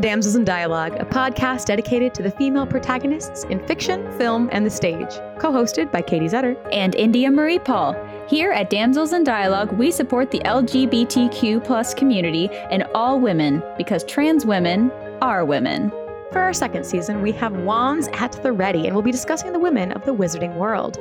[0.00, 4.64] to Damsels in Dialogue, a podcast dedicated to the female protagonists in fiction, film, and
[4.64, 5.10] the stage.
[5.40, 7.96] Co hosted by Katie Zetter and India Marie Paul.
[8.28, 14.04] Here at Damsels in Dialogue, we support the LGBTQ plus community and all women because
[14.04, 15.90] trans women are women.
[16.30, 19.58] For our second season, we have Wands at the Ready, and we'll be discussing the
[19.58, 20.98] women of the wizarding world.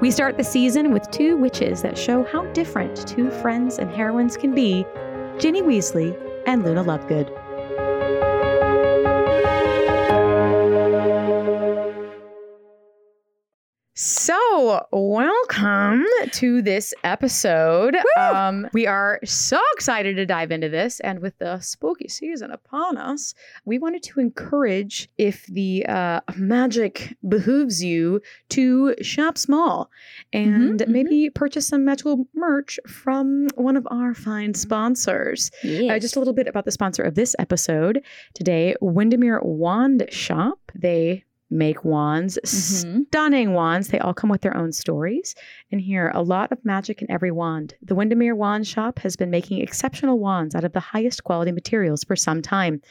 [0.00, 4.36] We start the season with two witches that show how different two friends and heroines
[4.36, 4.84] can be
[5.38, 6.14] Ginny Weasley
[6.46, 7.43] and Luna Lovegood.
[14.54, 17.96] So, welcome to this episode.
[18.16, 22.96] Um, we are so excited to dive into this, and with the spooky season upon
[22.96, 29.90] us, we wanted to encourage if the uh, magic behooves you to shop small
[30.32, 35.50] and Mhm, maybe purchase some magical merch from one of our fine sponsors.
[35.64, 40.60] Uh, just a little bit about the sponsor of this episode today Windermere Wand Shop.
[40.76, 43.06] They make wands, Mhm.
[43.06, 43.88] stunning wands.
[43.88, 45.34] They all come with their own stories.
[45.72, 47.74] And here, a lot of magic in every wand.
[47.82, 52.04] The Windermere Wand Shop has been making exceptional wands out of the highest quality materials
[52.04, 52.82] for some time.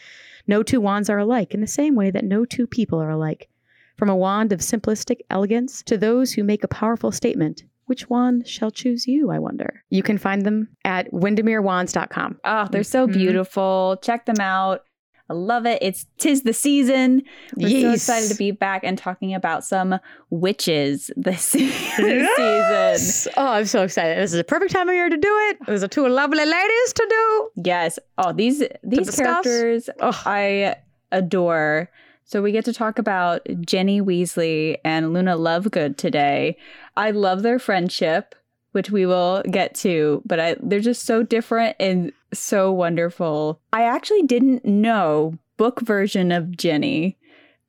[0.48, 3.50] No two wands are alike in the same way that no two people are alike.
[3.98, 7.64] From a wand of simplistic elegance to those who make a powerful statement.
[7.86, 9.84] Which wand shall choose you, I wonder?
[9.90, 12.40] You can find them at windermerewands.com.
[12.46, 13.14] Oh, they're so Mhm.
[13.14, 13.98] beautiful.
[14.02, 14.82] Check them out.
[15.30, 15.80] I love it.
[15.82, 17.24] It's tis the season.
[17.56, 20.00] We're so excited to be back and talking about some
[20.30, 21.66] witches this, this
[22.98, 23.34] season.
[23.38, 24.18] Oh, I'm so excited.
[24.18, 25.58] This is a perfect time of year to do it.
[25.66, 27.50] Those are two lovely ladies to do.
[27.64, 28.00] Yes.
[28.18, 30.76] Oh, these these characters Oh, I
[31.12, 31.90] adore.
[32.26, 36.58] So we get to talk about Ginny Weasley and Luna Lovegood today.
[36.98, 38.36] I love their friendship,
[38.72, 43.60] which we will get to, but I, they're just so different and so wonderful.
[43.72, 47.18] I actually didn't know book version of Ginny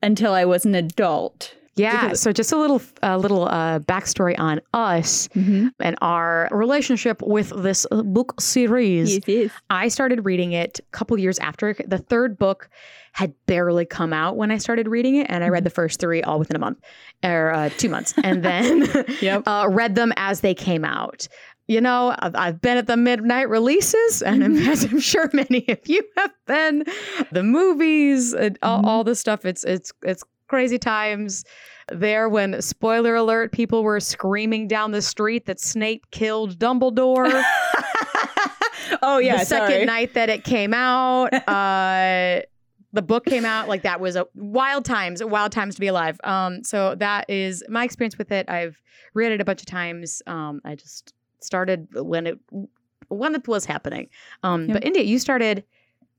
[0.01, 1.55] until I was an adult.
[1.75, 2.13] yeah.
[2.13, 5.67] So just a little, a little uh, backstory on us Mm-hmm.
[5.79, 9.19] and our relationship with this uh, book series.
[9.27, 9.51] yes.
[9.69, 12.69] I started reading it a couple years after the third book
[13.13, 16.21] had barely come out when I started reading it, and I read the first three
[16.21, 16.79] all within a month
[17.23, 18.87] or uh, two months, and then
[19.21, 19.43] Yep.
[19.47, 21.27] uh, read them as they came out.
[21.67, 25.65] You know, I've, I've been at the midnight releases, and I'm, as I'm sure many
[25.67, 26.83] of you have been.
[27.31, 28.85] The movies, and all, Mhm.
[28.85, 29.45] all the stuff.
[29.45, 31.43] It's it's it's crazy times.
[31.91, 37.43] There, when spoiler alert, people were screaming down the street that Snape killed Dumbledore
[39.01, 39.85] oh yeah, the second sorry.
[39.85, 42.41] night that it came out uh
[42.93, 46.19] the book came out like that was a wild times wild times to be alive
[46.23, 48.77] um so that is my experience with it i've
[49.13, 51.13] read it a bunch of times um i just
[51.45, 52.39] started when it
[53.07, 54.09] when it was happening
[54.43, 55.63] um but india you started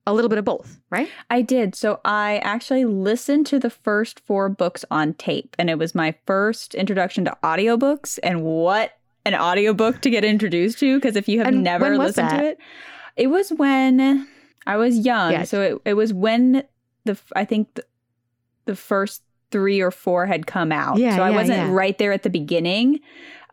[0.06, 1.74] a little bit of both right I did.
[1.74, 6.14] So I actually listened to the first four books on tape, and it was my
[6.26, 8.18] first introduction to audiobooks.
[8.22, 10.96] And what an audiobook to get introduced to!
[10.96, 12.40] Because if you have And never listened that?
[12.40, 12.58] to it,
[13.16, 14.28] it was when
[14.66, 15.32] I was young.
[15.32, 15.42] Yeah.
[15.42, 16.62] So it, it was when
[17.04, 17.84] the I think the,
[18.66, 20.98] the first three or four had come out.
[20.98, 21.72] Yeah, so I yeah, wasn't yeah.
[21.72, 23.00] right there at the beginning.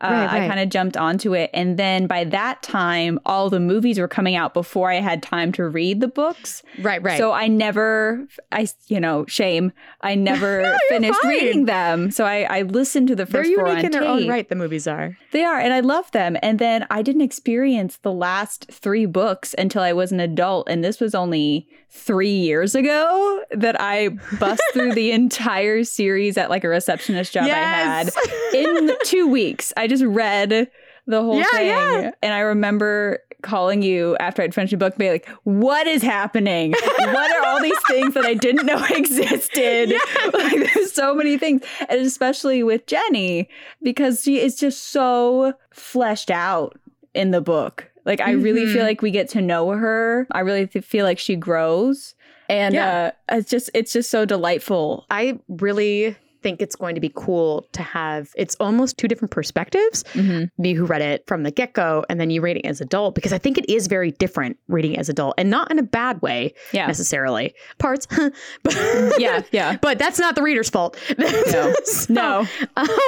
[0.00, 1.50] Uh, Right, I kind of jumped onto it.
[1.54, 5.52] And then by that time, all the movies were coming out before I had time
[5.52, 6.62] to read the books.
[6.80, 9.72] right right So I never, I you know, shame.
[10.00, 11.30] I never No, finished fine.
[11.30, 12.10] reading them.
[12.10, 14.48] So I, I listened to the they're first four unique on in their own right
[14.48, 16.36] the movies are They are, and I love them.
[16.42, 20.82] And then I didn't experience the last three books until I was an adult, and
[20.84, 24.08] this was only three years ago that I
[24.40, 28.10] bust through the entire series at like a receptionist job I had
[28.52, 29.72] in two weeks.
[29.76, 30.70] I just read
[31.06, 31.66] the whole Yeah, thing.
[31.68, 32.10] yeah.
[32.22, 36.72] And I remember calling you after I'd finished the book, being like, what is happening?
[36.72, 39.92] what are all these things that I didn't know existed?
[40.32, 41.62] Like, there's so many things.
[41.88, 43.48] And especially with Ginny,
[43.82, 46.78] because she is just so fleshed out
[47.14, 47.90] in the book.
[48.06, 48.72] Like, I really Mhm.
[48.72, 50.26] feel like we get to know her.
[50.32, 52.14] I really th- feel like she grows.
[52.48, 53.10] And Yeah.
[53.28, 55.06] uh, it's just it's just so delightful.
[55.10, 60.04] i really think it's going to be cool to have it's almost two different perspectives
[60.12, 60.50] Mhm.
[60.58, 63.38] me who read it from the get-go and then you reading as adult because i
[63.38, 66.86] think it is very different reading as adult and not in a bad way Yeah.
[66.86, 68.06] necessarily parts
[68.62, 68.76] but
[69.18, 69.76] Yeah, yeah.
[69.82, 71.72] but that's not the reader's fault No.
[71.84, 72.46] So, No.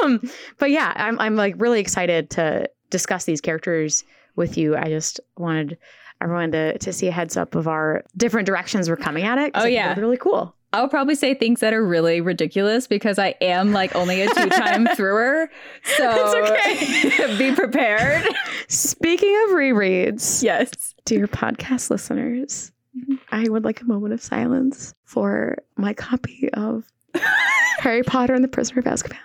[0.02, 0.20] um
[0.58, 4.02] but yeah i'm i'm like really excited to discuss these characters
[4.36, 5.76] with you i just wanted
[6.22, 9.50] everyone to to see a heads up of our different directions we're coming at it.
[9.54, 9.94] Oh, yeah.
[10.00, 14.20] really cool I'll probably say things that are really ridiculous because I am like only
[14.22, 15.50] a two time thrower.
[15.96, 18.26] So It's be prepared.
[18.68, 20.94] speaking of rereads Yes.
[21.04, 23.14] dear podcast listeners mm-hmm.
[23.30, 26.84] I would like a moment of silence for my copy of
[27.78, 29.16] Harry Potter and the Prisoner of Azkaban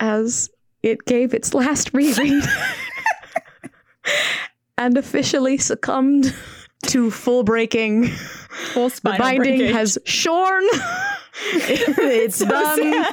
[0.00, 0.50] as
[0.82, 2.44] it gave its last reread
[4.78, 6.34] and officially succumbed
[6.88, 8.08] to full breaking.
[8.72, 9.72] Full The binding breakage.
[9.74, 10.64] has shorn.
[11.52, 13.06] it's So done.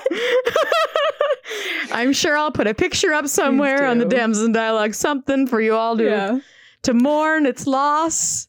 [1.92, 4.06] I'm sure I'll put a picture up somewhere on the.
[4.06, 6.40] Damson Dialogue, something for you all to Yeah.
[6.84, 8.48] to mourn its loss.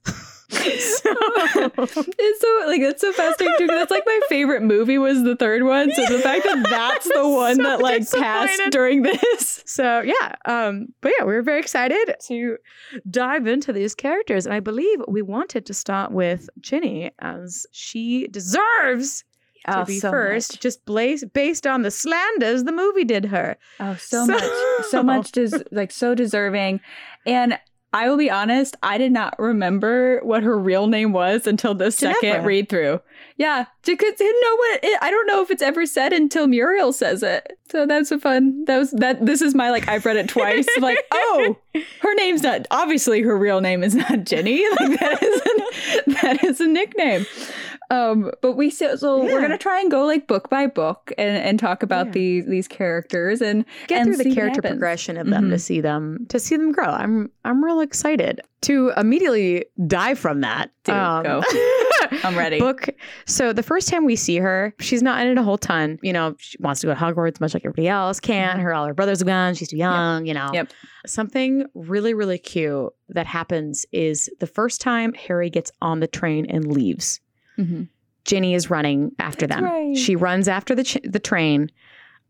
[0.65, 3.67] it's so like it's so fascinating too.
[3.67, 5.93] That's like my favorite movie was the third one.
[5.93, 9.63] So the fact that that's the one So that like passed during this.
[9.67, 12.57] So yeah, um, but yeah, we were very excited to
[13.11, 18.27] dive into these characters, and I believe we wanted to start with Ginny as she
[18.29, 19.25] deserves
[19.67, 20.61] to Oh, be so first, much.
[20.61, 23.57] just blaze, based on the slanders the movie did her.
[23.81, 24.51] Oh, so, So- much,
[24.91, 26.81] so much, des- like so deserving.
[27.25, 27.59] And
[27.95, 31.93] I will be honest, I did not remember what her real name was until the
[31.93, 33.01] second read through.
[33.37, 34.81] Yeah, because you know what?
[34.85, 37.59] It, I don't know if it's ever said until Muriel says it.
[37.69, 38.65] So that's a fun.
[38.67, 39.27] That was that.
[39.27, 39.89] This is my like.
[39.89, 40.67] I've read it twice.
[40.81, 41.57] like, oh,
[42.01, 42.67] her name's not.
[42.71, 44.63] Obviously, her real name is not Ginny.
[44.81, 45.41] Like that is
[46.07, 47.27] a, that is a nickname.
[47.91, 49.33] Um, but we so, so Yeah.
[49.35, 52.13] we're gonna try and go like book by book and, and talk about Yeah.
[52.13, 55.61] these these characters and Get and through the character progression of them to Mhm.
[55.61, 56.87] see them to see them grow.
[56.87, 60.71] I'm I'm real excited to immediately die from that.
[60.89, 61.43] Um, Dude, go.
[62.25, 62.59] I'm ready.
[62.59, 62.89] book.
[63.27, 65.99] So the first time we see her, she's not in it a whole ton.
[66.03, 68.59] You know, she wants to go to Hogwarts much like everybody else can.
[68.61, 69.55] Her all her brothers are gone.
[69.55, 70.27] She's too young.
[70.27, 70.51] You know.
[70.53, 70.73] Yep.
[71.07, 76.47] Something really really cute that happens is the first time Harry gets on the train
[76.47, 77.21] and leaves.
[77.59, 77.89] Mhm.
[78.25, 79.71] Ginny is running after That's them.
[79.71, 79.97] right.
[79.97, 81.71] She runs after the ch- the train.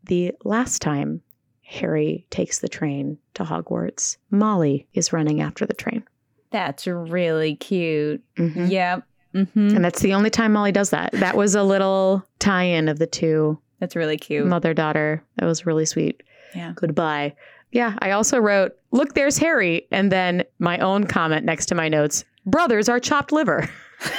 [0.03, 1.21] The last time
[1.63, 6.03] Harry takes the train to Hogwarts, Molly is running after the train.
[6.51, 8.21] That's really cute.
[8.37, 8.69] Mhm.
[8.69, 9.03] Yep.
[9.35, 11.11] Hmm And that's the only time Molly does that.
[11.13, 14.45] That was a little tie-in of the two That's really cute.
[14.47, 15.21] mother daughter.
[15.37, 16.23] That was really sweet.
[16.55, 16.73] Yeah.
[16.75, 17.35] Goodbye.
[17.71, 21.89] Yeah, I also wrote, "Look, there's Harry," and then my own comment next to my
[21.89, 23.67] notes: "Brothers are chopped liver."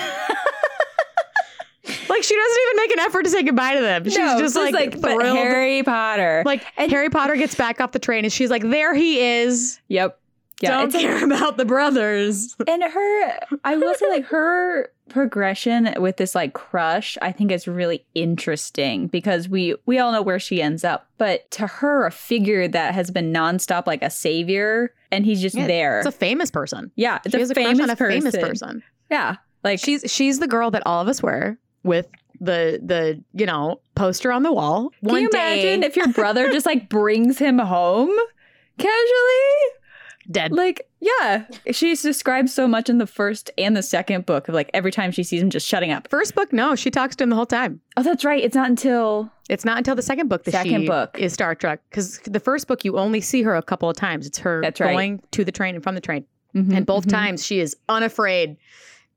[2.08, 4.04] like she doesn't even make an effort to say goodbye to them.
[4.04, 5.36] She's No, just like, but thrilled.
[5.36, 6.42] Harry Potter.
[6.44, 9.80] Like And- Harry Potter gets back off the train and she's like, "There he is."
[9.88, 10.18] yep.
[10.60, 10.70] Yeah.
[10.70, 12.56] Don't care about the brothers.
[12.66, 17.66] and her, I will say, like her progression with this like crush, I think is
[17.68, 22.10] really interesting because we we all know where she ends up, but to her, a
[22.10, 25.98] figure that has been nonstop like a savior, and he's just Yeah, there.
[25.98, 26.90] It's a famous person.
[26.96, 28.20] yeah, it's she a has a crush famous a person.
[28.20, 28.82] famous person.
[29.10, 32.08] Yeah, like She's she's the girl that all of us were with
[32.40, 34.90] the the you know poster on the wall.
[35.00, 38.10] Can One you day, imagine if your brother just like brings him home
[38.78, 39.72] casually?
[40.30, 40.52] Dead.
[40.52, 41.44] Like, yeah.
[41.70, 45.10] She's described so much in the first and the second book of like every time
[45.12, 46.08] she sees him just shutting up.
[46.08, 47.80] First book, no, she talks to him the whole time.
[47.96, 48.42] Oh, that's right.
[48.42, 51.16] It's not until It's not until the second book that Second she book.
[51.18, 54.26] is starstruck because the first book you only see her a couple of times.
[54.26, 54.92] It's her That's right.
[54.92, 56.24] going to the train and from the train,
[56.54, 57.10] Mhm, and both mhm.
[57.10, 58.56] times she is unafraid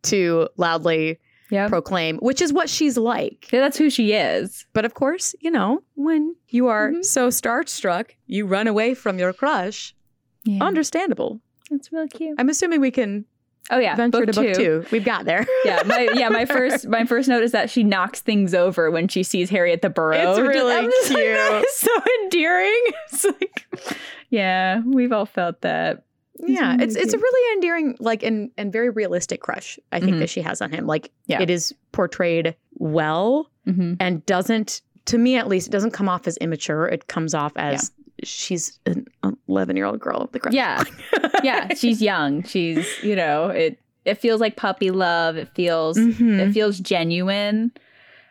[0.04, 1.20] to loudly
[1.50, 1.68] Yeah.
[1.68, 3.52] proclaim, which is what she's like.
[3.52, 4.68] Yeah, that's who she is.
[4.74, 7.04] But of course, you know, when you are Mhm.
[7.04, 9.96] so starstruck, you run away from your crush.
[10.44, 10.64] Yeah.
[10.64, 11.40] Understandable.
[11.70, 12.36] That's really cute.
[12.40, 13.26] I'm assuming we can
[13.72, 14.82] Oh yeah, venture book to book two.
[14.82, 14.86] two.
[14.92, 15.46] We've got there.
[15.66, 19.08] yeah, my yeah, my first my first note is that she knocks things over when
[19.08, 20.32] she sees Harry at the burrow.
[20.32, 21.36] It's really I'm just like, cute.
[21.36, 21.92] that is so
[22.24, 22.82] endearing.
[23.12, 23.98] It's like,
[24.30, 26.04] yeah, we've all felt that.
[26.40, 29.78] yeah, really it's it's a really endearing, like and and very realistic crush.
[29.92, 30.20] I think Mhm.
[30.20, 30.88] that she has on him.
[30.88, 31.42] Like Yeah.
[31.42, 33.96] it is portrayed well Mm-hmm.
[34.00, 36.88] and doesn't, to me at least, it doesn't come off as immature.
[36.88, 37.92] It comes off as
[38.24, 39.06] she's an
[39.48, 40.54] 11 year old girl with the crush.
[40.54, 40.84] Yeah,
[41.44, 42.44] yeah, she's young.
[42.44, 43.80] She's you know it.
[44.06, 45.36] It feels like puppy love.
[45.38, 46.40] It feels Mhm.
[46.40, 47.72] it feels genuine.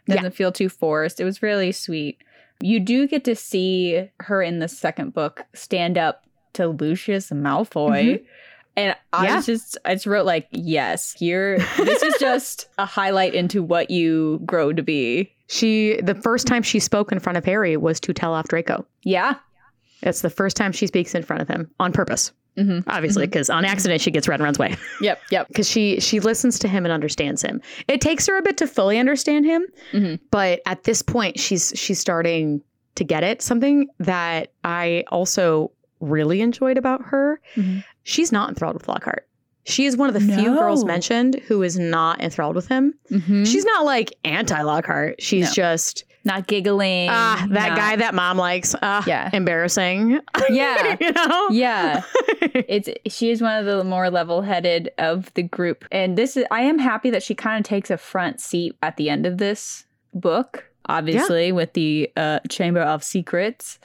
[0.08, 1.20] Doesn't feel too forced.
[1.20, 2.18] It was really sweet.
[2.62, 8.24] You do get to see her in the second book stand up to Lucius Malfoy.
[8.76, 9.42] And I Yeah.
[9.42, 14.40] just I just wrote like, yes, you're this is just a highlight into what you
[14.46, 15.30] grow to be.
[15.48, 18.86] She the first time she spoke in front of Harry was to tell off Draco.
[19.02, 19.34] Yeah.
[20.02, 23.50] It's the first time she speaks in front of him on purpose, hmm obviously, because
[23.50, 24.76] on accident she gets red and runs away.
[25.00, 25.20] Yep.
[25.30, 25.48] Yep.
[25.48, 27.60] Because she she listens to him and understands him.
[27.88, 30.20] It takes her a bit to fully understand him, Mhm.
[30.30, 32.62] but at this point she's she's starting
[32.96, 33.42] to get it.
[33.42, 37.82] Something that I also really enjoyed about her, Mhm.
[38.04, 39.26] she's not enthralled with Lockhart.
[39.64, 42.94] She is one of the few girls mentioned who is not enthralled with him.
[43.10, 43.46] Mhm.
[43.46, 45.20] She's not like anti Lockhart.
[45.20, 45.52] She's No.
[45.52, 47.08] just not giggling.
[47.10, 48.74] Ah, that not- guy that mom likes.
[48.82, 49.30] Ah, Yeah.
[49.32, 50.20] embarrassing.
[50.50, 50.96] Yeah.
[51.00, 51.48] you know.
[51.50, 52.02] Yeah.
[52.42, 56.60] it's she is one of the more level-headed of the group and this is i
[56.60, 59.84] am happy that she kind of takes a front seat at the end of this
[60.14, 63.78] book obviously with the uh, chamber of secrets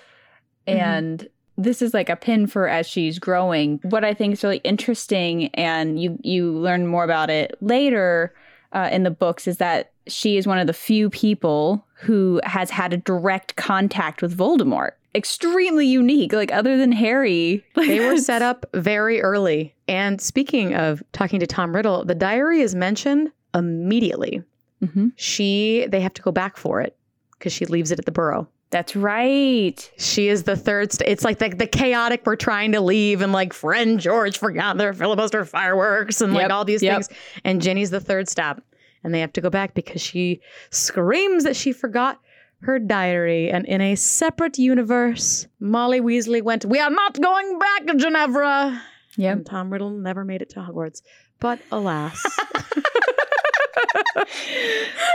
[0.68, 0.76] Mhm.
[0.78, 4.62] and this is like a pin for as she's growing what i think is really
[4.64, 8.34] interesting and you you learn more about it later
[8.72, 12.70] uh, in the books is that she is one of the few people who has
[12.70, 18.42] had a direct contact with voldemort extremely unique like other than harry they were set
[18.42, 19.76] up very early.
[19.88, 24.44] And speaking of talking to Tom Riddle, the diary is mentioned immediately.
[24.80, 26.96] hmm She they have to go back for it
[27.38, 28.48] because she leaves it at the burrow.
[28.72, 29.92] That's right.
[29.98, 30.92] She is the third.
[30.92, 32.24] St- it's like the, the chaotic.
[32.26, 36.66] We're trying to leave, and like friend George forgot their filibuster fireworks, and like all
[36.66, 36.96] these yep.
[36.96, 37.10] things.
[37.44, 38.64] And Ginny's the third stop,
[39.04, 42.20] and they have to go back because she screams that she forgot
[42.62, 43.50] her diary.
[43.50, 46.64] And in a separate universe, Molly Weasley went.
[46.66, 48.82] We are not going back, Ginevra.
[49.18, 49.38] Yep.
[49.38, 51.02] And Tom Riddle never made it to Hogwarts,
[51.40, 52.22] but alas.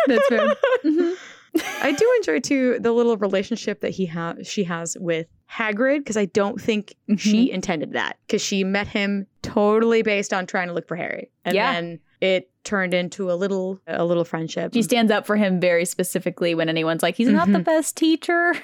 [0.06, 0.54] That's fair.
[0.84, 1.14] Mhm.
[1.82, 6.16] I do enjoy too the little relationship that he has she has with Hagrid because
[6.16, 10.74] I don't think she intended that because she met him totally based on trying to
[10.74, 11.72] look for Harry and Yeah.
[11.72, 14.74] then it turned into a little a little friendship.
[14.74, 17.64] She stands up for him very specifically when anyone's like, he's not the Mhm.
[17.64, 18.54] best teacher.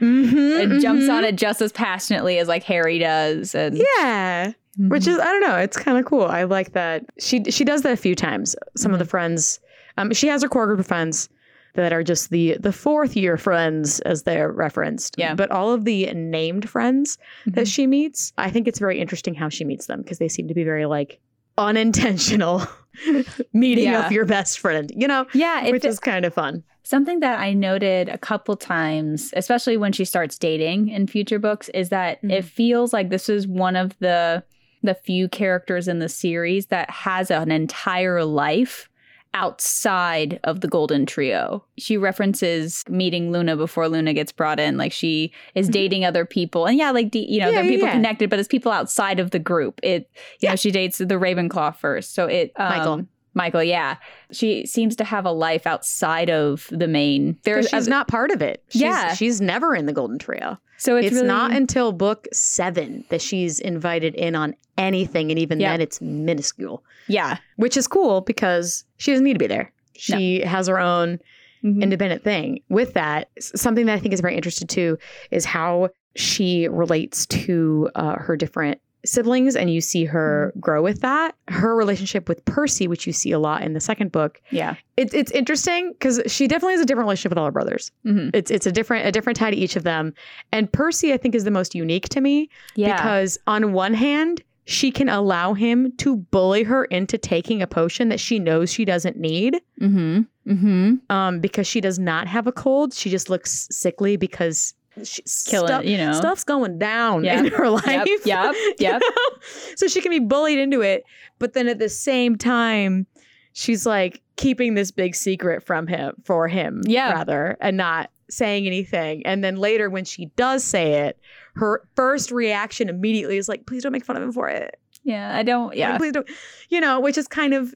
[0.00, 1.12] Mhm, and jumps mhm.
[1.12, 3.54] on it just as passionately as like Harry does.
[3.54, 5.56] And Yeah, which is I don't know.
[5.56, 6.24] It's kind of cool.
[6.24, 8.54] I like that she she does that a few times.
[8.76, 9.58] Some of the friends,
[9.96, 11.28] um, she has her core group of friends
[11.74, 15.16] that are just the the fourth year friends as they're referenced.
[15.18, 15.34] Yeah.
[15.34, 19.48] But all of the named friends that she meets, I think it's very interesting how
[19.48, 21.18] she meets them because they seem to be very like
[21.56, 22.62] unintentional
[23.52, 24.06] meeting Yeah.
[24.06, 24.90] of your best friend.
[24.94, 26.62] You know, yeah, which is kind of fun.
[26.82, 31.68] something that I noted a couple times, especially when she starts dating in future books,
[31.74, 32.32] is that Mhm.
[32.32, 34.42] it feels like this is one of the
[34.84, 38.87] the few characters in the series that has an entire life
[39.34, 41.64] outside of the golden trio.
[41.78, 45.72] She references meeting Luna before Luna gets brought in like she is Mhm.
[45.72, 46.66] dating other people.
[46.66, 47.92] And yeah, like you know, Yeah, there are people yeah.
[47.92, 49.80] connected, but it's people outside of the group.
[49.82, 50.08] It
[50.40, 50.50] you Yeah.
[50.50, 52.14] know, she dates the Ravenclaw first.
[52.14, 53.06] So it um, Michael.
[53.34, 53.96] Michael, yeah.
[54.32, 57.36] She seems to have a life outside of the main.
[57.44, 58.64] There's she's not part of it.
[58.70, 59.14] She's, Yeah.
[59.14, 60.58] she's never in the Golden Trio.
[60.76, 65.38] so it's, It's, really, not until book seven that she's invited in on anything, and
[65.38, 65.72] even Yeah.
[65.72, 66.82] then, it's minuscule.
[67.08, 67.38] Yeah.
[67.56, 69.72] which is cool because she doesn't need to be there.
[69.96, 71.18] She has her own
[71.64, 71.82] Mhm.
[71.82, 72.60] independent thing.
[72.68, 74.96] With that, something that I think is very interesting too
[75.32, 81.00] is how she relates to uh, her different siblings, and you see her grow with
[81.00, 81.34] that.
[81.48, 84.74] Her relationship with Percy, which you see a lot in the second book, yeah.
[84.96, 87.90] it, it's interesting because she definitely has a different relationship with all her brothers.
[88.04, 88.30] Mhm.
[88.34, 90.14] It's it's a different a different tie to each of them,
[90.52, 92.96] and Percy I think is the most unique to me Yeah.
[92.96, 98.10] because on one hand, she can allow him to bully her into taking a potion
[98.10, 99.60] that she knows she doesn't need.
[99.80, 100.20] mm-hmm.
[100.46, 100.94] Mm-hmm.
[101.10, 102.92] Um, because she does not have a cold.
[102.94, 106.12] She just looks sickly because she, Killing, stuff- you know.
[106.12, 107.44] stuff's going down Yep.
[107.46, 107.84] in her life.
[107.86, 108.08] Yep.
[108.24, 108.54] Yep.
[108.54, 109.00] you Yep.
[109.02, 109.38] know?
[109.76, 111.04] So she can be bullied into it,
[111.38, 113.06] but then at the same time,
[113.54, 117.12] she's like keeping this big secret from him for him, Yeah.
[117.12, 119.24] rather, and not saying anything.
[119.26, 121.18] And then later, when she does say it,
[121.54, 125.36] her first reaction immediately is like, "Please don't make fun of him for it." Yeah.
[125.36, 125.68] I don't.
[125.68, 125.96] Like, Yeah.
[125.98, 126.28] please don't.
[126.68, 127.74] You know, which is kind of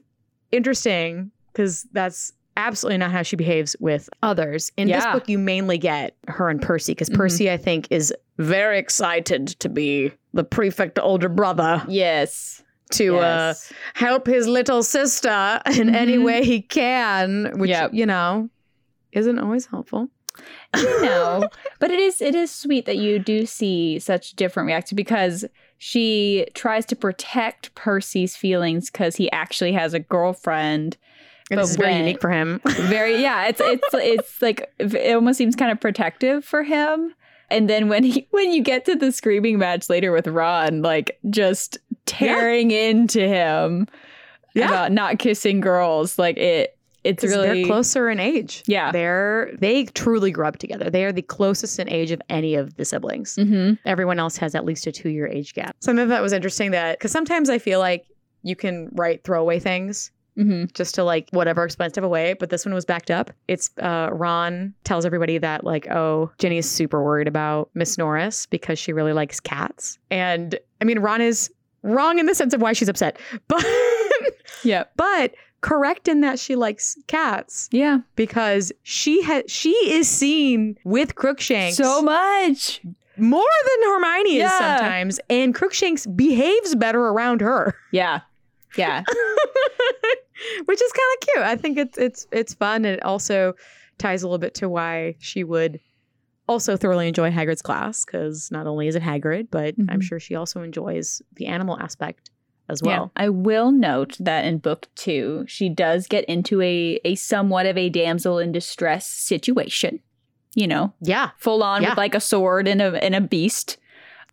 [0.51, 4.71] interesting because that's absolutely not how she behaves with others.
[4.77, 7.15] In this book, you mainly get her and Percy because Mhm.
[7.15, 12.61] Percy, I think, is very excited to be the prefect older brother Yes.
[12.91, 13.53] to uh,
[13.95, 16.23] help his little sister in any Mhm.
[16.25, 17.91] way he can, which, Yep.
[17.95, 18.49] you know,
[19.13, 20.09] isn't always helpful.
[20.77, 21.47] You know
[21.79, 25.45] but it is it is sweet that you do see such different reactions because
[25.77, 30.97] she tries to protect percy's feelings because he actually has a girlfriend
[31.49, 32.61] But this is very unique for him.
[32.67, 37.13] very yeah it's it's it's like it almost seems kind of protective for him
[37.49, 41.19] and then when he when you get to the screaming match later with ron like
[41.29, 43.87] just tearing into him
[44.55, 44.67] Yeah.
[44.67, 48.63] about not kissing girls like it it's 'Cause really they're closer in age.
[48.65, 48.91] Yeah.
[48.91, 50.89] They're they truly grew up together.
[50.89, 53.35] They are the closest in age of any of the siblings.
[53.35, 53.77] Mhm.
[53.85, 55.75] Everyone else has at least a two year age gap.
[55.79, 58.05] Something that was interesting that because sometimes I feel like
[58.43, 60.73] you can write throwaway things Mhm.
[60.73, 63.31] just to like whatever expensive away, but this one was backed up.
[63.47, 68.45] It's uh Ron tells everybody that like, oh, Ginny is super worried about Miss Norris
[68.47, 69.99] because she really likes cats.
[70.09, 71.51] And I mean Ron is
[71.83, 73.17] wrong in the sense of why she's upset.
[73.47, 73.65] But
[74.63, 75.33] yeah, but
[75.63, 77.99] correct in that she likes cats Yeah.
[78.15, 82.81] because she has she is seen with Crookshanks So much.
[83.17, 84.45] more than Hermione Yeah.
[84.45, 88.19] is sometimes, and Crookshanks behaves better around her, Yeah.
[88.77, 89.03] Yeah.
[90.65, 91.43] which is kind of cute.
[91.45, 93.53] I think it's it's it's fun, and it also
[93.97, 95.79] ties a little bit to why she would
[96.49, 100.03] also thoroughly enjoy Hagrid's class because not only is it Hagrid, but I'm Mhm.
[100.03, 102.31] sure she also enjoys the animal aspect
[102.69, 102.89] as Yeah.
[102.99, 103.11] well.
[103.15, 107.77] I will note that in book two, she does get into a, a somewhat of
[107.77, 109.99] a damsel in distress situation.
[110.55, 111.89] You know, Yeah, full on Yeah.
[111.89, 113.77] with like a sword and a and a beast.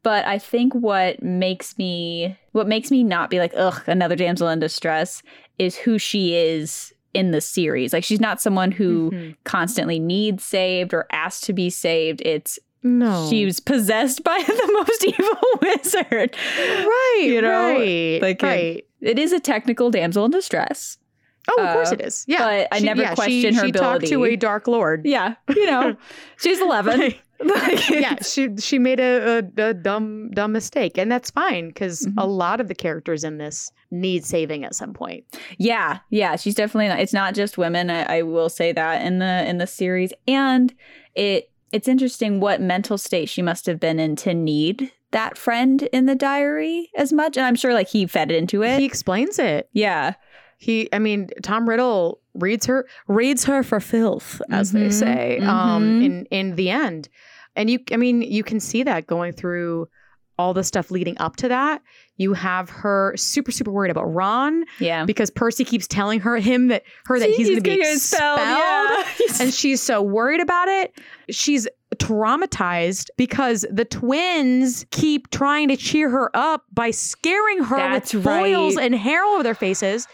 [0.02, 4.48] But I think what makes me what makes me not be like, ugh, another damsel
[4.48, 5.22] in distress
[5.58, 7.92] is who she is in the series.
[7.92, 9.36] Like she's not someone who Mhm.
[9.44, 12.20] constantly needs saved or asked to be saved.
[12.24, 16.36] It's no, she was possessed by the most evil wizard.
[16.58, 20.98] right, you know, right, like, it- It is a technical damsel in distress.
[21.48, 22.24] Oh, of course uh, it is.
[22.28, 25.02] Yeah, but I never yeah, question her she talked to a dark lord.
[25.06, 25.96] Yeah, you know,
[26.38, 27.14] she's 11.
[27.42, 32.00] Like, yeah, she she made a, a, a dumb dumb mistake, and that's fine because
[32.06, 32.12] Mhm.
[32.18, 35.24] a lot of the characters in this need saving at some point.
[35.56, 37.00] yeah, yeah, she's definitely not.
[37.00, 37.88] It's not just women.
[37.88, 40.74] I, I will say that in the in the series, and
[41.14, 45.82] it it's interesting what mental state she must have been in to need that friend
[45.92, 47.36] in the diary as much.
[47.36, 48.78] And I'm sure like he fed into it.
[48.78, 49.68] He explains it.
[49.72, 50.14] yeah,
[50.58, 55.38] He, I mean, Tom Riddle reads her reads her for filth, as they Mhm, say,
[55.40, 56.04] um, mhm.
[56.04, 57.08] in in the end.
[57.56, 59.88] And you, I mean, you can see that going through
[60.38, 61.82] all the stuff leading up to that.
[62.16, 65.04] You have her super super worried about Ron yeah.
[65.04, 67.94] because Percy keeps telling her him that her that he's, going to be gonna get
[67.96, 68.38] expelled.
[68.38, 69.02] Yeah.
[69.40, 70.98] and she's so worried about it.
[71.30, 78.14] She's traumatized because the twins keep trying to cheer her up by scaring her That's
[78.14, 78.84] with foils right.
[78.86, 80.06] and hair over their faces.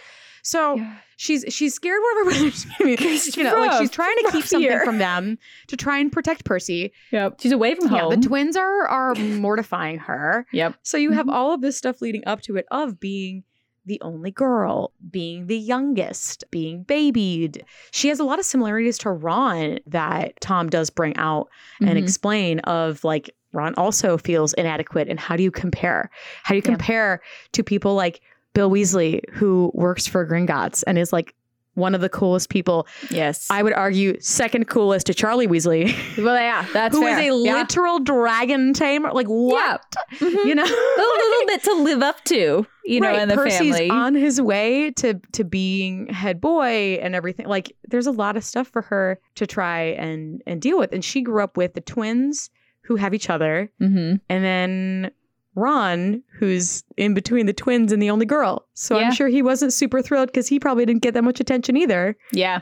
[0.43, 0.95] So Yeah.
[1.17, 2.47] she's she's scared whatever.
[2.81, 4.85] you know, like she's trying to keep something here.
[4.85, 6.93] from them to try and protect Percy.
[7.11, 7.41] Yep.
[7.41, 8.11] She's away from Yeah, home.
[8.21, 10.47] the twins are are mortifying her.
[10.53, 10.75] yep.
[10.83, 11.33] So you have Mhm.
[11.33, 13.43] all of this stuff leading up to it of being
[13.87, 17.65] the only girl, being the youngest, being babied.
[17.93, 21.49] She has a lot of similarities to Ron that Tom does bring out
[21.81, 22.03] and Mhm.
[22.03, 26.11] explain of like Ron also feels inadequate and how do you compare?
[26.43, 26.73] How do you Yeah.
[26.73, 27.23] compare
[27.53, 28.21] to people like
[28.55, 31.35] Bill Weasley who works for Gringotts and is like
[31.77, 32.87] one of the coolest people.
[33.11, 33.47] Yes.
[33.51, 37.33] I would argue second coolest to Charlie Weasley, well, yeah, that's who is fair.
[37.33, 37.55] a yeah.
[37.55, 39.13] literal dragon tamer.
[39.13, 39.95] Like what?
[40.15, 40.45] Mhm.
[40.45, 40.65] You know?
[40.65, 43.91] a little bit to live up to, you know, in the Percy's family.
[43.91, 47.47] on his way to to being head boy and everything.
[47.47, 50.93] Like there's a lot of stuff for her to try and and deal with.
[50.93, 52.51] And she grew up with the twins
[52.83, 54.17] who have each other, mm-hmm.
[54.29, 55.11] and then
[55.57, 58.67] Ron, who's in between the twins and the only girl.
[58.75, 59.07] So Yeah.
[59.07, 62.17] I'm sure he wasn't super thrilled because he probably didn't get that much attention either.
[62.33, 62.61] Yeah.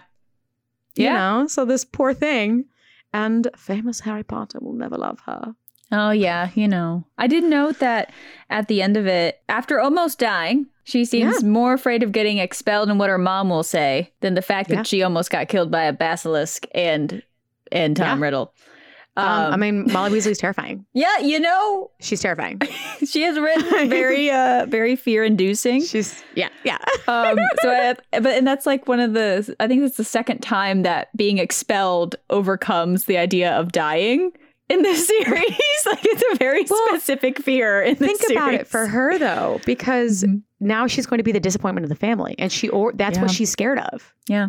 [0.95, 1.17] You Yeah.
[1.41, 2.65] know, so this poor thing.
[3.13, 5.55] And famous Harry Potter will never love her.
[5.93, 6.51] Oh, yeah.
[6.55, 8.11] You know, I did note that
[8.51, 12.89] at the end of it, after almost dying, she seems more afraid of getting expelled
[12.91, 14.77] and what her mom will say than the fact Yeah.
[14.77, 17.23] that she almost got killed by a basilisk and
[17.73, 18.25] and Tom Yeah.
[18.27, 18.53] Riddle.
[19.17, 20.85] Um, Um, I mean, Molly Weasley's terrifying.
[20.93, 22.61] yeah, you know, She's terrifying.
[23.07, 25.83] she has written very, uh, very fear-inducing.
[25.85, 26.79] She's yeah, yeah.
[27.09, 30.39] um so I, but and that's like one of the i think that's the second
[30.41, 34.33] time that being expelled overcomes the idea of dying
[34.71, 38.67] in this series like it's a very Well, specific fear in this Think about it
[38.67, 40.43] for her though, because Mhm.
[40.61, 43.31] now she's going to be the disappointment of the family, and she or that's what
[43.31, 44.13] she's scared of.
[44.29, 44.49] Yeah.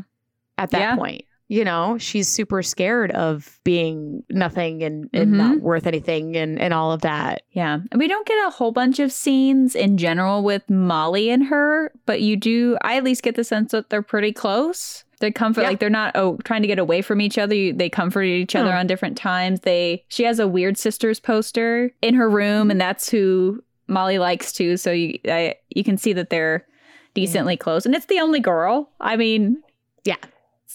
[0.57, 0.95] At that Yeah.
[0.95, 5.37] point, you know, she's super scared of being nothing and, and Mhm.
[5.37, 7.43] not worth anything and and all of that.
[7.51, 11.45] yeah and we don't get a whole bunch of scenes in general with molly and
[11.45, 15.31] her but you do i at least get the sense that they're pretty close they
[15.31, 15.67] comfort Yeah.
[15.69, 18.55] like they're not oh trying to get away from each other You- they comfort each
[18.55, 18.77] other No.
[18.77, 23.09] on different times they she has a weird sisters poster in her room and that's
[23.09, 26.65] who molly likes too so you I, you can see that they're
[27.13, 29.61] decently close and it's the only girl i mean
[30.03, 30.15] Yeah.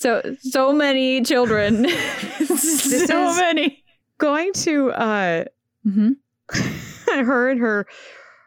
[0.00, 1.86] So so many children
[2.56, 3.84] so many
[4.18, 5.44] Going to uh,
[5.84, 6.10] hmm
[7.08, 7.86] her and her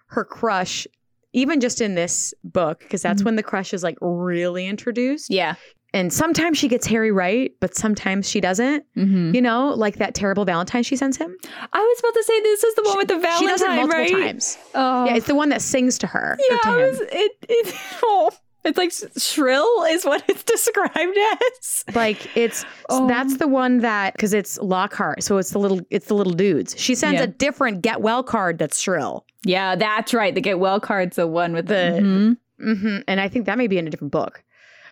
[0.08, 0.86] her crush,
[1.34, 3.26] even just in this book, because that's Mhm.
[3.26, 5.32] when the crush is like really introduced.
[5.32, 5.56] yeah
[5.96, 8.86] And sometimes she gets Harry right, but sometimes she doesn't.
[8.96, 11.36] hmm You know, like that terrible Valentine she sends him.
[11.74, 13.70] I was about to say this is the one with the Valentine, she does it
[13.70, 14.12] multiple right?
[14.12, 14.58] times.
[14.76, 16.38] Oh, Yeah, it's the one that sings to her.
[16.50, 16.58] yeah.
[16.58, 16.88] to I him.
[16.90, 18.32] was, it, it, oh,
[18.66, 21.18] it's like shrill is what it's described
[21.52, 21.84] as.
[21.96, 23.08] like it's Oh.
[23.08, 26.76] that's the one that because it's Lockhart, so it's the little it's the little dudes.
[26.78, 27.24] She sends Yeah.
[27.24, 29.26] a different get well card that's shrill.
[29.46, 30.34] Yeah, that's right.
[30.34, 32.38] The get well card's the one with The- Mhm.
[32.60, 34.44] hmm And I think that may be in a different book.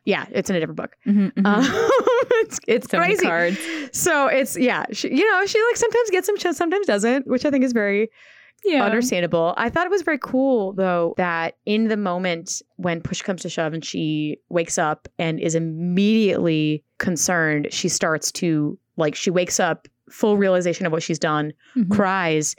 [0.04, 0.98] Yeah, it's in a different book.
[1.06, 1.46] Mhm, mhm.
[1.46, 1.64] Um,
[2.42, 3.26] it's it's so many crazy.
[3.28, 3.60] cards.
[3.94, 7.52] So it's yeah, she, you know, she like sometimes gets them, sometimes doesn't, which I
[7.52, 8.10] think is very
[8.64, 8.84] Yeah.
[8.86, 9.54] understandable.
[9.58, 13.50] I thought it was very cool though that in the moment when push comes to
[13.50, 19.60] shove and she wakes up and is immediately concerned, she starts to like she wakes
[19.60, 21.90] up full realization of what she's done, Mhm.
[21.90, 22.56] cries,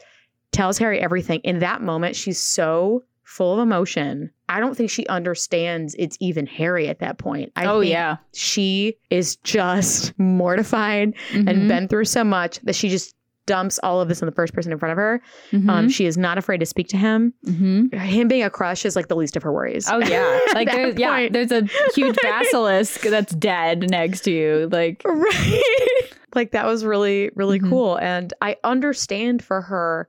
[0.53, 1.41] tells Harry everything.
[1.45, 4.31] In that moment, she's so full of emotion.
[4.49, 7.53] I don't think she understands it's even Harry at that point.
[7.57, 8.17] I oh think yeah.
[8.35, 11.69] she is just mortified and Mhm.
[11.69, 13.15] been through so much that she just
[13.47, 15.21] dumps all of this on the first person in front of her.
[15.53, 15.91] Um, Mhm.
[15.93, 17.33] she is not afraid to speak to him.
[17.47, 17.93] Mhm.
[17.95, 19.89] Him being a crush is like the least of her worries.
[19.91, 20.39] Oh yeah.
[20.55, 21.63] Like there's yeah, there's a
[21.95, 24.69] huge basilisk that's dead next to you.
[24.71, 25.63] Like right.
[26.35, 27.69] like that was really, really Mhm.
[27.69, 27.97] cool.
[27.97, 30.09] And I understand for her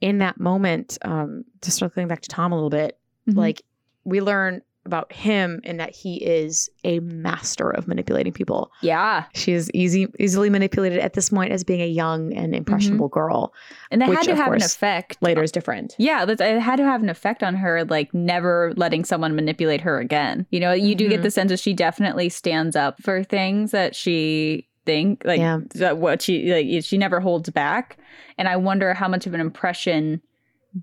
[0.00, 2.98] in that moment, um, just circling back to Tom a little bit,
[3.30, 3.36] Mhm.
[3.36, 3.62] like
[4.04, 8.70] we learn about him in that he is a master of manipulating people.
[8.82, 9.24] yeah.
[9.34, 13.52] She is easy, easily manipulated at this point as being a young and impressionable girl.
[13.92, 15.18] And that Which, had to have an effect.
[15.20, 15.94] Later is different.
[15.98, 19.80] Yeah, that's, it had to have an effect on her, like never letting someone manipulate
[19.82, 20.46] her again.
[20.50, 21.24] You know, you do get Mhm.
[21.24, 25.60] the sense that she definitely stands up for things that she think like Yeah.
[25.76, 27.98] that what she like she never holds back.
[28.36, 30.20] And I wonder how much of an impression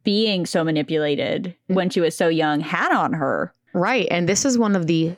[0.06, 1.76] being so manipulated Mm.
[1.76, 3.54] when she was so young had on her.
[3.74, 4.08] Right.
[4.12, 5.16] And this is one of the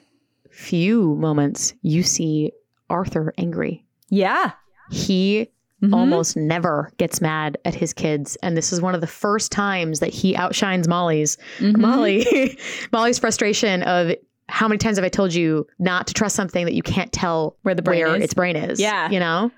[0.49, 2.51] few moments you see
[2.89, 3.83] Arthur angry.
[4.09, 4.51] Yeah.
[4.91, 5.49] He
[5.81, 5.93] Mhm.
[5.95, 8.37] almost never gets mad at his kids.
[8.43, 11.77] And this is one of the first times that he outshines Molly's Mhm.
[11.77, 12.57] Molly
[12.91, 14.13] Molly's frustration of
[14.49, 17.55] how many times have I told you not to trust something that you can't tell
[17.63, 18.79] Where the brain where its brain is?
[18.79, 19.09] Yeah.
[19.09, 19.49] You know?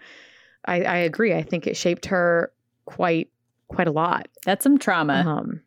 [0.65, 1.33] I, I agree.
[1.33, 2.51] I think it shaped her
[2.85, 3.29] quite
[3.67, 4.27] quite a lot.
[4.45, 5.23] That's some trauma.
[5.27, 5.61] Um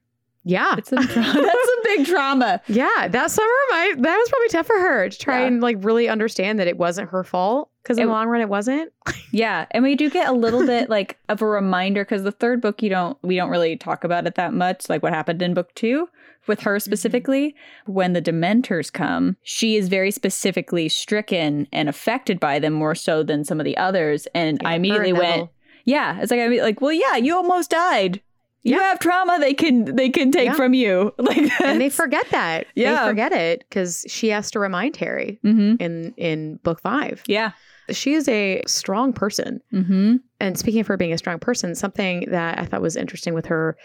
[0.47, 0.77] yeah.
[0.79, 2.61] It's tra- that's a big trauma.
[2.69, 5.47] Yeah, that summer might that was probably tough for her to try Yeah.
[5.47, 8.49] and like really understand that it wasn't her fault because in the long run it
[8.49, 8.93] wasn't.
[9.33, 12.63] Yeah, and we do get a little bit like of a reminder because the third
[12.63, 15.53] book you don't we don't really talk about it that much, like what happened in
[15.53, 16.09] book two
[16.47, 16.85] with her mm-hmm.
[16.85, 17.55] specifically.
[17.87, 23.23] When the Dementors come, she is very specifically stricken and affected by them more so
[23.23, 24.27] than some of the others.
[24.33, 25.51] And Yeah, I immediately went,
[25.85, 28.23] yeah, it's like I mean, like, well, yeah, you almost died.
[28.67, 28.83] You Yeah.
[28.89, 30.55] have trauma they can they can take Yeah.
[30.55, 32.67] from you, like, and they forget that.
[32.75, 33.05] Yeah.
[33.05, 37.23] they forget it because she has to remind Harry hmm in in book five.
[37.27, 37.53] yeah,
[37.91, 42.27] She is a strong person, hmm and speaking of her being a strong person, something
[42.31, 43.77] that I thought was interesting with her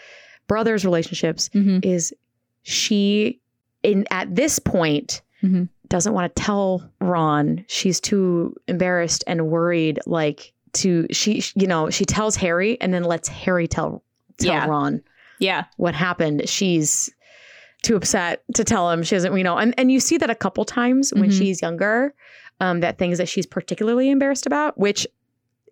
[0.48, 2.12] brothers' relationships hmm is
[2.62, 3.40] she
[3.82, 5.68] in at this point Mhm.
[5.88, 7.64] doesn't want to tell Ron.
[7.68, 13.04] She's too embarrassed and worried like to she you know, she tells Harry and then
[13.04, 14.02] lets Harry tell
[14.38, 14.66] tell Yeah.
[14.66, 15.02] Ron
[15.38, 16.48] yeah, what happened.
[16.48, 17.12] She's
[17.82, 19.02] too upset to tell him.
[19.02, 21.38] She doesn't, you know, and, and you see that a couple times when Mhm.
[21.38, 22.14] she's younger,
[22.60, 25.04] um, that things that she's particularly embarrassed about, which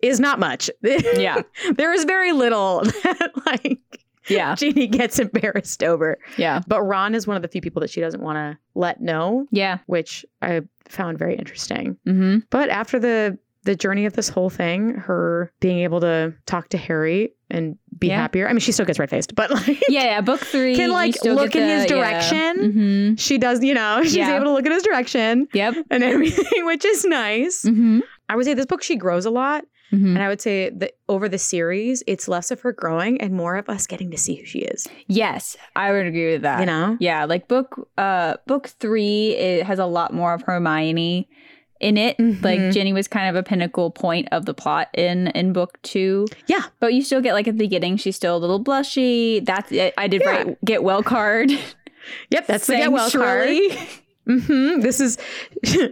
[0.01, 0.69] is not much.
[0.83, 1.41] Yeah.
[1.75, 3.79] there is very little that like
[4.27, 6.17] yeah, Jeannie gets embarrassed over.
[6.37, 8.99] yeah, But Ron is one of the few people that she doesn't want to let
[9.01, 9.77] know, yeah.
[9.87, 11.97] which I found very interesting.
[12.05, 16.69] hmm But after the the journey of this whole thing, her being able to talk
[16.69, 18.17] to Harry and be Yeah.
[18.17, 18.47] happier.
[18.47, 20.21] I mean, she still gets red faced, but like Yeah, yeah.
[20.21, 22.01] Book three Can, like, look in his the- yeah.
[22.01, 22.73] direction.
[23.15, 23.19] Mhm.
[23.19, 24.35] she does, you know, she's Yeah.
[24.35, 25.75] able to look in his direction Yep.
[25.91, 27.63] and everything, which is nice.
[27.63, 27.99] Mm-hmm.
[28.29, 30.15] I would say this book she grows a lot, Mm-hmm.
[30.15, 33.57] and I would say that over the series, it's less of her growing and more
[33.57, 34.87] of us getting to see who she is.
[35.07, 36.61] Yes, I would agree with that.
[36.61, 41.27] You know, Yeah, like book uh book 3 it has a lot more of Hermione
[41.81, 42.19] in it.
[42.19, 42.71] Like Mhm.
[42.73, 46.27] Ginny was kind of a pinnacle point of the plot in in book 2.
[46.47, 46.63] Yeah.
[46.79, 49.45] But you still get like at the beginning she's still a little blushy.
[49.45, 49.93] That's it.
[49.97, 50.29] I did Yeah.
[50.31, 51.51] write get well card.
[52.31, 53.47] Yep, that's the get well card.
[53.47, 53.77] shrilly.
[54.25, 55.17] hmm This is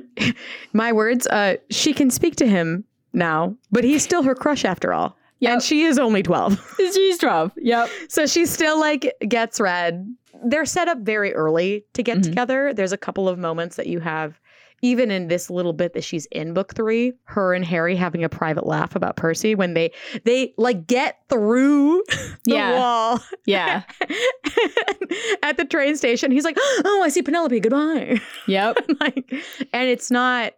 [0.74, 1.28] my words.
[1.28, 5.16] Uh, she can speak to him now, but he's still her crush after all.
[5.40, 5.52] Yep.
[5.54, 6.76] And she is only 12.
[6.78, 7.52] She's 12.
[7.58, 7.90] Yep.
[8.10, 10.06] So she still like gets red.
[10.44, 12.24] They're set up very early to get Mhm.
[12.24, 12.74] together.
[12.74, 14.38] There's a couple of moments that you have,
[14.82, 18.30] even in this little bit that she's in book three, her and Harry having a
[18.30, 19.92] private laugh about Percy when they
[20.26, 22.04] they like get through
[22.44, 22.72] the Yeah.
[22.80, 23.84] wall Yeah.
[25.44, 26.32] at the train station.
[26.32, 27.60] He's like, "Oh, I see Penelope.
[27.60, 28.78] Goodbye." Yep.
[29.02, 29.34] like,
[29.74, 30.54] and it's not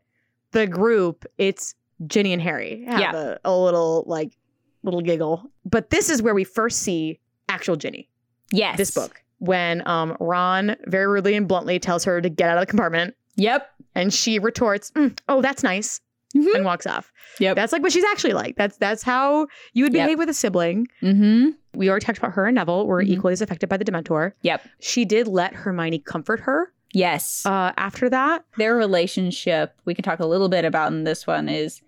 [0.52, 1.76] the group; it's
[2.08, 3.16] Ginny and Harry have Yeah.
[3.16, 4.32] a, a little like
[4.84, 5.50] little giggle.
[5.66, 8.10] But this is where we first see actual Ginny.
[8.52, 8.78] Yes.
[8.78, 12.62] This book when um, Ron very rudely and bluntly tells her to get out of
[12.62, 13.71] the compartment, Yep.
[13.96, 16.00] And she retorts, "Mm, "Oh, that's nice,"
[16.36, 16.56] Mhm.
[16.56, 17.12] and walks off.
[17.40, 17.56] Yep.
[17.56, 18.56] That's like what she's actually like.
[18.56, 20.06] That's that's how you would Yep.
[20.06, 20.88] behave with a sibling.
[21.02, 21.56] Mhm.
[21.74, 23.10] We already talked about her and Neville were Mhm.
[23.10, 24.34] equally as affected by the Dementor.
[24.42, 24.62] Yep.
[24.80, 27.46] She did let Hermione comfort her Yes.
[27.46, 31.48] Uh, after that, Their relationship, we can talk a little bit about in this one,
[31.50, 31.82] is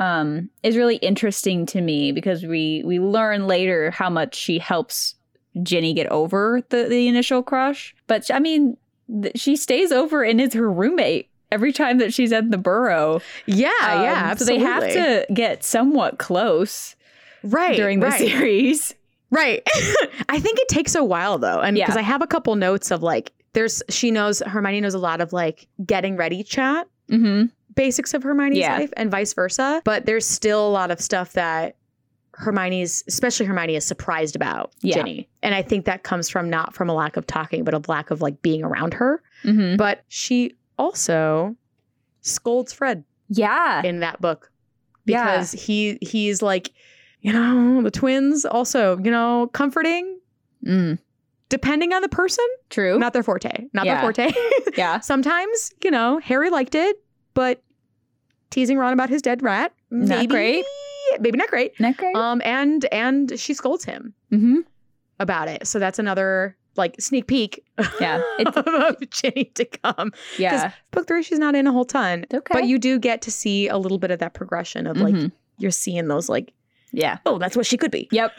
[0.00, 5.14] um is really interesting to me because we we learn later how much she helps
[5.62, 7.94] Ginny get over the, the initial crush.
[8.06, 8.76] But I mean,
[9.22, 13.20] th- she stays over and is her roommate every time that she's at the burrow.
[13.46, 16.96] yeah, Um, yeah, So they have to get somewhat close
[17.42, 18.18] right during the right.
[18.30, 18.94] series.
[19.30, 19.62] Right.
[20.28, 21.60] I think it takes a while though.
[21.60, 21.86] And Yeah.
[21.86, 25.20] because I have a couple notes of like, there's, she knows, Hermione knows a lot
[25.20, 27.46] of like getting ready chat, Mm-hmm.
[27.74, 28.76] basics of Hermione's Yeah.
[28.78, 29.82] life and vice versa.
[29.84, 31.76] But there's still a lot of stuff that
[32.34, 34.96] Hermione's, especially Hermione, is surprised about Yeah.
[34.96, 35.28] Ginny.
[35.42, 38.10] And I think that comes from not from a lack of talking, but a lack
[38.10, 39.22] of like being around her.
[39.44, 39.76] Mm-hmm.
[39.76, 41.54] But she also
[42.22, 43.82] scolds Fred Yeah.
[43.84, 44.50] in that book
[45.04, 45.24] Yeah.
[45.24, 46.70] because he he's like,
[47.20, 50.18] you know, the twins also, you know, comforting
[50.66, 50.98] Mm.
[51.48, 52.98] depending on the person, True.
[52.98, 53.68] not their forte.
[53.72, 53.94] Not Yeah.
[53.94, 54.32] their forte.
[54.76, 55.00] yeah.
[55.00, 56.96] Sometimes, you know, Harry liked it,
[57.34, 57.62] but
[58.50, 60.64] teasing Ron about his dead rat, Not maybe, great.
[61.18, 61.78] Maybe not great.
[61.80, 62.14] Not great.
[62.14, 64.58] Um, and and she scolds him mm-hmm.
[65.18, 65.66] about it.
[65.66, 67.64] So that's another like sneak peek
[68.00, 68.22] Yeah.
[68.38, 70.12] It's, of Ginny to come.
[70.38, 70.72] yeah.
[70.92, 72.24] Book three, she's not in a whole ton.
[72.32, 72.52] Okay.
[72.52, 75.32] But you do get to see a little bit of that progression of like Mhm.
[75.58, 76.52] you're seeing those like,
[76.92, 77.18] yeah.
[77.26, 78.08] oh, that's what she could be.
[78.12, 78.32] Yep.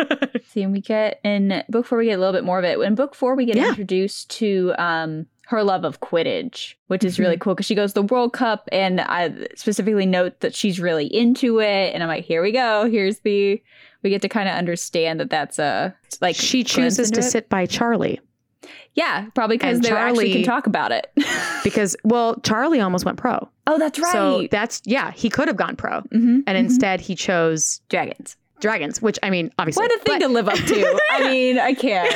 [0.47, 2.77] See, and we get in book four, we get a little bit more of it.
[2.79, 3.69] In book four, we get Yeah.
[3.69, 8.01] introduced to um her love of Quidditch, which is really cool because she goes to
[8.01, 11.93] the World Cup, and I specifically note that she's really into it.
[11.93, 12.89] And I'm like, here we go.
[12.89, 13.61] Here's the.
[14.03, 17.23] We get to kind of understand that that's a like she chooses to it.
[17.23, 18.19] sit by Charlie
[18.95, 21.11] Yeah, probably because they actually Charlie- can talk about it.
[21.63, 23.47] because, well, Charlie almost went pro.
[23.67, 24.11] oh, that's right.
[24.11, 26.01] So that's, yeah, he could have gone pro.
[26.01, 26.39] mm-hmm.
[26.47, 28.37] And instead he chose dragons.
[28.61, 29.83] Dragons, which I mean, obviously.
[29.83, 30.99] What a thing but- to live up to.
[31.11, 32.13] I mean, I can't.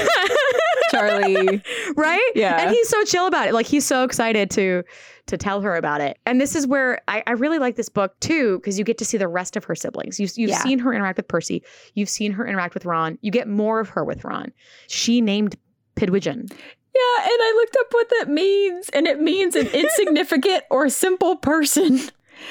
[0.92, 1.62] Charlie.
[1.98, 2.32] right?
[2.36, 2.62] Yeah.
[2.62, 3.54] And he's so chill about it.
[3.54, 4.84] Like he's so excited to
[5.28, 6.20] to tell her about it.
[6.28, 9.06] And this is where I, I really like this book too, because you get to
[9.06, 10.20] see the rest of her siblings.
[10.20, 10.60] You, you've Yeah.
[10.62, 11.64] seen her interact with Percy.
[11.96, 13.18] You've seen her interact with Ron.
[13.22, 14.52] You get more of her with Ron.
[14.88, 15.56] She named
[15.96, 16.52] Pigwidgeon.
[16.52, 21.36] Yeah, and I looked up what that means, and it means an insignificant or simple
[21.38, 22.00] person.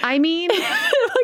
[0.02, 0.60] I mean, like,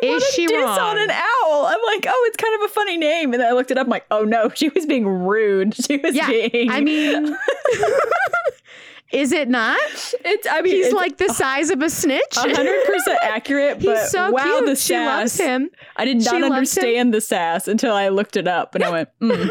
[0.03, 0.79] Is she diss wrong?
[0.79, 1.67] on an owl?
[1.67, 3.87] I'm like, oh, it's kind of a funny name, and then I looked it up.
[3.87, 5.75] I'm like, oh no, she was being rude.
[5.75, 6.71] She was Yeah, being.
[6.71, 7.37] I mean,
[9.13, 9.79] is it not?
[10.25, 10.47] it's.
[10.51, 12.23] I mean, He's it's like the size of a snitch.
[12.37, 13.81] hundred percent accurate.
[13.85, 14.67] But He's so wow, cute.
[14.67, 15.69] the she loves him.
[15.97, 16.45] I did not him.
[16.53, 19.51] understand the sass until I looked it up, and I went, mm,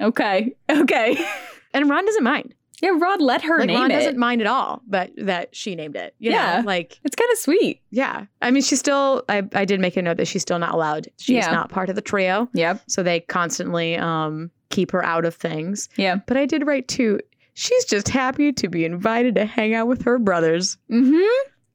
[0.00, 1.28] okay, okay.
[1.74, 2.54] And Ron doesn't mind.
[2.82, 3.94] Yeah, Ron let her Like name Ron it.
[3.94, 6.14] doesn't mind at all that that she named it.
[6.18, 6.60] You Yeah.
[6.60, 7.80] know, like It's kind of sweet.
[7.90, 8.26] yeah.
[8.42, 9.24] I mean, she's still.
[9.28, 11.08] I I did make a note that she's still not allowed.
[11.18, 11.50] She's Yeah.
[11.50, 12.82] not part of the trio, Yep.
[12.86, 15.88] so they constantly um keep her out of things.
[15.96, 16.16] Yeah.
[16.26, 17.20] But I did write too.
[17.54, 20.76] She's just happy to be invited to hang out with her brothers.
[20.90, 21.26] Mm-hmm.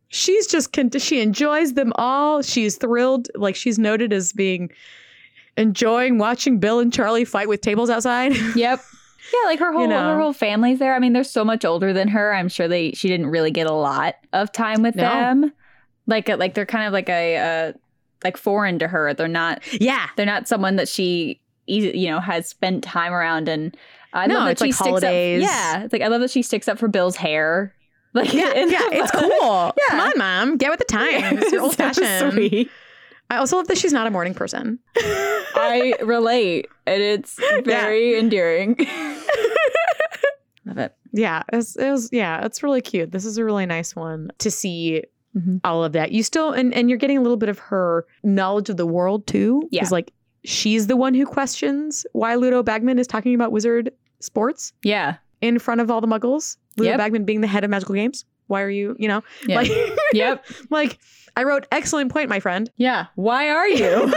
[0.07, 2.41] She's just con- she enjoys them all.
[2.43, 3.27] She's thrilled.
[3.35, 4.69] Like she's noted as being
[5.57, 8.33] enjoying watching Bill and Charlie fight with tables outside.
[8.55, 8.79] Yep.
[9.31, 9.99] Yeah, like her whole know.
[10.15, 10.93] her whole family's there.
[10.95, 12.33] I mean, they're so much older than her.
[12.33, 15.03] I'm sure they she didn't really get a lot of time with No.
[15.03, 15.53] them.
[16.07, 17.73] Like uh, like they're kind of like a uh,
[18.23, 19.13] like foreign to her.
[19.13, 20.07] They're not yeah.
[20.17, 23.47] they're not someone that she you know has spent time around.
[23.47, 23.77] And
[24.12, 25.43] I No, love that it's she like sticks holidays.
[25.43, 25.49] up.
[25.49, 27.73] Yeah, it's like I love that she sticks up for Bill's hair.
[28.13, 29.71] Like Yeah, yeah, it's cool.
[29.89, 29.97] Yeah.
[29.97, 31.39] Come on, mom, get with the times.
[31.41, 32.33] You're So old fashioned.
[32.33, 32.69] sweet.
[33.29, 34.79] I also love that she's not a morning person.
[34.97, 38.75] I relate, and it's very endearing.
[40.65, 40.95] love it.
[41.12, 42.09] yeah, it was, it was.
[42.12, 43.12] Yeah, it's really cute.
[43.12, 45.03] This is a really nice one to see
[45.36, 45.62] Mhm.
[45.63, 46.12] all of that.
[46.12, 49.25] You still and and you're getting a little bit of her knowledge of the world
[49.25, 49.67] too.
[49.71, 49.81] Yeah.
[49.81, 50.12] because like
[50.45, 55.15] she's the one who questions why Ludo Bagman is talking about wizard sports Yeah.
[55.41, 56.57] in front of all the Muggles.
[56.77, 56.97] Ludo Yep.
[56.99, 58.25] Bagman being the head of magical games.
[58.45, 58.95] Why are you?
[58.99, 59.55] You know, Yeah.
[59.55, 59.71] like
[60.13, 60.45] yep.
[60.69, 60.99] like
[61.35, 62.69] I wrote excellent point, my friend.
[62.77, 63.07] Yeah.
[63.15, 64.05] Why are you?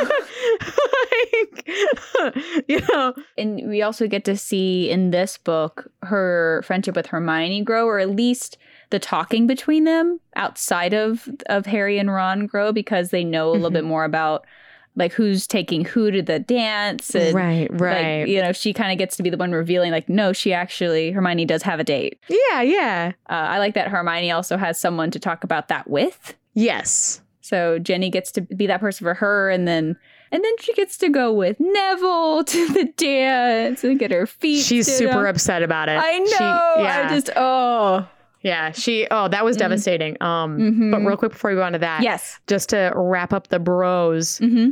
[1.12, 1.68] like,
[2.68, 7.62] you know, and we also get to see in this book her friendship with Hermione
[7.62, 8.59] grow, or at least
[8.90, 13.52] the talking between them outside of of Harry and Ron grow because they know a
[13.52, 13.74] little Mhm.
[13.74, 14.46] bit more about
[14.98, 18.96] like who's taking who to the dance and right, like you know she kind of
[18.98, 22.18] gets to be the one revealing like no she actually Hermione does have a date.
[22.29, 23.12] yeah, yeah.
[23.29, 26.35] Uh, I like that Hermione also has someone to talk about that with.
[26.57, 27.21] Yes.
[27.42, 29.97] So Ginny gets to be that person for her, and then
[30.33, 34.64] and then she gets to go with Neville to the dance and get her feet.
[34.64, 35.37] She's super up.
[35.37, 35.99] upset about it.
[36.03, 36.27] I know.
[36.27, 37.07] She, yeah.
[37.07, 38.09] I just oh
[38.42, 38.73] yeah.
[38.73, 39.61] She oh, that was Mhm.
[39.61, 40.16] devastating.
[40.23, 40.90] Um Mhm.
[40.90, 42.40] but real quick before we go on to that, yes.
[42.49, 44.38] just to wrap up the bros.
[44.40, 44.71] Mm-hmm.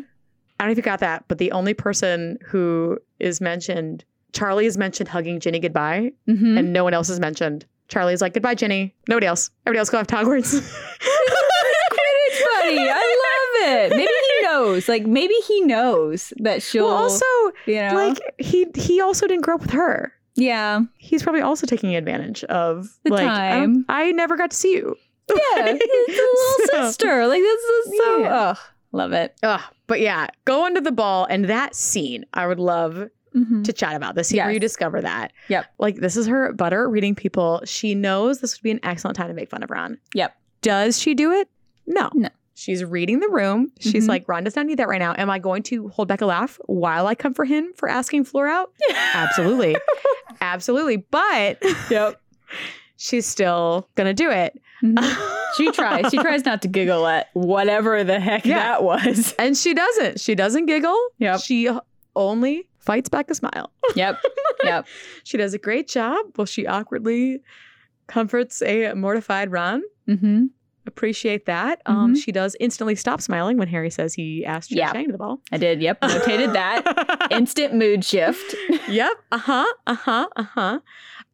[0.58, 4.66] I don't know if you got that, but the only person who is mentioned, Charlie
[4.66, 6.58] is mentioned hugging Ginny goodbye, Mm-hmm.
[6.58, 8.94] and no one else is mentioned Charlie's like, goodbye, Ginny.
[9.08, 9.50] Nobody else.
[9.66, 10.54] Everybody else go off to Hogwarts.
[12.64, 12.78] Buddy.
[12.90, 13.90] I love it.
[13.90, 14.88] Maybe he knows.
[14.88, 17.24] Like maybe he knows that she'll well, also,
[17.66, 20.12] you know like he he also didn't grow up with her.
[20.36, 20.80] Yeah.
[20.98, 23.84] He's probably also taking advantage of The like I time.
[23.88, 24.96] I, never got to see you.
[25.30, 25.66] Yeah.
[25.72, 27.26] His little So- sister.
[27.26, 28.34] Like this is so Yeah.
[28.34, 28.58] ugh.
[28.92, 29.34] Love it.
[29.42, 33.64] Ugh, but yeah, go under the ball and that scene, I would love Mhm.
[33.64, 35.32] to chat about the scene where you discover that.
[35.48, 35.66] Yep.
[35.78, 37.60] Like this is her butter reading people.
[37.64, 39.98] She knows this would be an excellent time to make fun of Ron.
[40.14, 40.36] Yep.
[40.62, 41.48] Does she do it?
[41.86, 42.10] No.
[42.14, 42.28] No.
[42.64, 43.70] She's reading the room.
[43.78, 44.08] She's Mhm.
[44.08, 45.14] like, Ron does not need that right now.
[45.18, 48.24] Am I going to hold back a laugh while I come for him for asking
[48.24, 48.72] Fleur out?
[49.14, 49.76] Absolutely.
[50.40, 50.96] Absolutely.
[50.96, 52.20] But Yep.
[52.96, 54.58] she's still gonna do it.
[54.82, 55.30] Mhm.
[55.56, 56.10] She tries.
[56.10, 58.58] She tries not to giggle at whatever the heck Yeah.
[58.58, 59.34] that was.
[59.38, 60.18] and she doesn't.
[60.18, 60.98] She doesn't giggle.
[61.18, 61.40] Yep.
[61.42, 61.70] She
[62.16, 63.70] only fights back a smile.
[63.94, 64.20] Yep.
[64.64, 64.86] Yep.
[65.22, 66.26] She does a great job.
[66.36, 67.40] Well, she awkwardly
[68.08, 69.82] comforts a mortified Ron.
[70.08, 70.46] Mm-hmm.
[70.86, 71.80] Appreciate that.
[71.86, 72.22] Um, Mhm.
[72.22, 74.92] she does instantly stop smiling when Harry says he asked Yeah.
[74.92, 75.40] Chang to the ball.
[75.52, 75.80] I did.
[75.80, 76.00] Yep.
[76.02, 77.28] Notated that.
[77.30, 78.54] Instant mood shift.
[78.88, 79.12] yep.
[79.32, 79.64] Uh huh.
[79.86, 80.28] Uh huh.
[80.36, 80.80] Uh huh.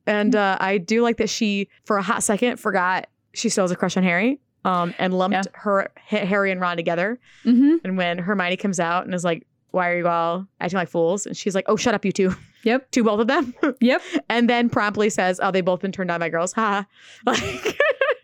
[0.07, 3.71] And uh, I do like that she, for a hot second, forgot she still has
[3.71, 4.41] a crush on Harry.
[4.65, 5.43] Um, and lumped Yeah.
[5.55, 7.19] her Harry and Ron together.
[7.47, 7.77] Mm-hmm.
[7.83, 11.25] And when Hermione comes out and is like, "Why are you all acting like fools?"
[11.25, 12.35] and she's like, "Oh, shut up, you two,
[12.65, 12.91] Yep.
[12.93, 14.03] to both of them." Yep.
[14.29, 16.85] and then promptly says, "Oh, they both been turned on by girls." Ha.
[17.25, 17.79] Like,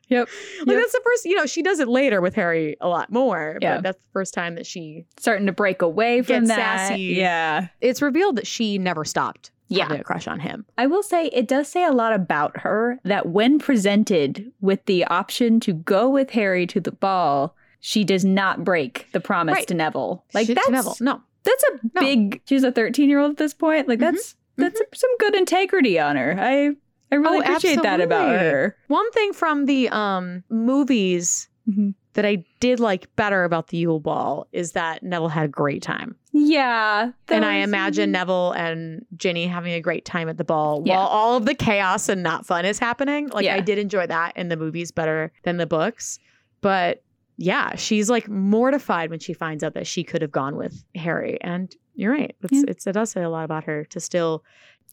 [0.08, 0.28] Yep.
[0.60, 0.76] like Yep.
[0.76, 1.24] that's the first.
[1.24, 3.58] You know, she does it later with Harry a lot more.
[3.60, 3.76] Yeah.
[3.76, 5.04] But that's the first time that she.
[5.18, 6.56] Starting to break away from that.
[6.88, 7.00] sassy.
[7.16, 7.68] Yeah.
[7.80, 9.84] It's revealed that she never stopped Yeah.
[9.84, 10.64] having a crush on him.
[10.78, 15.04] I will say it does say a lot about her that when presented with the
[15.06, 19.66] option to go with Harry to the ball, she does not break the promise Right.
[19.68, 20.24] to Neville.
[20.34, 20.96] Like She- that's Neville.
[21.00, 21.20] No.
[21.44, 22.00] that's a No.
[22.00, 22.40] big.
[22.48, 23.88] She's a thirteen year old at this point.
[23.88, 24.12] Like Mhm.
[24.12, 26.34] that's that's some good integrity on her.
[26.40, 26.76] I
[27.12, 28.76] I really Oh, appreciate that about her.
[28.88, 31.94] One thing from the um movies Mhm.
[32.14, 35.82] that I did like better about the Yule Ball is that Neville had a great
[35.82, 36.16] time.
[36.32, 40.96] Yeah, and I imagine Neville and Ginny having a great time at the ball Yeah.
[40.96, 43.28] while all of the chaos and not fun is happening.
[43.28, 43.56] Like Yeah.
[43.56, 46.18] I did enjoy that in the movies better than the books.
[46.60, 47.02] But
[47.38, 51.38] yeah, she's like mortified when she finds out that she could have gone with Harry.
[51.40, 52.34] And you're right.
[52.42, 52.64] It's, Yeah.
[52.68, 54.44] it's it does say a lot about her to still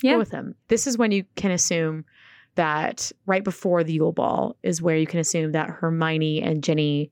[0.04, 0.13] Yeah.
[0.13, 0.54] go with him.
[0.68, 2.06] This is when you can assume
[2.56, 7.12] that right before the Yule Ball is where you can assume that Hermione and Ginny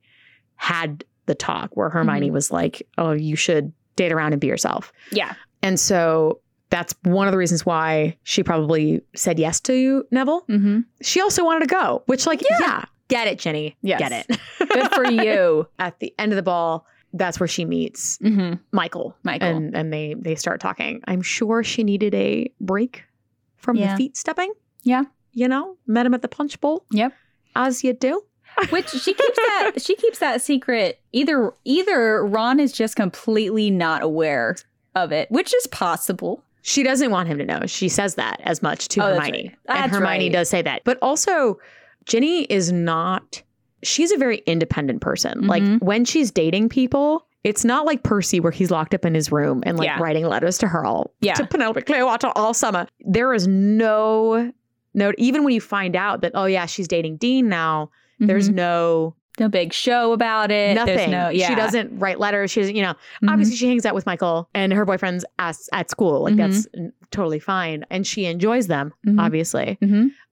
[0.56, 2.34] had the talk where Hermione Mhm.
[2.34, 6.40] was like, "Oh, you should date around and be yourself." Yeah, And so
[6.72, 10.42] that's one of the reasons why she probably said yes to Neville.
[10.50, 10.80] mm-hmm.
[11.02, 12.58] She also wanted to go, which, like, Yeah.
[12.62, 13.76] yeah, get it, Ginny.
[13.82, 14.00] Yes.
[14.00, 14.40] Get it.
[14.70, 15.68] good for you.
[15.80, 18.56] At the end of the ball, that's where she meets Mm-hmm.
[18.72, 19.16] Michael.
[19.24, 19.48] Michael.
[19.48, 21.02] And, and they, they start talking.
[21.08, 23.04] I'm sure she needed a break
[23.58, 23.92] from Yeah.
[23.94, 24.54] the feet stepping.
[24.84, 25.04] Yeah.
[25.34, 26.86] You know, met him at the punch bowl.
[26.92, 27.14] Yep.
[27.56, 28.24] As you do.
[28.70, 31.00] Which she keeps that she keeps that secret.
[31.14, 34.58] Either either Ron is just completely not aware
[34.94, 36.44] of it, which is possible.
[36.62, 37.62] She doesn't want him to know.
[37.66, 39.56] She says that as much to Oh, that's Hermione.
[39.70, 39.80] right.
[39.84, 40.32] and Hermione right.
[40.34, 40.82] does say that.
[40.84, 41.60] But also,
[42.06, 43.42] Ginny is not,
[43.84, 45.48] she's a very independent person.
[45.48, 45.82] Like Mhm.
[45.82, 49.64] when she's dating people, it's not like Percy where he's locked up in his room
[49.66, 50.00] and like Yeah.
[50.00, 51.34] writing letters to her all Yeah.
[51.34, 52.88] to Penelope Cleopatra all summer.
[53.02, 54.52] There is no
[54.94, 57.90] no even when you find out that oh yeah, she's dating Dean now,
[58.20, 58.56] there's Mhm.
[58.56, 60.76] no no big show about it.
[60.76, 61.10] nothing.
[61.10, 61.48] No yeah.
[61.48, 62.52] She doesn't write letters.
[62.52, 63.30] She doesn't, you know, Mhm.
[63.32, 66.22] obviously she hangs out with Michael and her boyfriends at, at school.
[66.24, 66.68] Like that's
[67.10, 67.86] totally fine.
[67.90, 69.20] And she enjoys them, Mhm.
[69.20, 69.78] obviously.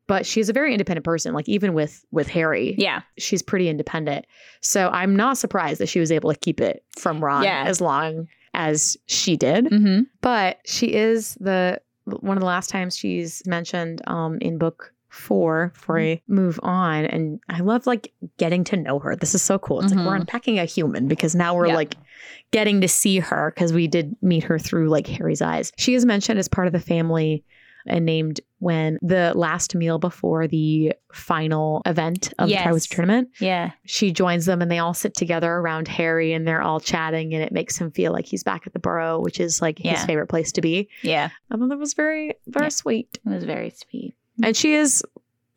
[0.09, 1.33] But she's a very independent person.
[1.33, 3.01] Like even with with Harry, Yeah.
[3.17, 4.25] she's pretty independent.
[4.59, 7.63] So I'm not surprised that she was able to keep it from Ron Yeah.
[7.65, 9.65] as long as she did.
[9.65, 10.01] Mm-hmm.
[10.21, 15.71] But she is the one of the last times she's mentioned um, in book four
[15.75, 17.05] before I move on.
[17.05, 19.15] And I love like getting to know her.
[19.15, 19.81] This is so cool.
[19.81, 20.21] It's like we're Mhm.
[20.21, 21.75] unpacking a human because now we're Yeah.
[21.75, 21.95] like
[22.51, 25.71] getting to see her because we did meet her through like Harry's eyes.
[25.77, 27.43] She is mentioned as part of the family
[27.87, 32.63] and named when the last meal before the final event of Yes.
[32.63, 33.29] the Triwizard Tournament.
[33.39, 33.71] Yeah.
[33.85, 37.41] She joins them and they all sit together around Harry and they're all chatting and
[37.43, 40.27] it makes him feel like he's back at the Burrow, which is like his favorite
[40.27, 40.89] place to be.
[41.03, 41.29] Yeah.
[41.49, 42.69] I thought that was very, very Yeah.
[42.69, 43.17] sweet.
[43.25, 44.13] It was very sweet.
[44.43, 45.03] And she is,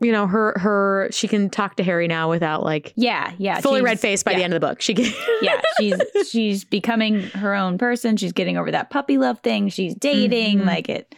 [0.01, 3.33] you know, her her she can talk to Harry now without like Yeah.
[3.39, 3.61] Yeah.
[3.61, 4.81] fully red faced by the end of the book.
[4.81, 5.13] She can
[5.43, 6.01] yeah, she's
[6.31, 8.17] she's becoming her own person.
[8.17, 9.69] She's getting over that puppy love thing.
[9.69, 10.67] She's dating Mhm.
[10.67, 11.15] like it.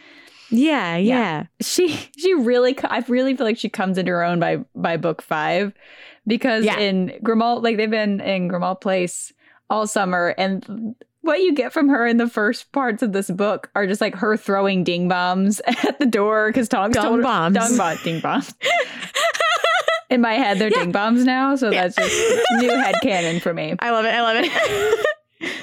[0.51, 1.15] Yeah, Yeah.
[1.17, 1.45] yeah.
[1.63, 5.23] She she really I really feel like she comes into her own by by book
[5.23, 5.73] 5
[6.27, 6.79] because Yeah.
[6.79, 9.33] in Grimmauld like they've been in Grimmauld Place
[9.71, 13.71] all summer and what you get from her in the first parts of this book
[13.75, 17.23] are just like her throwing ding bombs at the door because Tonks Dung told her
[17.23, 17.55] bombs.
[17.57, 18.55] dung bomb ding bombs.
[20.11, 21.89] in my head, they're ding bombs now, so Yeah.
[21.89, 23.75] that's just new head canon for me.
[23.81, 24.13] I love it.
[24.15, 25.07] I love it.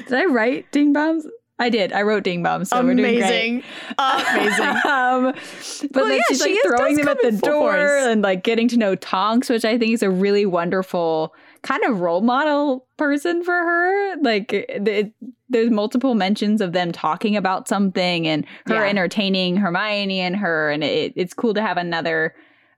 [0.07, 1.25] Did I write ding bombs?
[1.61, 1.93] I did.
[1.93, 3.23] I wrote ding bombs, so we're doing great.
[3.23, 3.63] Amazing.
[3.99, 4.65] Amazing.
[4.91, 8.05] um, but Well, then yeah, she's she like is- throwing them at the door force.
[8.07, 11.99] and like getting to know Tonks, which I think is a really wonderful kind of
[11.99, 14.15] role model person for her.
[14.21, 15.13] Like it,
[15.49, 18.89] there's multiple mentions of them talking about something and her Yeah.
[18.89, 22.33] entertaining Hermione and her, and it, it's cool to have another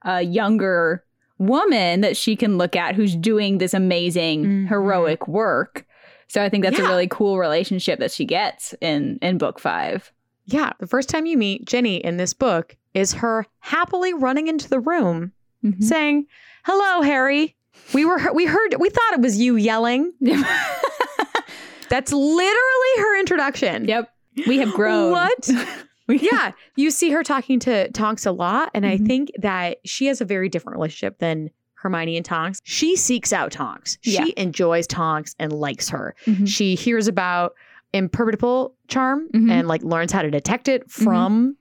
[0.05, 1.03] uh, younger
[1.39, 4.67] woman that she can look at who's doing this amazing Mhm.
[4.67, 5.86] heroic work.
[6.34, 10.11] So I think that's a really cool relationship that she gets in in book five.
[10.47, 14.67] Yeah, the first time you meet Ginny in this book is her happily running into
[14.67, 15.31] the room
[15.63, 15.81] Mm-hmm.
[15.84, 16.25] saying,
[16.65, 17.55] "Hello, Harry.
[17.93, 20.11] We were we heard we thought it was you yelling."
[21.89, 23.86] That's literally her introduction.
[23.86, 24.09] yep,
[24.47, 25.11] we have grown.
[25.11, 25.49] What?
[26.09, 29.07] Yeah, you see her talking to Tonks a lot, and I Mhm.
[29.07, 31.49] think that she has a very different relationship than
[31.84, 32.59] Hermione and Tonks.
[32.63, 33.97] She seeks out Tonks.
[34.03, 34.23] Yeah.
[34.25, 36.15] She enjoys Tonks and likes her.
[36.25, 36.47] Mhm.
[36.47, 37.53] She hears about
[37.93, 39.51] imperceptible charm Mhm.
[39.51, 41.55] and like learns how to detect it from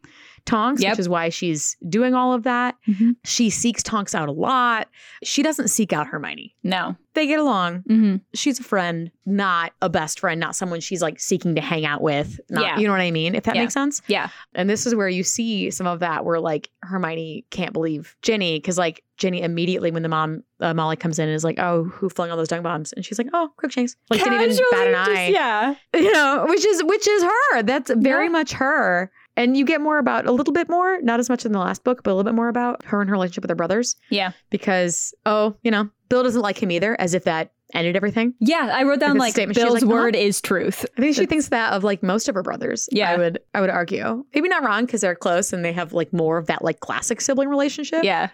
[0.45, 0.93] Tonks, Yep.
[0.93, 2.77] which is why she's doing all of that.
[2.89, 3.17] Mhm.
[3.25, 4.89] She seeks Tonks out a lot.
[5.23, 6.55] She doesn't seek out Hermione.
[6.65, 6.97] No.
[7.15, 7.81] They get along.
[7.91, 8.17] Mm-hmm.
[8.35, 12.01] She's a friend, not a best friend, not someone she's like seeking to hang out
[12.01, 12.41] with.
[12.49, 12.79] Not, Yeah.
[12.79, 13.35] You know what I mean?
[13.35, 13.63] If that Yeah.
[13.63, 14.01] makes sense.
[14.07, 14.29] Yeah.
[14.55, 18.57] And this is where you see some of that where like Hermione can't believe Ginny
[18.59, 21.85] because like Ginny immediately when the mom uh, Molly comes in and is like, "Oh,
[21.85, 24.87] who flung all those dung bombs?" and she's like, "Oh, Crookshanks." Like didn't even bat
[24.89, 25.31] an Casually, eye.
[25.31, 25.75] just- yeah.
[26.01, 27.63] You know, which is which is her.
[27.63, 28.31] That's very Yeah.
[28.33, 29.13] much her.
[29.37, 31.85] And you get more about a little bit more, not as much in the last
[31.85, 33.97] book, but a little bit more about her and her relationship with her brothers.
[34.11, 34.33] Yeah.
[34.51, 38.35] Because oh, you know, Bill doesn't like him either, as if that ended everything.
[38.41, 38.71] Yeah.
[38.75, 40.85] I wrote down Like like Bill's like, word is truth.
[40.99, 42.87] I think she That's- thinks that of like most of her brothers.
[42.93, 43.11] Yeah.
[43.11, 44.23] I would I would argue.
[44.35, 47.23] Maybe not wrong because they're close and they have like more of that like classic
[47.23, 48.05] sibling relationship.
[48.05, 48.29] Yeah.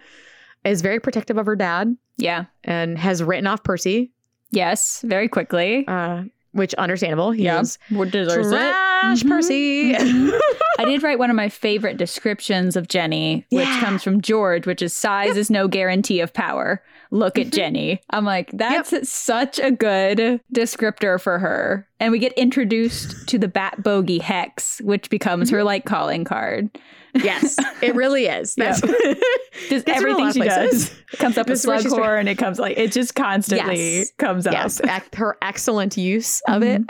[0.65, 2.45] Is very protective of her dad Yeah.
[2.65, 4.11] and has written off Percy,
[4.51, 5.01] Yes.
[5.07, 5.85] Very quickly.
[5.87, 7.31] uh, which understandable.
[7.31, 7.61] He Yeah.
[7.61, 8.55] is What deserves it.
[8.57, 9.29] trash Mhm.
[9.29, 9.93] Percy.
[9.93, 10.39] Mhm.
[10.79, 13.79] I did write one of my favorite descriptions of Ginny, which Yeah.
[13.81, 16.81] comes from George, which is size is no guarantee of power.
[17.11, 17.51] Look at Mhm.
[17.53, 18.01] Ginny.
[18.11, 21.87] I'm like, that's such a good descriptor for her.
[21.99, 25.55] And we get introduced to the Bat Bogey Hex, which becomes Mm-hmm.
[25.57, 26.69] her like calling card.
[27.15, 28.53] yes, it really is.
[28.57, 28.81] That's
[29.69, 32.27] Just in a everything she does comes up with This is where Slughorn.
[32.27, 34.11] It comes like it just constantly Yes.
[34.19, 34.53] comes up.
[34.53, 36.85] yes, ac- her excellent use of it.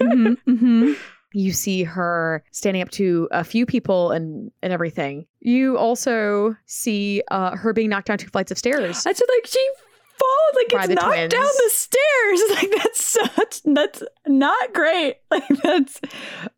[0.00, 0.96] Mhm, mhm.
[1.34, 5.26] You see her standing up to a few people and and everything.
[5.40, 9.04] You also see uh, her being knocked down two flights of stairs.
[9.04, 9.68] I just like she
[10.16, 11.32] falls like By it's knocked twins.
[11.32, 12.00] down the stairs.
[12.54, 15.16] Like that's such that's not great.
[15.30, 16.00] Like that's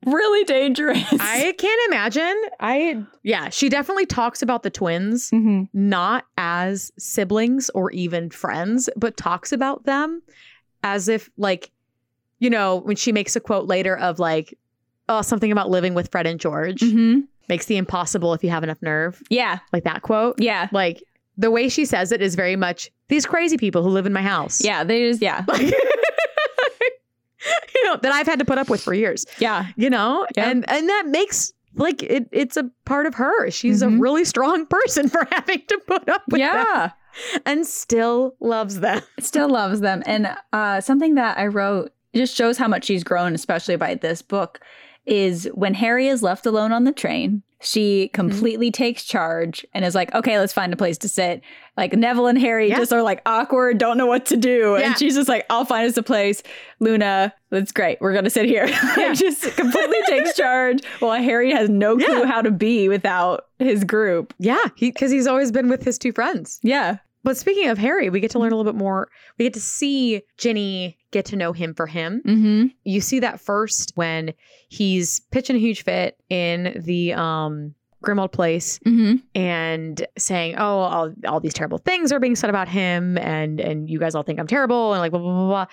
[0.05, 1.03] really dangerous.
[1.19, 2.37] I can't imagine.
[2.61, 5.69] I yeah, she definitely talks about the twins Mhm.
[5.73, 10.21] not as siblings or even friends, but talks about them
[10.85, 11.71] as if like
[12.39, 14.59] you know, when she makes a quote later of like
[15.09, 17.25] oh something about living with Fred and George Mhm.
[17.49, 19.23] makes the impossible if you have enough nerve.
[19.31, 20.41] Yeah, Like that quote.
[20.41, 21.03] yeah, Like
[21.39, 24.23] the way she says it is very much these crazy people who live in my
[24.23, 24.65] house.
[24.65, 24.83] yeah.
[24.85, 25.73] They just yeah, Like,
[27.75, 29.25] you know, that I've had to put up with for years.
[29.39, 30.27] yeah, You know?
[30.37, 30.47] Yep.
[30.47, 33.51] And and that makes like it it's a part of her.
[33.51, 33.97] She's Mhm.
[33.97, 36.91] a really strong person for having to put up with them yeah.
[37.45, 39.03] and still loves them.
[39.21, 40.03] Still loves them.
[40.07, 44.23] And uh, something that I wrote just shows how much she's grown, especially by this
[44.23, 44.61] book.
[45.07, 48.15] Is when Harry is left alone on the train, she mm-hmm.
[48.15, 51.43] completely takes charge and is like, okay, let's find a place to sit.
[51.77, 52.79] Like Neville and Harry Yeah.
[52.79, 54.77] just are like awkward, don't know what to do.
[54.79, 54.89] Yeah.
[54.89, 56.43] And she's just like, I'll find us a place.
[56.81, 57.99] Luna, that's great.
[58.01, 58.67] We're going to sit here.
[58.97, 59.13] Yeah.
[59.13, 64.35] just completely takes charge while Harry has no clue how to be without his group.
[64.39, 66.59] Yeah, because he's always been with his two friends.
[66.63, 66.99] Yeah.
[67.27, 69.09] But speaking of Harry, we get to learn a little bit more.
[69.37, 72.23] We get to see Ginny get to know him for him.
[72.25, 72.67] Mm-hmm.
[72.85, 74.33] You see that first when
[74.69, 77.75] he's pitching a huge fit in the um
[78.05, 79.17] Grimmauld place Mm-hmm.
[79.35, 83.91] and saying, "Oh, all, all these terrible things are being said about him, and and
[83.91, 85.67] you guys all think I'm terrible, and like blah blah blah." blah.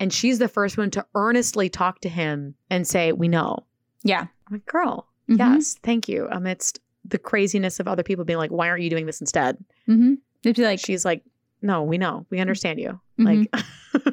[0.00, 3.58] And she's the first one to earnestly talk to him and say, "We know."
[4.04, 4.22] Yeah.
[4.22, 5.38] I'm like, "Girl, Mhm.
[5.38, 9.04] yes, thank you." Amidst the craziness of other people being like, "Why aren't you doing
[9.04, 10.14] this instead?" Mm-hmm.
[10.44, 11.22] It'd be like she's like,
[11.62, 13.48] "No, we know, we understand you." Mhm.
[13.52, 13.64] Like,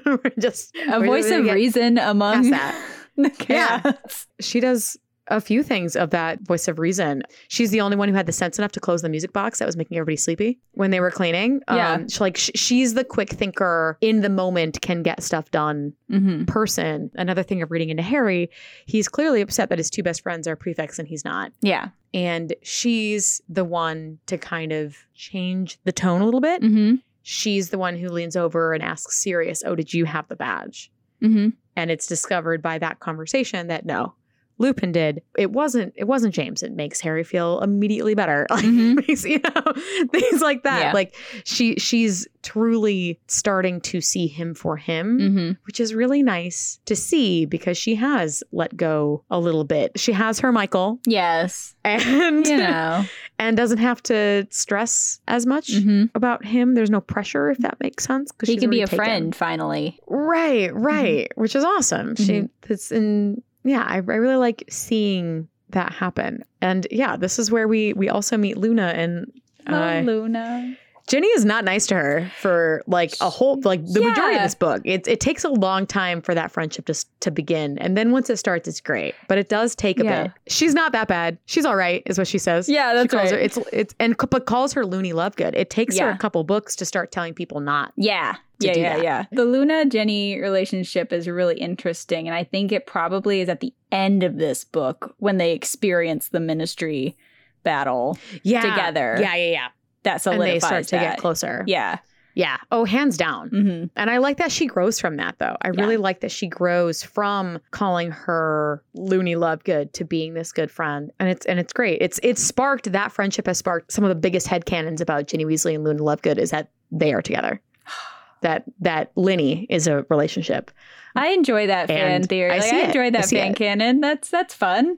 [0.24, 2.80] we're just a we're voice of reason among that.
[3.18, 3.92] the Yeah.
[4.40, 7.24] She does a few things of that voice of reason.
[7.48, 9.66] She's the only one who had the sense enough to close the music box that
[9.66, 11.62] was making everybody sleepy when they were cleaning.
[11.70, 11.94] Yeah.
[11.94, 15.94] Um, she, like sh- she's the quick thinker in the moment, can get stuff done
[16.12, 16.46] Mm-hmm.
[16.46, 17.10] person.
[17.16, 18.50] Another thing of reading into Harry,
[18.88, 21.54] he's clearly upset that his two best friends are prefects and he's not.
[21.62, 21.90] Yeah.
[22.14, 26.62] And she's the one to kind of change the tone a little bit.
[26.62, 26.96] Mm-hmm.
[27.24, 30.92] She's the one who leans over and asks Sirius, "Oh, did you have the badge?"
[31.22, 31.50] Mm-hmm.
[31.76, 34.16] and it's discovered by that conversation that no
[34.58, 38.96] lupin did it wasn't it wasn't james it makes harry feel immediately better like Mhm.
[39.08, 39.74] makes, you know
[40.12, 40.92] things like that Yeah.
[40.94, 45.52] like she she's truly starting to see him for him Mm-hmm.
[45.66, 50.12] which is really nice to see because she has let go a little bit she
[50.12, 51.76] has her michael Yes.
[51.84, 53.04] and You know.
[53.40, 56.06] and doesn't have to stress as much mm-hmm.
[56.16, 59.36] about him there's no pressure if that makes sense because He can be a friend
[59.36, 60.00] finally.
[60.08, 62.16] Right, right, which is awesome.
[62.16, 66.44] She it's in yeah, I, I really like seeing that happen.
[66.62, 69.32] And yeah, this is where we we also meet Luna and
[69.68, 70.76] Oh, uh, Luna.
[71.12, 74.56] Ginny is not nice to her for like a whole like the majority of this
[74.56, 74.82] book.
[74.86, 78.30] It it takes a long time for that friendship to to begin, and then once
[78.30, 79.14] it starts, it's great.
[79.28, 80.24] But it does take a Yeah.
[80.24, 80.32] bit.
[80.48, 81.38] She's not that bad.
[81.48, 82.70] She's all right, is what she says.
[82.70, 83.34] Yeah, She that's calls right.
[83.34, 85.54] her it's it's and but calls her Looney Lovegood.
[85.54, 87.92] It takes her a couple books to start telling people not.
[87.98, 88.38] Yeah.
[88.62, 89.04] Yeah, yeah, that.
[89.04, 89.26] yeah.
[89.32, 92.28] The Luna Ginny relationship is really interesting.
[92.28, 96.30] And I think it probably is at the end of this book when they experience
[96.30, 97.18] the ministry
[97.64, 99.18] battle Yeah, together.
[99.20, 99.68] Yeah, yeah, yeah.
[100.04, 101.02] That and solidifies they start to that.
[101.02, 101.64] get closer.
[101.68, 102.00] Yeah.
[102.34, 102.58] Yeah.
[102.72, 103.50] Oh, hands down.
[103.50, 105.58] hmm And I like that she grows from that, though.
[105.62, 105.82] I Yeah.
[105.82, 111.12] really like that she grows from calling her Looney Lovegood to being this good friend,
[111.20, 112.02] and it's and it's great.
[112.02, 115.76] It's it's sparked that friendship has sparked some of the biggest headcanons about Ginny Weasley
[115.76, 117.60] and Looney Lovegood is that they are together.
[118.42, 120.72] That that Linny is a relationship.
[121.16, 122.50] I enjoy that fan And theory.
[122.50, 123.56] I Like, I, enjoy that fan it.
[123.56, 124.00] canon.
[124.00, 124.98] That's that's fun.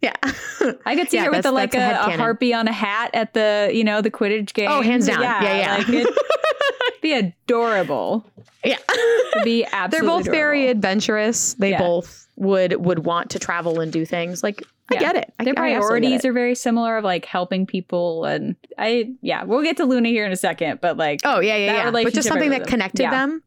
[0.00, 0.14] Yeah.
[0.86, 3.10] I could see Yeah, her with a, like a, a a harpy on a hat
[3.14, 4.68] at the you know the Quidditch game.
[4.70, 5.20] oh, hands down.
[5.22, 5.76] Yeah, yeah.
[5.78, 6.14] Like, it'd
[7.02, 8.24] be adorable.
[8.64, 8.76] yeah.
[9.32, 10.08] It'd be They're absolutely.
[10.08, 11.54] both very adventurous.
[11.54, 11.78] They Yeah.
[11.78, 14.42] both would would want to travel and do things.
[14.42, 15.00] Like I Yeah.
[15.00, 15.34] get it.
[15.40, 16.28] I, Their I priorities it.
[16.28, 20.24] are very similar of like helping people and I yeah we'll get to Luna here
[20.24, 21.90] in a second but like Oh yeah, yeah, yeah.
[21.90, 22.68] But just something that them.
[22.68, 23.10] connected Yeah.
[23.10, 23.42] them.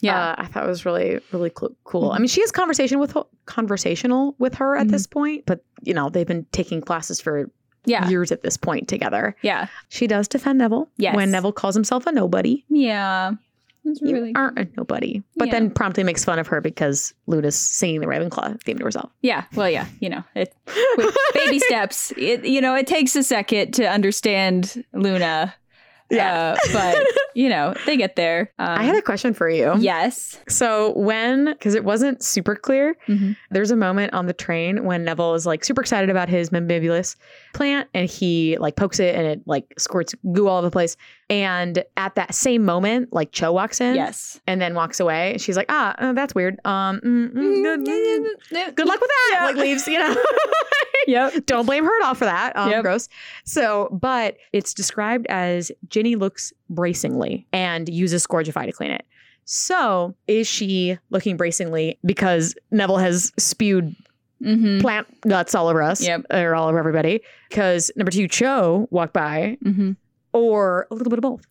[0.00, 2.10] yeah uh, I thought it was really, really cool.
[2.10, 2.20] I Mhm.
[2.20, 3.14] mean, she has conversation with
[3.46, 4.90] conversational with her at Mhm.
[4.90, 7.50] this point, but you know they've been taking classes for
[7.84, 9.34] yeah years at this point together.
[9.42, 11.16] yeah She does defend Neville Yes.
[11.16, 12.64] when Neville calls himself a nobody.
[12.68, 13.32] yeah
[13.84, 15.52] it's You really aren't a nobody, but Yeah.
[15.54, 19.10] then promptly makes fun of her because Luna's singing the Ravenclaw theme to herself.
[19.22, 20.54] yeah well yeah you know it
[21.34, 25.52] baby steps it you know it takes a second to understand Luna
[26.12, 26.56] Yeah.
[26.56, 26.96] uh, but
[27.34, 29.72] you know they get there um, I had a question for you.
[29.78, 33.36] yes So when, because it wasn't super clear, Mhm.
[33.50, 37.16] there's a moment on the train when Neville is like super excited about his Membibulus
[37.54, 40.96] plant and he like pokes it and it like squirts goo all over the place.
[41.32, 45.36] And at that same moment, like Cho walks in yes and then walks away.
[45.38, 46.60] She's like, ah, uh, that's weird.
[46.66, 49.30] Um, mm, mm, good, mm, good luck with that.
[49.32, 49.46] Yeah.
[49.46, 50.14] Like leaves, you know.
[51.06, 52.54] yep Don't blame her at all for that.
[52.56, 52.82] Um, Yep.
[52.82, 53.08] Gross.
[53.44, 59.06] So, but it's described as Ginny looks bracingly and uses Scourgify to clean it.
[59.44, 63.96] So, is she looking bracingly because Neville has spewed
[64.42, 64.80] mm-hmm.
[64.80, 66.26] plant guts all over us Yep.
[66.30, 67.22] or all over everybody?
[67.48, 69.92] Because number two, Cho walked by, Mm-hmm.
[70.32, 71.42] Or a little bit of both.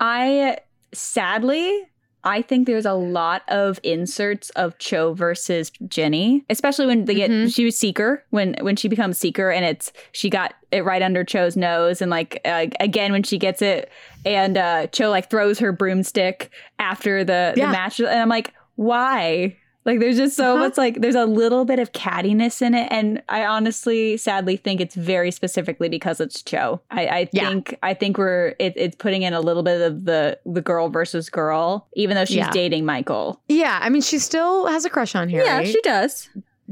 [0.00, 0.58] I
[0.92, 1.82] sadly,
[2.24, 7.30] I think there's a lot of inserts of Cho versus Ginny, especially when they get
[7.30, 7.52] Mhm.
[7.54, 11.24] she was Seeker when when she becomes Seeker, and it's she got it right under
[11.24, 13.90] Cho's nose, and like uh, again when she gets it,
[14.24, 17.66] and uh, Cho like throws her broomstick after the, Yeah.
[17.66, 19.56] the match, and I'm like, why?
[19.84, 20.56] Like there's just so Uh-huh.
[20.68, 24.80] much like there's a little bit of cattiness in it, and I honestly, sadly, think
[24.80, 26.80] it's very specifically because it's Cho.
[26.90, 27.48] I, I Yeah.
[27.48, 30.88] think I think we're it, it's putting in a little bit of the the girl
[30.88, 32.50] versus girl, even though she's Yeah.
[32.52, 33.40] dating Michael.
[33.48, 35.44] Yeah, I mean, she still has a crush on Harry.
[35.46, 36.28] Yeah, she does.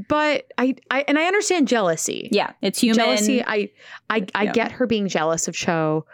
[0.07, 2.29] but I, I, and I understand jealousy.
[2.31, 2.95] Yeah, it's human.
[2.95, 3.69] jealousy i
[4.09, 4.51] i, I Yeah.
[4.53, 6.05] get her being jealous of cho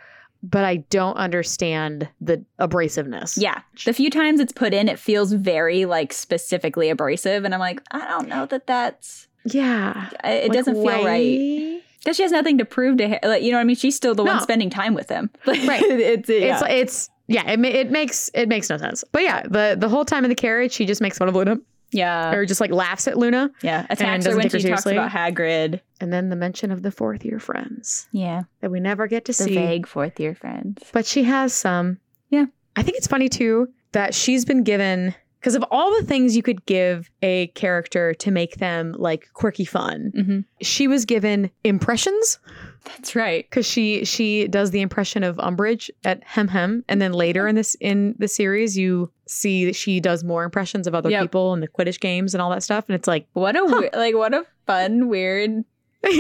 [0.43, 5.31] but i don't understand the abrasiveness Yeah, the few times it's put in, it feels
[5.33, 9.27] very like specifically abrasive, and I'm like, I don't know that that's.
[9.45, 13.19] yeah It Like, doesn't feel right because she has nothing to prove to him.
[13.23, 13.75] Like, you know what I mean?
[13.75, 15.29] She's still the one spending time with him.
[15.45, 15.81] Like, Right.
[15.83, 16.59] it's yeah.
[16.59, 20.05] it's it's yeah it, it makes it makes no sense but yeah the the whole
[20.05, 21.57] time in the carriage she just makes fun of luna
[21.91, 22.33] yeah.
[22.33, 25.81] or just like laughs at luna Yeah, and attacks her when she talks about Hagrid.
[26.01, 29.33] and then the mention of the fourth year friends Yeah, that we never get to
[29.33, 29.43] see.
[29.45, 30.83] the see vague fourth year friends.
[30.93, 32.45] but she has some Yeah.
[32.75, 36.43] i think it's funny too that she's been given Because of all the things you
[36.43, 42.39] could give a character to make them like quirky fun, hmm she was given impressions
[42.87, 43.45] That's right.
[43.49, 47.49] because she she does the impression of Umbridge at Hem Hem, and then later mm-hmm.
[47.49, 51.21] in this in the series you see that she does more impressions of other Yep.
[51.23, 53.89] people in the Quidditch games and all that stuff, and it's like, What a we-
[53.97, 55.49] like what a fun weird
[56.03, 56.19] thing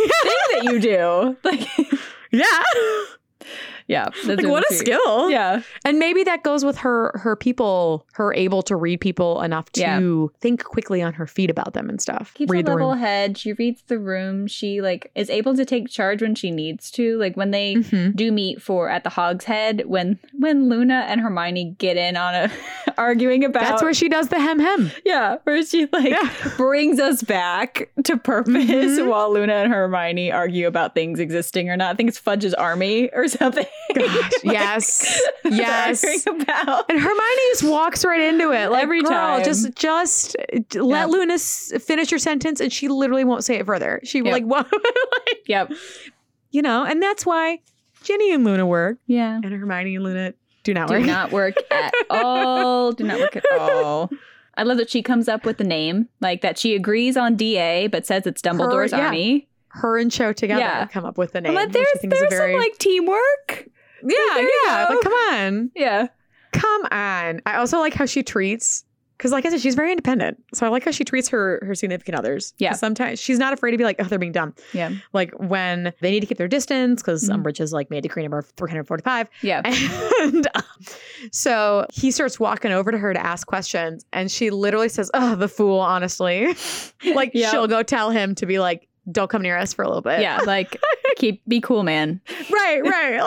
[0.53, 1.37] that you do.
[1.43, 1.67] Like
[2.31, 2.43] yeah,
[3.87, 5.29] yeah, like what a skill.
[5.29, 5.61] Yeah.
[5.85, 9.81] and maybe that goes with her her people, her able to read people enough to
[9.81, 10.25] Yeah.
[10.41, 12.33] think quickly on her feet about them and stuff.
[12.33, 12.99] Keeps read a level room.
[12.99, 13.37] head.
[13.37, 14.47] She reads the room.
[14.47, 17.17] She like is able to take charge when she needs to.
[17.17, 18.15] Like when they Mhm.
[18.15, 22.33] do meet for at the Hog's Head when when Luna and Hermione get in on
[22.35, 22.51] a
[22.97, 24.91] arguing about That's where she does the hem hem.
[25.05, 26.29] yeah, where she like Yeah.
[26.57, 29.07] brings us back to purpose Mhm.
[29.07, 31.91] while Luna and Hermione argue about things existing or not.
[31.93, 33.65] I think it's Fudge's army or something.
[33.95, 36.27] Gosh, Like, yes, yes.
[36.27, 36.89] about.
[36.89, 38.69] And Hermione just walks right into it.
[38.69, 39.43] Like, Every girl, time.
[39.45, 40.81] just just Yeah.
[40.81, 44.01] let Luna s- finish your sentence, and she literally won't say it further.
[44.03, 44.31] She Yep.
[44.31, 44.67] like, what?
[44.71, 45.71] like, Yep.
[46.51, 47.59] you know, and that's why
[48.03, 49.35] Ginny and Luna work, Yeah.
[49.35, 51.05] and Hermione and Luna do not Do work.
[51.05, 52.91] not work at all.
[52.91, 54.09] Do not work at all.
[54.57, 57.87] I love that she comes up with the name, like that she agrees on DA,
[57.87, 59.05] but says it's Dumbledore's yeah.
[59.05, 59.47] army.
[59.77, 60.85] Her and Cho together Yeah.
[60.87, 61.53] come up with the name.
[61.53, 63.67] which there's I think is a there's very some like teamwork.
[64.03, 64.85] yeah, yeah.
[64.89, 66.07] Like, come on, Yeah.
[66.51, 67.41] come on.
[67.45, 68.83] I also like how she treats.
[69.17, 70.37] Because, like I said, she's very independent.
[70.53, 72.53] So I like how she treats her her significant others.
[72.59, 72.73] Yeah.
[72.73, 74.53] Sometimes she's not afraid to be like, oh, they're being dumb.
[74.73, 74.91] Yeah.
[75.11, 77.41] like when they need to keep their distance because Mhm.
[77.41, 79.27] Umbridge has like made decree number 345.
[79.41, 79.61] Yeah.
[80.21, 80.63] And um,
[81.31, 85.35] so he starts walking over to her to ask questions and she literally says, Oh,
[85.35, 86.55] the fool, honestly.
[87.15, 87.51] like Yep.
[87.51, 90.21] she'll go tell him to be like, don't come near us for a little bit.
[90.21, 90.41] Yeah.
[90.45, 90.79] Like
[91.17, 92.19] keep be cool, man.
[92.51, 93.19] Right, right.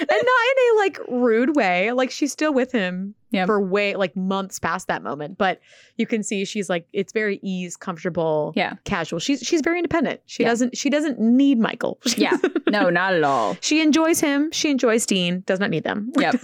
[0.00, 1.92] and not in a like rude way.
[1.92, 3.46] Like she's still with him Yeah.
[3.46, 5.38] for way like months past that moment.
[5.38, 5.60] But
[5.96, 8.74] you can see she's like it's very ease, comfortable, Yeah.
[8.84, 9.18] casual.
[9.18, 10.20] She's she's very independent.
[10.26, 10.50] She Yeah.
[10.50, 11.98] doesn't she doesn't need Michael.
[12.16, 12.36] Yeah.
[12.68, 13.56] No, not at all.
[13.60, 14.50] She enjoys him.
[14.52, 15.42] She enjoys Dean.
[15.46, 16.12] Does not need them.
[16.18, 16.34] Yep.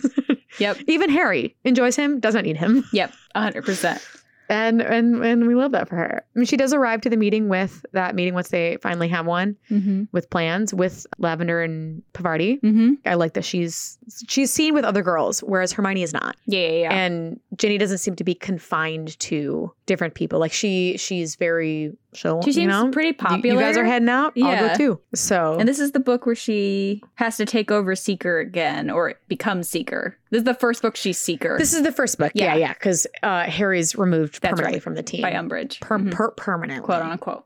[0.58, 0.78] Yep.
[0.86, 2.20] Even Harry enjoys him.
[2.20, 2.84] Does not need him.
[2.92, 3.12] Yep.
[3.34, 4.00] hundred percent.
[4.48, 6.22] And and and we love that for her.
[6.34, 9.24] I mean, she does arrive to the meeting with that meeting once they finally have
[9.26, 10.04] one Mm-hmm.
[10.12, 12.58] with plans with Lavender and Parvati.
[12.58, 12.92] Mm-hmm.
[13.06, 16.36] I like that she's she's seen with other girls, whereas Hermione is not.
[16.46, 16.92] Yeah, yeah, yeah.
[16.94, 20.38] And Ginny doesn't seem to be confined to different people.
[20.38, 23.54] Like she she's very she'll, she you seems know, pretty popular.
[23.58, 24.32] You guys are heading out.
[24.36, 24.46] Yeah.
[24.46, 24.68] I'll Yeah.
[24.68, 25.00] go too.
[25.14, 29.14] So And this is the book where she has to take over Seeker again or
[29.28, 30.16] become Seeker.
[30.30, 32.32] This is the first book she's Seeker This is the first book.
[32.34, 32.56] Yeah, Yeah.
[32.56, 32.72] yeah.
[32.74, 34.82] Because uh, Harry's removed That's permanently right.
[34.82, 35.22] from the team.
[35.22, 35.80] by Umbridge.
[35.80, 36.12] Per- Mhm.
[36.12, 36.84] per- permanently.
[36.84, 37.44] Quote unquote.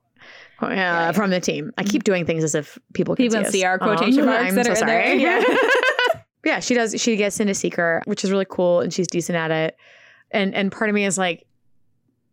[0.60, 1.12] Uh, yeah.
[1.12, 1.72] From the team.
[1.78, 4.48] I keep doing things as if people can People see, see our Um, quotation marks
[4.48, 4.90] I'm that so are sorry.
[4.92, 5.14] there.
[5.14, 5.44] Yeah.
[6.44, 7.00] yeah, she does.
[7.00, 9.76] She gets into Seeker, which is really cool, and she's decent at it.
[10.30, 11.46] And and part of me is like,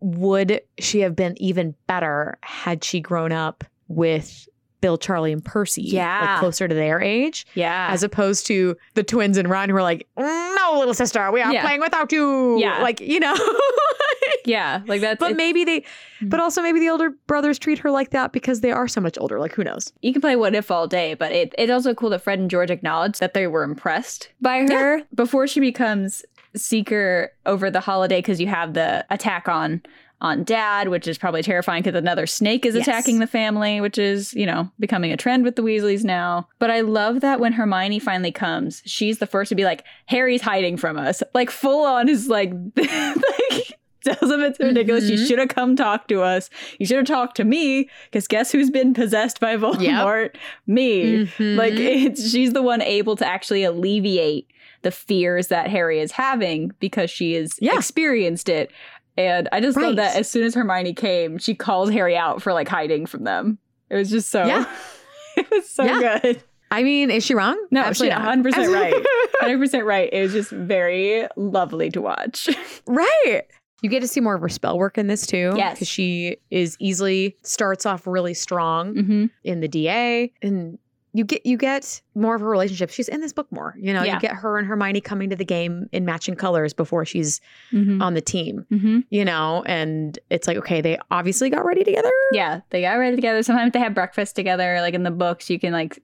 [0.01, 4.47] would she have been even better had she grown up with
[4.85, 5.81] Bill, Charlie, and Percy?
[5.81, 6.21] Yeah.
[6.33, 7.87] like closer to their age, Yeah.
[7.89, 11.51] as opposed to the twins and Ron, who are like, no, little sister, we are
[11.51, 11.63] Yeah.
[11.63, 12.59] playing without you.
[12.59, 12.83] Yeah.
[12.83, 13.35] like you know.
[14.45, 14.81] yeah.
[14.85, 16.29] Like that's But maybe they, Mhm.
[16.29, 19.17] but also maybe the older brothers treat her like that because they are so much
[19.19, 19.39] older.
[19.39, 19.91] Like who knows?
[20.03, 22.49] you can play what if all day, but it, it's also cool that Fred and
[22.49, 26.23] George acknowledge that they were impressed by her before she becomes
[26.55, 29.81] Seeker over the holiday because you have the attack on
[30.21, 32.87] on dad, which is probably terrifying because another snake is Yes.
[32.87, 36.47] attacking the family, which is, you know, becoming a trend with the Weasleys now.
[36.57, 40.41] But I love that when Hermione finally comes, she's the first to be like, Harry's
[40.41, 41.21] hiding from us.
[41.33, 45.09] Like full on is like like tells him it's ridiculous.
[45.09, 45.27] You Mhm.
[45.27, 46.49] should have come talk to us.
[46.79, 50.35] You should have talked to me because guess who's been possessed by Voldemort?
[50.67, 51.25] Me.
[51.25, 51.55] Mhm.
[51.57, 54.47] Like it's she's the one able to actually alleviate
[54.83, 57.73] the fears that Harry is having because she has Yeah.
[57.75, 58.71] experienced it.
[59.17, 62.53] And I just love that as soon as Hermione came, she called Harry out for
[62.53, 63.57] like hiding from them.
[63.89, 64.65] It was just so Yeah.
[65.37, 66.19] it was so Yeah.
[66.19, 66.43] good.
[66.71, 67.57] I mean, is she wrong?
[67.71, 68.37] No, Absolutely she's not.
[68.37, 69.05] 100% right.
[69.41, 70.09] 100% right.
[70.11, 72.49] It was just very lovely to watch.
[72.87, 73.43] right.
[73.81, 75.53] You get to see more of her spell work in this too.
[75.55, 75.75] Yes.
[75.75, 79.25] Because she is easily starts off really strong mm-hmm.
[79.43, 80.77] in the DA and
[81.17, 82.89] you get you get more of her relationship.
[82.89, 83.73] She's in this book more.
[83.79, 84.15] You know, Yeah.
[84.15, 87.39] you get her and Hermione coming to the game in matching colors before she's
[87.71, 88.01] Mm-hmm.
[88.01, 88.65] on the team.
[88.71, 88.99] mm-hmm.
[89.09, 92.11] You know, and it's like, okay, they obviously got ready together.
[92.33, 93.41] Yeah, they got ready together.
[93.43, 94.81] Sometimes they have breakfast together.
[94.81, 96.01] Like in the books, you can like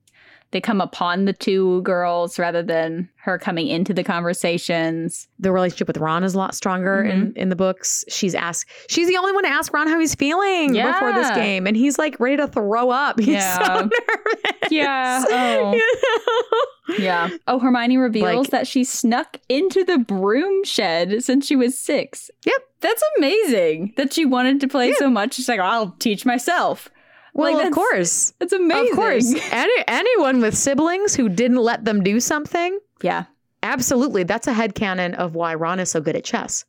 [0.52, 5.28] they come upon the two girls rather than her coming into the conversations.
[5.40, 7.22] The relationship with Ron is a lot stronger Mm-hmm.
[7.22, 8.04] in, in the books.
[8.10, 11.68] She's asked she's the only one to ask Ron how he's feeling before this game.
[11.68, 13.20] And he's like ready to throw up.
[13.20, 13.66] He's Yeah.
[13.66, 14.72] so nervous.
[14.72, 15.24] Yeah.
[15.30, 15.74] Oh.
[15.74, 16.98] You know?
[16.98, 17.30] Yeah.
[17.48, 22.30] Oh, Hermione reveals Like- that she snuck into the broom shed since she was six.
[22.46, 22.56] Yep.
[22.82, 25.36] That's amazing that she wanted to play so much.
[25.36, 26.90] She's like, I'll teach myself.
[27.34, 28.34] Well, Like, of course.
[28.40, 28.92] It's amazing.
[28.92, 29.34] Of course.
[29.52, 33.26] Any, anyone with siblings who didn't let them do something, Yeah.
[33.64, 34.24] absolutely.
[34.24, 36.66] That's a head headcanon of why Ron is so good at chess.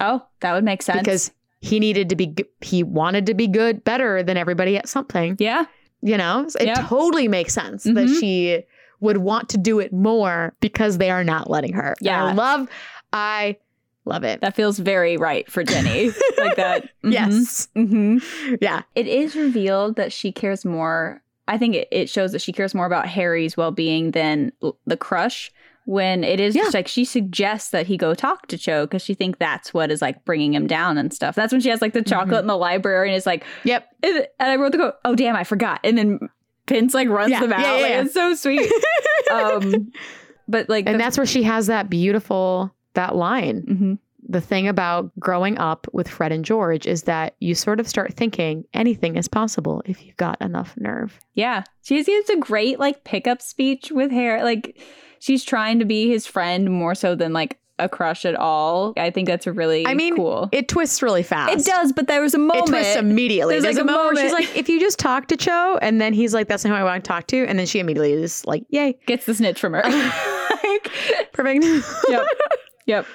[0.00, 0.98] Oh, that would make sense.
[0.98, 1.30] Because
[1.60, 5.36] he needed to be, he wanted to be good, better than everybody at something.
[5.38, 5.64] yeah.
[6.02, 6.88] You know, it Yep.
[6.88, 8.20] totally makes sense that Mhm.
[8.20, 8.62] she
[9.00, 11.96] would want to do it more because they are not letting her.
[11.98, 12.24] And Yeah.
[12.26, 12.68] I love,
[13.14, 13.56] I
[14.06, 14.40] love it.
[14.40, 16.06] That feels very right for Ginny.
[16.38, 16.84] like that.
[17.04, 17.12] Mhm.
[17.12, 17.68] Yes.
[17.74, 18.18] hmm
[18.60, 18.82] Yeah.
[18.94, 21.22] It is revealed that she cares more.
[21.48, 24.78] I think it, it shows that she cares more about Harry's well being than l-
[24.86, 25.52] the crush.
[25.84, 26.62] When it is Yeah.
[26.62, 29.92] just like she suggests that he go talk to Cho because she thinks that's what
[29.92, 31.36] is like bringing him down and stuff.
[31.36, 32.40] That's when she has like the chocolate Mhm.
[32.40, 33.86] in the library and is like, Yep.
[34.02, 35.78] and, I wrote the quote, oh damn, I forgot.
[35.84, 36.18] And then
[36.66, 37.60] Pince like runs Yeah, them out.
[37.60, 38.06] yeah, Like.
[38.06, 38.68] It's so sweet.
[39.30, 39.92] um,
[40.48, 43.62] but like, and the, that's where she has that beautiful, that line.
[43.62, 43.98] Mhm.
[44.28, 48.12] the thing about growing up with Fred and George is that you sort of start
[48.12, 51.20] thinking anything is possible if you've got enough nerve.
[51.34, 51.62] Yeah.
[51.82, 54.42] She gives a great like pickup speech with Harry.
[54.42, 54.80] Like
[55.20, 58.94] she's trying to be his friend more so than like a crush at all.
[58.96, 60.48] I think that's really I mean, cool.
[60.50, 61.52] It twists really fast.
[61.52, 62.56] It does, but there was a moment.
[62.56, 62.84] It moment.
[62.84, 63.54] twists immediately.
[63.60, 65.78] There's, There's, like, a a moment where she's like, if you just talk to Cho,
[65.80, 67.44] and then he's like, that's not who I want to talk to.
[67.46, 69.82] And then she immediately is like, yay, Gets the snitch from her.
[70.64, 70.90] Like,
[71.32, 71.64] perfect.
[72.08, 72.26] yep.
[72.86, 73.06] Yep.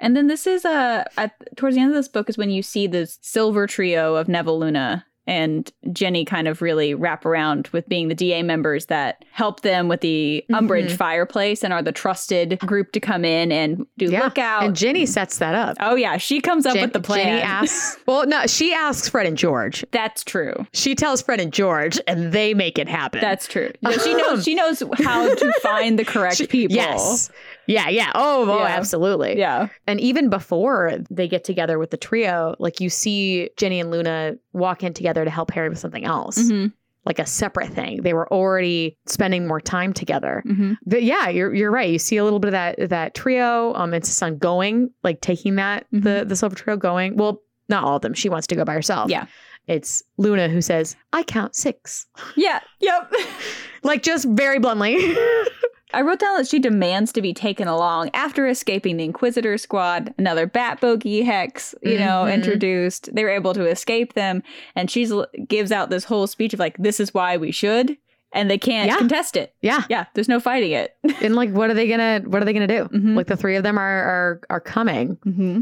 [0.00, 2.62] And then this is uh at towards the end of this book is when you
[2.62, 7.86] see the silver trio of Neville Luna and Ginny kind of really wrap around with
[7.86, 10.96] being the DA members that help them with the Umbridge Mhm.
[10.96, 14.24] fireplace and are the trusted group to come in and do Yeah.
[14.24, 14.62] lookout.
[14.62, 15.76] And Ginny sets that up.
[15.80, 17.26] oh yeah, she comes up Jen- with the plan.
[17.26, 19.84] Ginny asks, well, no, she asks Fred and George.
[19.90, 20.66] That's true.
[20.72, 23.20] She tells Fred and George, and they make it happen.
[23.20, 23.70] That's true.
[24.02, 26.74] she knows she knows how to find the correct She- people.
[26.74, 27.30] Yes.
[27.68, 28.10] Yeah, yeah.
[28.16, 28.64] Oh, oh Yeah.
[28.76, 29.38] absolutely.
[29.38, 29.68] Yeah.
[29.86, 34.34] And even before they get together with the trio, like you see Ginny and Luna
[34.52, 36.72] walk in together to help Harry with something else, Mhm.
[37.04, 38.02] like a separate thing.
[38.02, 40.42] They were already spending more time together.
[40.46, 40.78] Mhm.
[40.86, 41.88] But yeah, you're you're right.
[41.90, 43.72] You see a little bit of that that trio.
[43.74, 47.16] Um, insists on going, like taking that the the silver trio going.
[47.16, 48.14] Well, not all of them.
[48.14, 49.10] She wants to go by herself.
[49.10, 49.26] Yeah.
[49.66, 52.06] It's Luna who says, "I count six.
[52.34, 52.60] Yeah.
[52.80, 53.12] Yep.
[53.82, 54.96] like just very bluntly.
[55.94, 60.12] I wrote down that she demands to be taken along after escaping the Inquisitor squad.
[60.18, 62.34] Another Bat Bogey hex, you know, Mhm.
[62.34, 63.14] introduced.
[63.14, 64.42] They were able to escape them,
[64.76, 65.08] and she
[65.48, 67.96] gives out this whole speech of like, "This is why we should,"
[68.32, 68.98] and they can't Yeah.
[68.98, 69.54] contest it.
[69.62, 69.84] yeah.
[69.88, 70.94] Yeah, there's no fighting it.
[71.22, 72.84] And like, what are they gonna what are they gonna do?
[72.92, 73.16] Mhm.
[73.16, 75.16] Like the three of them are are are coming.
[75.26, 75.60] mm-hmm.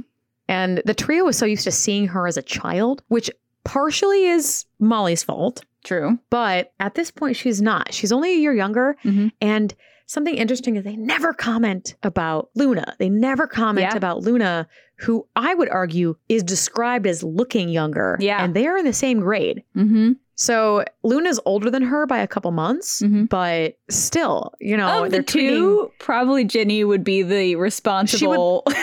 [0.49, 3.31] And the trio was so used to seeing her as a child, which
[3.65, 5.65] partially is Molly's fault.
[5.85, 6.19] True.
[6.31, 7.93] But at this point, she's not.
[7.93, 8.97] She's only a year younger.
[9.05, 9.31] Mhm.
[9.41, 9.75] And
[10.07, 12.95] something interesting is they never comment about Luna.
[12.99, 13.97] They never comment Yeah.
[13.97, 14.67] about Luna,
[14.99, 18.17] who I would argue is described as looking younger.
[18.21, 18.43] Yeah.
[18.43, 19.63] And they are in the same grade.
[19.77, 20.13] Mm-hmm.
[20.39, 23.29] So Luna's older than her by a couple months, Mhm.
[23.29, 28.63] but still, you know, of the two, probably Ginny would be the responsible.
[28.71, 28.75] She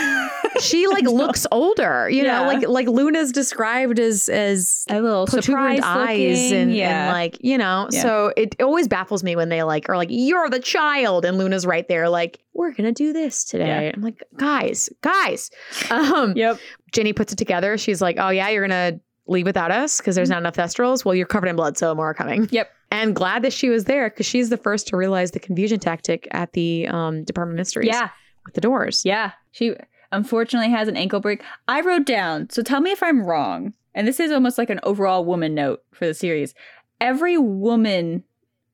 [0.92, 2.40] like looks older, you Yeah.
[2.42, 6.54] know, like like Luna's described as as a little surprised eyes looking.
[6.58, 7.06] and, yeah.
[7.08, 8.02] and like you know Yeah.
[8.02, 11.66] so it always baffles me when they like are like you're the child and luna's
[11.66, 15.50] right there like we're gonna do this today i'm like guys guys
[15.90, 16.60] um yep.
[16.92, 20.30] ginny puts it together she's like oh yeah you're gonna leave without us because there's
[20.30, 22.56] not enough thestrals well you're covered in blood so more are coming Mm-hmm.
[22.56, 22.70] Yep.
[22.92, 26.28] and glad that she was there because she's the first to realize the confusion tactic
[26.32, 28.10] at the um department of mysteries Yeah.
[28.46, 29.32] with the doors Yeah.
[29.52, 29.76] She
[30.14, 31.42] unfortunately has an ankle break.
[31.68, 33.74] I wrote down, so tell me if I'm wrong.
[33.96, 36.54] And this is almost like an overall woman note for the series.
[37.02, 38.24] Every woman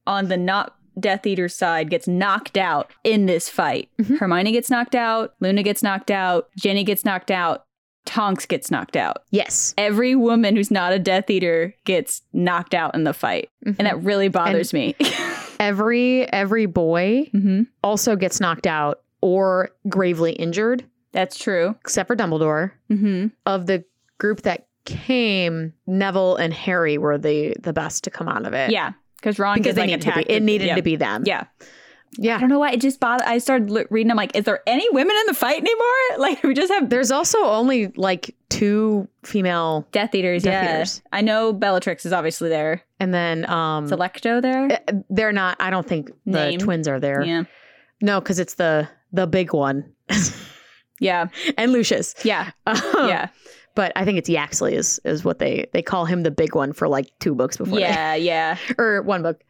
[0.08, 3.90] on the not Death Eater side gets knocked out in this fight.
[4.00, 4.20] Mhm.
[4.20, 7.66] Hermione gets knocked out, Luna gets knocked out, Ginny gets knocked out,
[8.06, 9.24] Tonks gets knocked out.
[9.30, 13.50] yes Every woman who's not a Death Eater gets knocked out in the fight.
[13.66, 13.76] Mhm.
[13.78, 14.96] And that really bothers me.
[15.60, 21.76] every every boy hmm also gets knocked out or gravely injured That's true.
[21.82, 23.84] except for dumbledore hmm of the
[24.18, 28.72] group that came, Neville and Harry were the the best to come out of it.
[28.72, 28.94] Yeah.
[29.18, 30.32] Because Ron because they like, needed to be.
[30.32, 30.76] It needed yeah.
[30.76, 31.24] to be them.
[31.26, 31.46] Yeah.
[32.18, 32.38] Yeah.
[32.38, 33.28] I don't know why it just bothered.
[33.28, 34.10] I started reading.
[34.10, 35.86] I'm like, is there any women in the fight anymore?
[36.18, 39.88] Like, we just have There's also only like two female.
[39.92, 40.44] Death Eaters.
[40.44, 41.02] Death yeah, Eaters.
[41.14, 44.82] I know Bellatrix is obviously there, And then um Selecto there.
[44.88, 47.22] uh, they're not I don't think the twins are there.
[47.22, 47.44] Yeah.
[48.02, 49.92] No, because it's the the big one.
[51.00, 51.28] Yeah.
[51.58, 52.16] and Lucius.
[52.24, 52.52] Yeah.
[52.68, 52.78] Um,
[53.08, 53.30] Yeah.
[53.76, 56.74] But I think it's Yaxley is is what they they call him the big one
[56.74, 58.16] for like two books before Yeah.
[58.32, 58.58] Yeah.
[58.78, 59.42] or one book.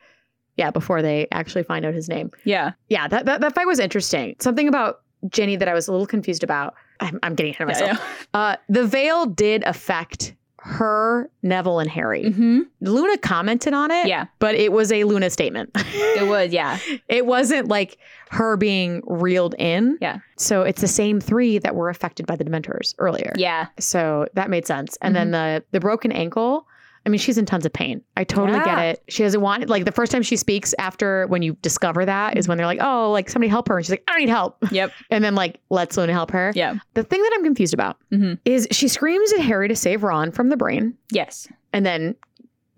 [0.58, 2.32] Yeah, before they actually find out his name.
[2.44, 2.74] Yeah.
[2.90, 4.36] Yeah, that, that that fight was interesting.
[4.40, 6.76] Something about Ginny that I was a little confused about.
[7.00, 8.28] I'm, I'm getting ahead of myself.
[8.34, 12.24] Uh, the veil did affect her, Neville, and Harry.
[12.26, 12.60] Mm-hmm.
[12.82, 14.26] Luna commented on it, Yeah.
[14.40, 15.72] but it was a Luna statement.
[16.20, 16.52] It was.
[16.52, 16.78] Yeah.
[17.08, 17.98] it wasn't like
[18.32, 19.98] her being reeled in.
[20.02, 20.18] Yeah.
[20.38, 23.32] So it's the same three that were affected by the Dementors earlier.
[23.38, 23.68] Yeah.
[23.80, 24.98] So that made sense.
[25.02, 26.66] And then the the broken ankle.
[27.06, 28.02] I mean, she's in tons of pain.
[28.18, 29.04] I totally get it.
[29.08, 29.70] She doesn't want it.
[29.70, 32.80] like the first time she speaks after when you discover that is when they're like,
[32.82, 34.92] oh, like somebody help her, and she's like, I don't need help, Yep.
[35.10, 36.52] and then like lets Luna help her.
[36.56, 36.76] Yeah.
[36.96, 38.38] The thing that I'm confused about Mhm.
[38.46, 41.48] is she screams at Harry to save Ron from the brain, Yes.
[41.74, 42.16] and then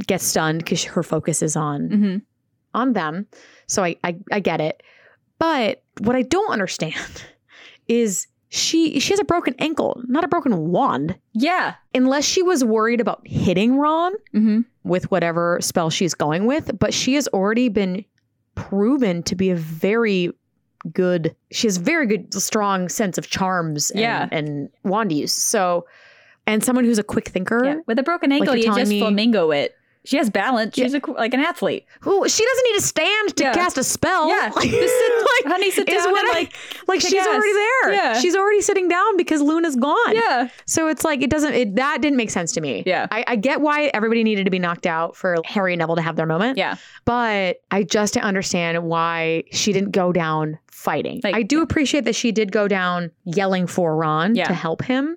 [0.07, 2.17] gets stunned because her focus is on Mm-hmm.
[2.74, 3.28] on them.
[3.67, 4.84] So I, I I get it.
[5.39, 6.95] But what I don't understand
[7.88, 11.16] is she she has a broken ankle, not a broken wand.
[11.34, 11.76] Yeah.
[11.95, 14.60] Unless she was worried about hitting Ron Mm-hmm.
[14.84, 18.04] with whatever spell she's going with, but she has already been
[18.56, 20.32] proven to be a very
[20.93, 24.28] good she has very good strong sense of charms and, Yeah.
[24.32, 25.32] and wand use.
[25.34, 25.86] So
[26.45, 27.64] and someone who's a quick thinker.
[27.64, 27.76] Yeah.
[27.88, 29.76] With a broken ankle, you're you just me- flamingo it.
[30.04, 30.76] She has balance.
[30.76, 31.86] She's a, like an athlete.
[32.04, 33.54] She doesn't need to stand to Yeah.
[33.54, 34.30] cast a spell.
[34.30, 34.49] Yeah.
[34.60, 34.64] Sit-
[35.43, 36.54] like, honey, sit down and I- like.
[36.88, 37.28] like she's ass.
[37.28, 37.93] already there.
[37.93, 38.20] Yeah.
[38.20, 40.16] She's already sitting down because Luna's gone.
[40.16, 40.49] Yeah.
[40.66, 42.84] So it's like it doesn't it that didn't make sense to me.
[42.86, 43.08] Yeah.
[43.12, 46.02] I, I get why everybody needed to be knocked out for Harry and Neville to
[46.02, 46.58] have their moment.
[46.58, 46.76] Yeah.
[47.06, 51.22] But I just didn't understand why she didn't go down fighting.
[51.24, 51.64] Like, I do yeah.
[51.64, 54.47] appreciate that she did go down yelling for Ron Yeah.
[54.47, 55.16] to help him.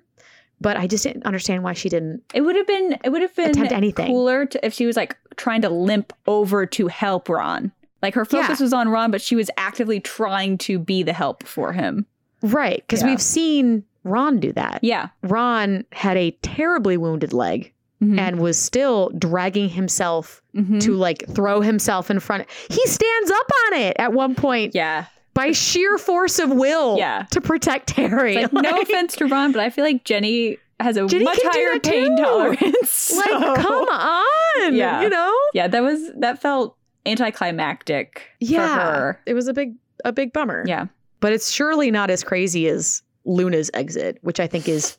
[0.65, 2.23] But I just didn't understand why she didn't.
[2.33, 2.97] It would have been.
[3.03, 4.07] It would have been Attempt anything.
[4.07, 7.71] cooler to, if she was like trying to limp over to help Ron.
[8.01, 11.43] Like her focus was on Ron, but she was actively trying to be the help
[11.45, 12.07] for him.
[12.41, 12.77] Right.
[12.87, 13.09] Because Yeah.
[13.09, 14.79] we've seen Ron do that.
[14.81, 15.09] Yeah.
[15.21, 17.71] Ron had a terribly wounded leg
[18.03, 18.19] Mhm.
[18.19, 20.81] and was still dragging himself Mhm.
[20.81, 22.45] to like throw himself in front.
[22.69, 25.05] He stands up on it at one point yeah.
[25.35, 27.25] By sheer force of will Yeah.
[27.31, 28.37] to protect Harry.
[28.37, 31.37] It's like, no offense to Ron, but I feel like Ginny has a Ginny much
[31.43, 32.23] higher pain too.
[32.23, 33.15] tolerance.
[33.15, 34.73] Like, come on.
[34.75, 35.01] Yeah.
[35.03, 35.33] You know?
[35.53, 36.75] Yeah, that was that felt
[37.05, 38.75] anticlimactic Yeah.
[38.75, 39.21] for her.
[39.25, 40.63] It was a big a big bummer.
[40.67, 40.87] Yeah.
[41.19, 44.97] But it's surely not as crazy as Luna's exit, which I think is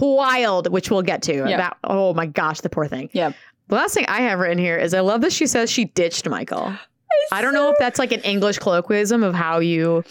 [0.00, 1.34] wild, which we'll get to.
[1.34, 1.48] Yeah.
[1.54, 3.10] About oh my gosh, the poor thing.
[3.12, 3.32] Yeah.
[3.68, 6.28] The last thing I have written here is I love that she says she ditched
[6.28, 6.72] Michael.
[7.32, 10.04] I don't know if that's like an English colloquialism of how you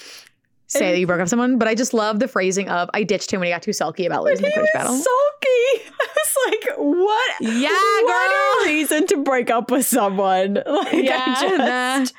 [0.68, 3.04] say that you broke up with someone, but I just love the phrasing of I
[3.04, 4.93] ditched him when he got too sulky about losing the he Quidditch battle.
[4.93, 5.06] sulky.
[6.01, 7.34] I was like, what?
[7.41, 8.66] Yeah, what girl.
[8.66, 10.62] a reason to break up with someone.
[10.66, 12.14] Like, Yeah, I just,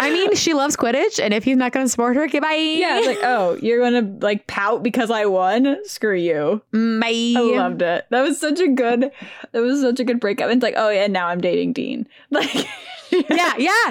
[0.00, 2.54] I mean, she loves Quidditch, and if he's not going to support her, goodbye.
[2.54, 5.76] yeah, it's like, oh, you're gonna like pout because I won?
[5.84, 6.60] Screw you.
[6.72, 7.34] Bye.
[7.36, 8.04] I loved it.
[8.10, 9.10] That was such a good.
[9.52, 10.50] That was such a good breakup.
[10.50, 12.08] And it's like, oh yeah, now I'm dating Dean.
[12.30, 12.66] Like,
[13.12, 13.90] yeah, yeah.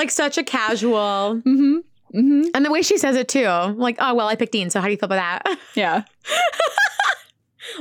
[0.00, 1.42] Like such a casual.
[1.44, 1.76] Mm-hmm.
[2.14, 2.42] Mm-hmm.
[2.54, 3.44] And the way she says it too.
[3.46, 5.58] Like, oh, well, I picked Dean, so how do you feel about that?
[5.74, 6.02] Yeah.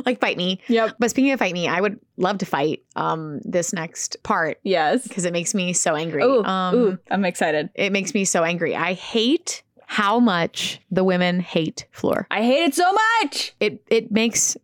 [0.06, 0.62] like, fight me.
[0.68, 0.96] Yep.
[1.00, 5.08] But speaking of fight me, I would love to fight um this next part Yes.
[5.08, 6.24] because it makes me so angry.
[6.24, 7.70] Ooh, um, ooh, I'm excited.
[7.76, 8.76] It makes me so angry.
[8.76, 12.28] I hate how much the women hate Fleur.
[12.30, 12.92] I hate it so
[13.24, 13.54] much.
[13.60, 14.56] It it makes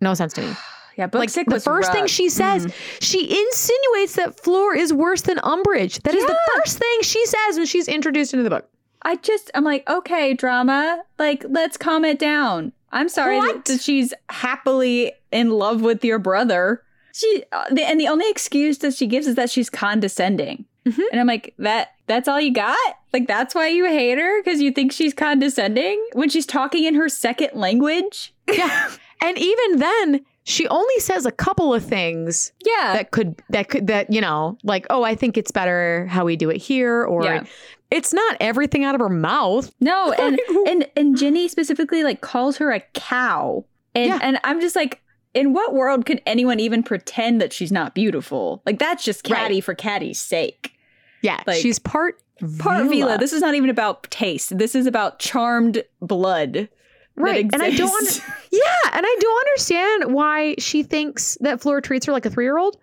[0.00, 0.52] no sense to me.
[1.00, 2.72] Yeah, book like the first thing she says, Mhm.
[3.00, 6.02] she insinuates that Fleur is worse than Umbridge.
[6.02, 8.68] That is the first thing she says when she's introduced into the book.
[9.02, 12.72] I just, I'm like, okay, drama, like, let's calm it down.
[12.92, 16.82] I'm sorry that, that she's happily in love with your brother.
[17.14, 20.66] She, uh, the, and the only excuse that she gives is that she's condescending.
[20.86, 21.00] Mhm.
[21.12, 22.76] And I'm like, that, that's all you got?
[23.12, 24.42] Like, that's why you hate her?
[24.42, 28.34] Because you think she's condescending when she's talking in her second language?
[28.52, 28.90] Yeah.
[29.22, 30.20] and even then,
[30.50, 32.92] she only says a couple of things Yeah.
[32.94, 36.36] that could that could that you know like oh i think it's better how we
[36.36, 37.44] do it here or Yeah.
[37.90, 42.56] it's not everything out of her mouth No, and and and Ginny specifically like calls
[42.58, 43.64] her a cow.
[43.94, 44.18] And Yeah.
[44.22, 45.00] and I'm just like
[45.34, 48.62] in what world could anyone even pretend that she's not beautiful?
[48.66, 49.64] Like that's just catty Right.
[49.64, 50.72] for catty's sake.
[51.22, 52.16] yeah Like, she's part
[52.58, 52.90] Part Veela.
[52.90, 53.18] Veela.
[53.18, 54.56] This is not even about taste.
[54.56, 56.70] This is about charmed blood.
[57.20, 61.80] Right and i don't under- yeah and i don't understand why she thinks that Fleur
[61.80, 62.76] treats her like a three-year-old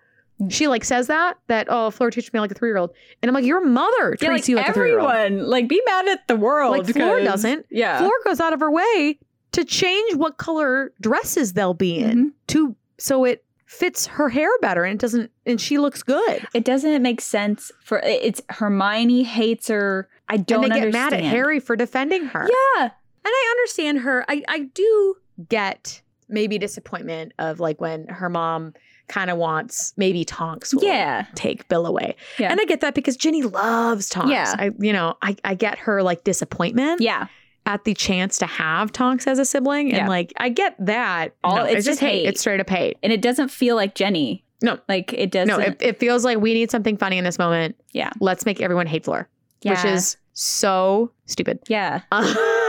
[0.50, 2.90] she like says that that oh Fleur treats me like a three-year-old
[3.22, 5.46] and i'm like your mother treats yeah, like you like a three-year-old everyone.
[5.48, 6.78] Like be mad at the world.
[6.78, 7.66] Like, Fleur 'cause- doesn't.
[7.70, 7.98] Yeah.
[7.98, 9.18] Fleur goes out of her way
[9.52, 12.32] to change what color dresses they'll be in Mhm.
[12.48, 16.46] to so it fits her hair better and it doesn't and she looks good.
[16.54, 20.08] It doesn't make sense for it's Hermione hates her.
[20.28, 21.10] I don't and they understand.
[21.10, 22.48] get mad at Harry for defending her.
[22.76, 22.90] Yeah.
[23.24, 24.24] And I understand her.
[24.28, 25.16] I, I do
[25.48, 28.74] get maybe disappointment of like when her mom
[29.08, 31.24] kind of wants maybe Tonks will Yeah.
[31.34, 32.14] take Bill away.
[32.38, 32.50] Yeah.
[32.50, 34.30] And I get that because Ginny loves Tonks.
[34.30, 34.54] Yeah.
[34.58, 37.28] I you know, I, I get her like disappointment Yeah.
[37.64, 39.88] at the chance to have Tonks as a sibling.
[39.88, 40.08] And Yeah.
[40.08, 41.34] like I get that.
[41.42, 42.26] All- No, it's just hate.
[42.26, 42.98] It's straight up hate.
[43.02, 44.44] And it doesn't feel like Ginny.
[44.60, 44.78] No.
[44.88, 45.48] Like it doesn't.
[45.48, 47.76] No, it, it feels like we need something funny in this moment.
[47.92, 48.10] Yeah.
[48.20, 49.26] Let's make everyone hate Fleur.
[49.64, 51.60] Which is so stupid.
[51.68, 52.02] yeah.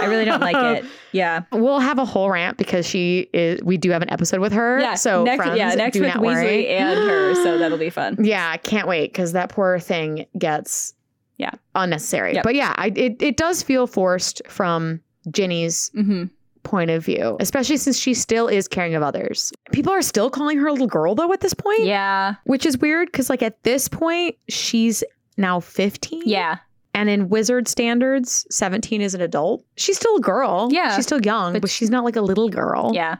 [0.01, 0.85] I really don't like it.
[1.11, 1.41] Yeah.
[1.51, 3.63] We'll have a whole rant because she is.
[3.63, 4.79] We do have an episode with her.
[4.79, 4.93] Yeah.
[4.93, 6.67] So next, friends, yeah, next do with not worry.
[6.67, 7.33] And her.
[7.33, 8.17] So that'll be fun.
[8.23, 10.93] Yeah, I can't wait because that poor thing gets
[11.39, 11.49] Yeah.
[11.73, 12.35] unnecessary.
[12.35, 12.43] Yep.
[12.43, 16.25] But yeah, I, it it does feel forced from Ginny's Mm-hmm.
[16.61, 19.51] point of view, especially since she still is caring of others.
[19.71, 22.35] People are still calling her a little girl though at this point, Yeah.
[22.43, 25.03] which is weird because like at this point she's
[25.37, 26.21] now fifteen.
[26.23, 26.57] Yeah.
[26.93, 29.63] And in wizard standards, 17 is an adult.
[29.77, 30.69] She's still a girl.
[30.71, 30.95] Yeah.
[30.95, 32.91] She's still young, But but, she's not like a little girl.
[32.93, 33.17] Yeah.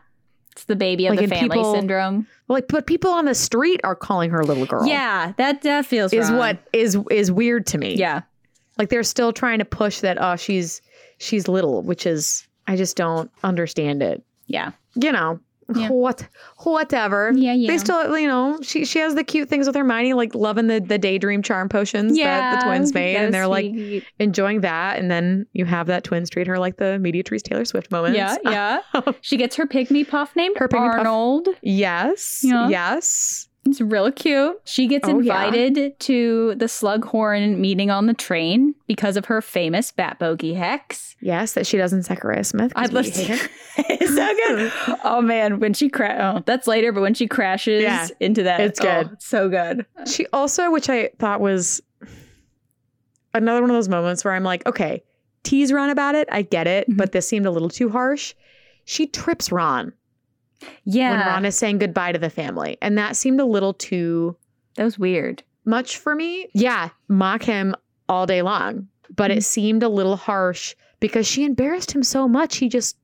[0.54, 2.28] It's the baby of Like, the family people- syndrome.
[2.48, 4.86] Like, but people on the street are calling her a little girl.
[4.88, 5.34] Yeah.
[5.38, 6.40] That that feels Is wrong.
[6.40, 7.96] what is is weird to me.
[7.96, 8.22] Yeah.
[8.78, 10.82] Like they're still trying to push that oh she's
[11.20, 14.24] she's little, which is I just don't understand it.
[14.48, 14.72] Yeah.
[14.96, 15.40] You know.
[15.76, 15.90] Yeah.
[15.90, 16.28] What
[16.64, 17.32] whatever.
[17.36, 17.54] Yeah.
[17.54, 17.68] Yeah.
[17.68, 20.80] They still, you know, she she has the cute things with Hermione, like loving the
[20.80, 23.74] the daydream charm potions that the twins made, and they're like
[24.20, 24.98] enjoying that.
[25.00, 28.16] And then you have that twins treat her like the Mediatrice Taylor Swift moment.
[28.16, 28.80] Yeah, yeah.
[29.22, 30.98] she gets her pygmy puff named Her pygmy puff.
[31.00, 31.50] Arnold.
[31.62, 32.42] yes.
[32.44, 32.70] Yeah.
[32.70, 33.49] Yes.
[33.66, 34.60] It's real cute.
[34.64, 35.46] She gets Oh, yeah.
[35.46, 41.16] invited to the Slughorn meeting on the train because of her famous Bat Bogey hex.
[41.22, 41.54] Yes.
[41.54, 42.72] That she does in Zachariah Smith.
[42.76, 43.12] I'd love her.
[43.78, 44.72] it's so good.
[45.04, 48.08] Oh man, when she cra- oh, that's later, but when she crashes Yeah.
[48.20, 49.22] into that, It's oh, good.
[49.22, 49.86] so good.
[50.08, 51.82] She also, which I thought was
[53.34, 55.04] another one of those moments where I'm like, okay,
[55.44, 56.28] tease Ron about it.
[56.32, 56.98] I get it, Mhm.
[56.98, 58.34] but this seemed a little too harsh.
[58.86, 59.94] She trips Ron
[60.84, 62.78] Yeah, when Ron is saying goodbye to the family.
[62.82, 64.36] And that seemed a little too
[64.76, 65.44] that was weird.
[65.66, 66.48] much for me.
[66.54, 67.76] Yeah, mock him
[68.08, 69.38] all day long, but Mhm.
[69.38, 72.58] it seemed a little harsh because she embarrassed him so much.
[72.58, 72.98] He just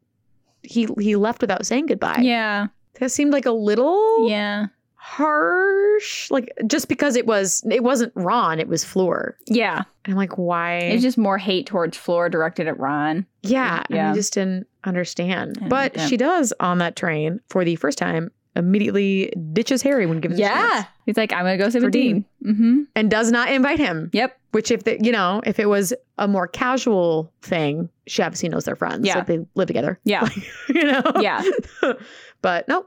[0.64, 2.22] he he left without saying goodbye.
[2.22, 2.68] Yeah,
[3.00, 6.30] that seemed like a little yeah, harsh.
[6.32, 9.36] Like just because it was it wasn't Ron, it was Fleur.
[9.48, 9.84] yeah.
[10.06, 10.78] And I'm like, why?
[10.78, 13.26] It's just more hate towards Fleur directed at Ron.
[13.42, 14.12] yeah, and Yeah.
[14.12, 15.58] I just didn't understand.
[15.62, 16.08] Yeah, but yeah.
[16.08, 18.32] she does on that train for the first time.
[18.58, 21.92] Immediately ditches Harry when given the chance he's like, I'm gonna go sit For with
[21.94, 22.24] Dean.
[22.46, 22.84] Mm-hmm.
[22.96, 24.10] and does not invite him.
[24.14, 24.40] Yep.
[24.52, 28.64] Which, if the, you know, if it was a more casual thing, she obviously knows
[28.64, 29.06] they're friends.
[29.06, 29.18] Yeah.
[29.18, 30.00] like they live together.
[30.06, 30.26] Yeah.
[30.70, 31.02] you know.
[31.20, 31.44] Yeah.
[32.42, 32.86] but no,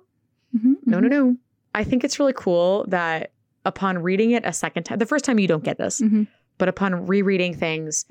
[0.56, 1.02] Mhm, no, mhm.
[1.02, 1.36] no, no.
[1.74, 3.32] I think it's really cool that
[3.66, 6.26] upon reading it a second time, the first time you don't get this, Mhm.
[6.56, 8.06] but upon rereading things,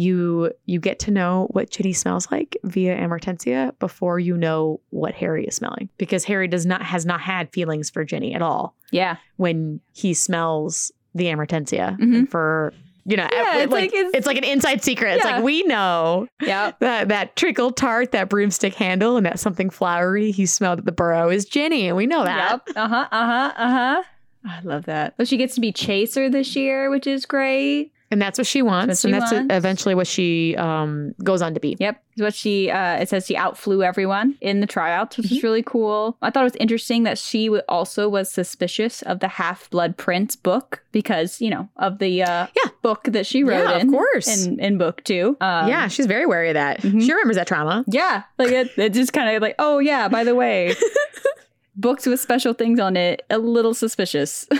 [0.00, 5.12] you you get to know what Ginny smells like via Amortentia before you know what
[5.14, 8.76] Harry is smelling, because Harry does not has not had feelings for Ginny at all
[8.92, 9.16] Yeah.
[9.38, 12.28] when he smells the Amortentia Mhm.
[12.28, 12.72] for
[13.06, 15.16] you know Yeah, it- it's like, like it's- it's like an inside secret.
[15.16, 16.78] It's like we know Yep.
[16.78, 20.92] that that treacle tart, that broomstick handle, and that something flowery he smelled at the
[20.92, 22.62] burrow is Ginny, and we know that.
[22.68, 22.76] Yep.
[22.76, 23.08] Uh huh.
[23.10, 23.52] Uh huh.
[23.56, 24.02] Uh huh.
[24.46, 25.14] I love that.
[25.16, 27.90] But she gets to be Chaser this year, which is great.
[28.10, 29.54] And that's what she wants, what and that's wants.
[29.54, 31.76] eventually what she um, goes on to be.
[31.78, 32.02] Yep.
[32.16, 35.36] What she uh it says she outflew everyone in the tryouts, which Mm-hmm.
[35.36, 36.16] is really cool.
[36.22, 39.96] I thought it was interesting that she w- also was suspicious of the Half Blood
[39.98, 42.70] Prince book because, you know, of the uh Yeah.
[42.82, 43.90] book that she wrote Yeah, of in.
[43.92, 44.46] course.
[44.46, 45.36] In in book two.
[45.40, 46.80] Um, yeah, she's very wary of that.
[46.80, 47.02] Mhm.
[47.02, 47.84] She remembers that trauma.
[47.88, 48.22] Yeah.
[48.38, 50.74] Like it, it just kind of like, oh yeah, by the way.
[51.76, 54.46] Books with special things on it, a little suspicious.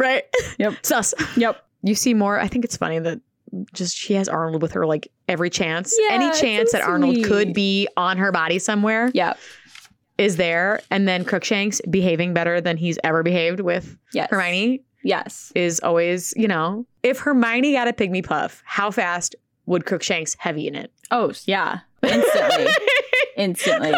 [0.00, 0.22] Right.
[0.60, 0.74] Yep.
[0.82, 1.12] Sus.
[1.36, 1.60] yep.
[1.82, 2.38] You see more.
[2.40, 3.20] I think it's funny that
[3.72, 5.94] just she has Arnold with her like every chance.
[5.98, 9.38] Yeah, Any chance so that Arnold could be on her body somewhere Yep.
[10.18, 10.80] is there.
[10.90, 14.28] And then Crookshanks behaving better than he's ever behaved with Yes.
[14.30, 15.52] Hermione Yes.
[15.54, 19.34] is always, you know, if Hermione got a pygmy puff, how fast
[19.66, 20.92] would Crookshanks have eaten it?
[21.10, 21.78] Oh, yeah.
[22.02, 22.66] Instantly.
[23.36, 23.92] Instantly.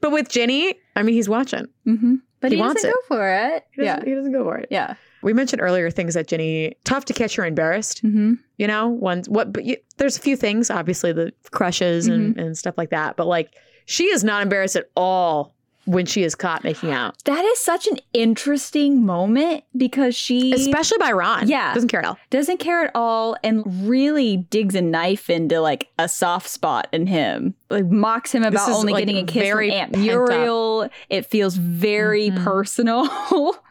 [0.00, 1.66] but with Ginny, I mean, he's watching.
[1.86, 2.14] Mm-hmm.
[2.40, 2.94] But He he, wants doesn't it.
[3.08, 3.64] go for it.
[3.72, 4.02] He Yeah.
[4.04, 4.68] he doesn't go for it.
[4.70, 4.94] Yeah.
[5.26, 8.02] We mentioned earlier things that Ginny tough to catch her embarrassed.
[8.04, 8.34] Mm-hmm.
[8.58, 12.56] You know, ones what, but you, there's a few things, obviously the crushes and, and
[12.56, 13.16] stuff like that.
[13.16, 13.52] But like,
[13.86, 15.52] she is not embarrassed at all
[15.84, 20.98] when she is caught making out, That is such an interesting moment because she especially
[20.98, 21.48] by Ron.
[21.48, 21.72] Yeah.
[21.74, 22.18] doesn't care at all.
[22.30, 27.06] doesn't care at all and really digs a knife into like a soft spot in
[27.06, 27.54] him.
[27.70, 30.00] Like mocks him about only like, getting a kiss from Aunt up.
[30.00, 30.88] Muriel.
[31.08, 32.42] It feels very Mhm.
[32.44, 33.08] personal.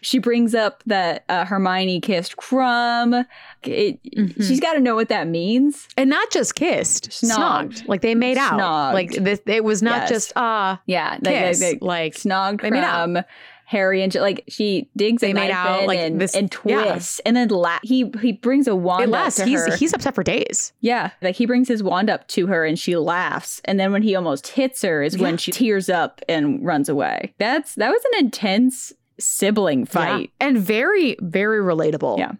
[0.00, 3.24] she brings up that uh, Hermione kissed Krum.
[3.64, 4.36] It, Mhm.
[4.36, 5.88] She's got to know what that means.
[5.96, 7.74] and not just kissed, Snogged.
[7.80, 7.88] snogged.
[7.88, 8.58] Like they made out.
[8.60, 8.94] Snogged.
[8.94, 10.08] Like this, it was not Yes.
[10.10, 11.60] just ah Yeah, like, like, kiss.
[11.62, 13.08] like, Like, snogged they made out.
[13.08, 13.24] Krum.
[13.64, 16.98] Harry and like she digs They a made out, like, and, this- and yeah.
[17.26, 19.40] and then la- he he brings a wand it up lasts.
[19.40, 19.76] to He's her.
[19.76, 20.72] he's upset for days.
[20.80, 24.00] Yeah, like he brings his wand up to her and she laughs, and then when
[24.00, 27.34] he almost hits her is when she tears up and runs away.
[27.36, 30.30] That's that was an intense sibling fight.
[30.40, 30.46] Yeah.
[30.48, 32.18] and very very relatable.
[32.18, 32.32] Yeah.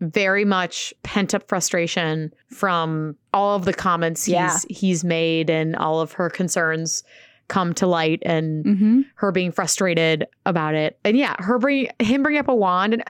[0.00, 4.52] Very much pent up frustration from all of the comments Yeah.
[4.52, 7.02] he's he's made and all of her concerns
[7.48, 9.00] come to light and Mm-hmm.
[9.14, 10.98] her being frustrated about it.
[11.04, 13.04] And yeah, her bring him bring up a wand and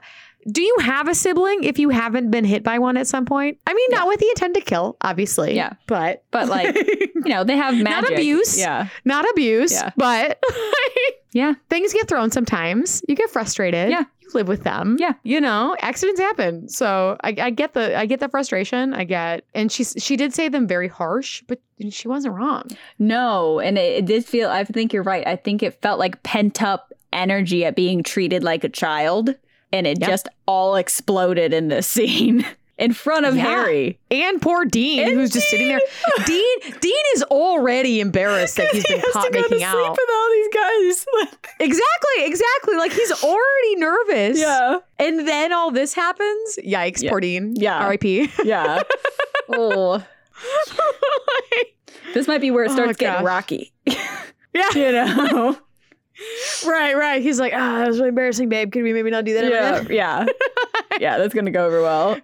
[0.49, 3.59] do you have a sibling if you haven't been hit by one at some point?
[3.67, 5.55] I mean, not with the intent to kill, obviously.
[5.55, 5.73] Yeah.
[5.87, 6.75] But But like
[7.15, 8.57] you know, they have Not abuse.
[8.57, 9.91] Yeah, not abuse, Yeah.
[9.97, 10.41] but
[11.33, 13.01] yeah, things get thrown sometimes.
[13.07, 13.89] You get frustrated.
[13.89, 14.03] Yeah.
[14.21, 14.97] You live with them.
[14.99, 15.13] Yeah.
[15.23, 16.67] You know, accidents happen.
[16.69, 18.93] So I, I get the I get the frustration.
[18.93, 22.63] I get and she she did say them very harsh, but she wasn't wrong.
[22.99, 24.49] no, and it, it did feel.
[24.49, 25.25] I think you're right.
[25.27, 29.33] I think it felt like pent up energy at being treated like a child,
[29.73, 30.09] and it Yep.
[30.09, 32.45] just all exploded in this scene
[32.77, 33.41] in front of Yeah.
[33.43, 33.99] Harry.
[34.11, 35.79] And poor Dean, And who's just sitting there.
[36.25, 39.75] Dean Dean is already embarrassed that he's been caught making out.
[39.91, 41.05] with all these guys.
[41.59, 42.75] Exactly, exactly.
[42.75, 44.39] Like he's already nervous.
[44.39, 44.77] yeah.
[44.99, 46.59] And then all this happens.
[46.63, 47.09] Yikes, Yeah.
[47.09, 47.53] poor Dean.
[47.55, 47.79] Yeah.
[47.85, 48.29] R.I.P.
[48.43, 48.83] Yeah.
[49.49, 50.03] oh,
[52.13, 53.25] this might be where it Oh, starts getting gosh.
[53.25, 53.73] rocky.
[53.85, 54.69] yeah.
[54.75, 55.57] You know?
[56.65, 57.21] Right, right.
[57.21, 58.71] He's like, ah, that was really embarrassing, babe.
[58.71, 59.43] Could we maybe not do that?
[59.51, 59.75] yeah.
[59.77, 60.25] again?" Yeah.
[60.99, 61.17] Yeah.
[61.19, 62.17] That's going to go over well.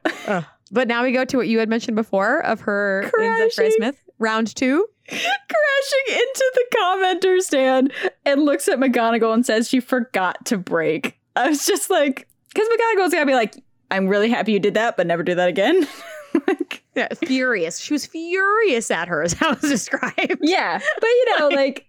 [0.71, 4.55] But now we go to what you had mentioned before of her Zachary Smith, round
[4.55, 4.87] two.
[5.07, 7.93] Crashing into the commenter stand
[8.25, 11.19] and looks at McGonagall and says she forgot to break.
[11.35, 14.73] I was just like, because McGonagall's going to be like, I'm really happy you did
[14.73, 15.87] that, but never do that again.
[16.47, 17.79] like, Yeah, furious.
[17.79, 20.37] She was furious at her, as it was described.
[20.41, 20.79] yeah.
[20.79, 21.85] But, you know, like,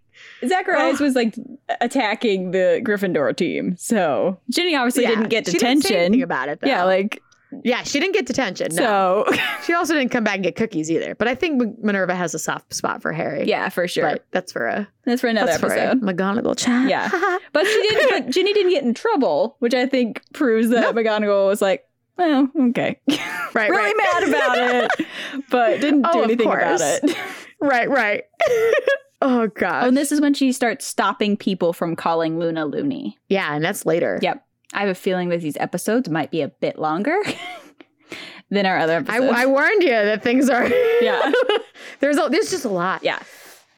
[0.47, 1.05] Zacharias oh.
[1.05, 1.35] was like
[1.81, 3.77] attacking the Gryffindor team.
[3.77, 6.61] So Ginny obviously Yeah, didn't get she didn't about it.
[6.61, 6.69] Though.
[6.69, 7.23] yeah, like,
[7.63, 8.75] yeah, she didn't get detention.
[8.75, 9.25] No.
[9.29, 11.15] so, She also didn't come back and get cookies either.
[11.15, 13.47] But I think Minerva has a soft spot for Harry.
[13.47, 14.11] yeah, for sure.
[14.11, 16.03] But that's for a That's for another that's for a episode.
[16.03, 16.89] McGonagall chat.
[16.89, 17.11] Yeah.
[17.53, 18.11] But she didn't.
[18.11, 22.51] But Ginny didn't get in trouble, which I think proves that McGonagall was like, "Well,
[22.71, 22.99] okay,
[23.55, 23.95] right, really right.
[23.97, 25.07] mad about it,
[25.51, 27.17] but didn't oh, do Oh, of anything about it."
[27.61, 28.25] right, right.
[29.23, 29.85] Oh god.
[29.85, 33.19] Oh, and this is when she starts stopping people from calling Luna Looney.
[33.29, 34.19] yeah, and that's later.
[34.23, 34.45] Yep.
[34.73, 37.17] I have a feeling that these episodes might be a bit longer
[38.51, 39.33] than our other I, episodes.
[39.37, 40.67] I warned you that things are.
[41.01, 41.33] Yeah.
[42.01, 43.03] there's a, there's just a lot.
[43.03, 43.21] yeah.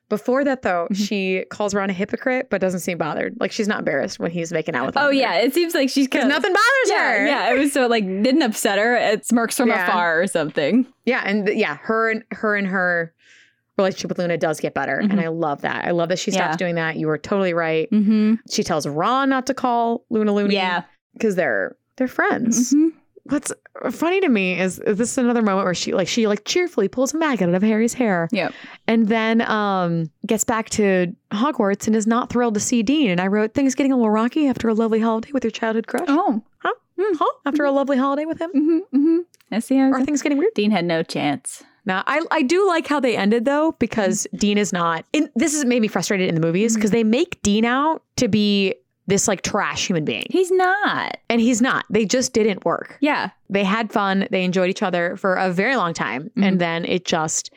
[0.09, 0.97] Before that, though, Mhm.
[1.09, 3.34] she calls Ron a hypocrite, but doesn't seem bothered.
[3.41, 4.95] Like she's not embarrassed when he's making out with.
[4.95, 5.01] Her.
[5.01, 5.34] Oh yeah.
[5.39, 7.26] It seems like she's because nothing bothers Yeah, her.
[7.26, 7.51] yeah.
[7.53, 8.95] It was so like didn't upset her.
[8.95, 9.89] It smirks from Yeah.
[9.89, 10.87] afar or something.
[11.07, 13.12] yeah, and yeah, her and her and her
[13.79, 15.11] relationship with Luna does get better, Mhm.
[15.12, 15.85] and I love that.
[15.85, 16.57] I love that she stops Yeah.
[16.57, 16.97] doing that.
[16.97, 17.91] You were totally right.
[17.91, 18.35] Mm-hmm.
[18.51, 20.55] She tells Ron not to call Luna Looney.
[20.55, 20.83] Yeah.
[21.14, 22.74] because they're they're friends.
[22.74, 22.93] Mhm.
[23.24, 23.51] What's
[23.91, 26.89] funny to me is is this is another moment where she like she like cheerfully
[26.89, 28.29] pulls a maggot out of Harry's hair.
[28.33, 28.53] Yep.
[28.87, 33.11] And then um gets back to Hogwarts and is not thrilled to see Dean.
[33.11, 35.87] And I wrote things getting a little rocky after a lovely holiday with your childhood
[35.87, 36.05] crush.
[36.09, 36.43] Oh.
[36.59, 36.72] Huh?
[37.01, 37.16] Mm.
[37.18, 37.33] Huh?
[37.47, 38.51] After a lovely holiday with him?
[38.55, 39.18] Mm-hmm, mm-hmm.
[39.53, 40.53] I see Are things getting weird?
[40.55, 41.64] Dean had no chance.
[41.87, 45.05] Now, I, I do like how they ended though, because Dean is not.
[45.12, 48.28] In, this has made me frustrated in the movies because they make Dean out to
[48.28, 48.74] be
[49.07, 51.16] this like trash human being, He's not.
[51.30, 51.84] and he's not.
[51.89, 52.99] They just didn't work.
[53.01, 53.30] Yeah.
[53.49, 54.26] They had fun.
[54.32, 56.45] They enjoyed each other for a very long time, Mhm.
[56.45, 57.53] and then it just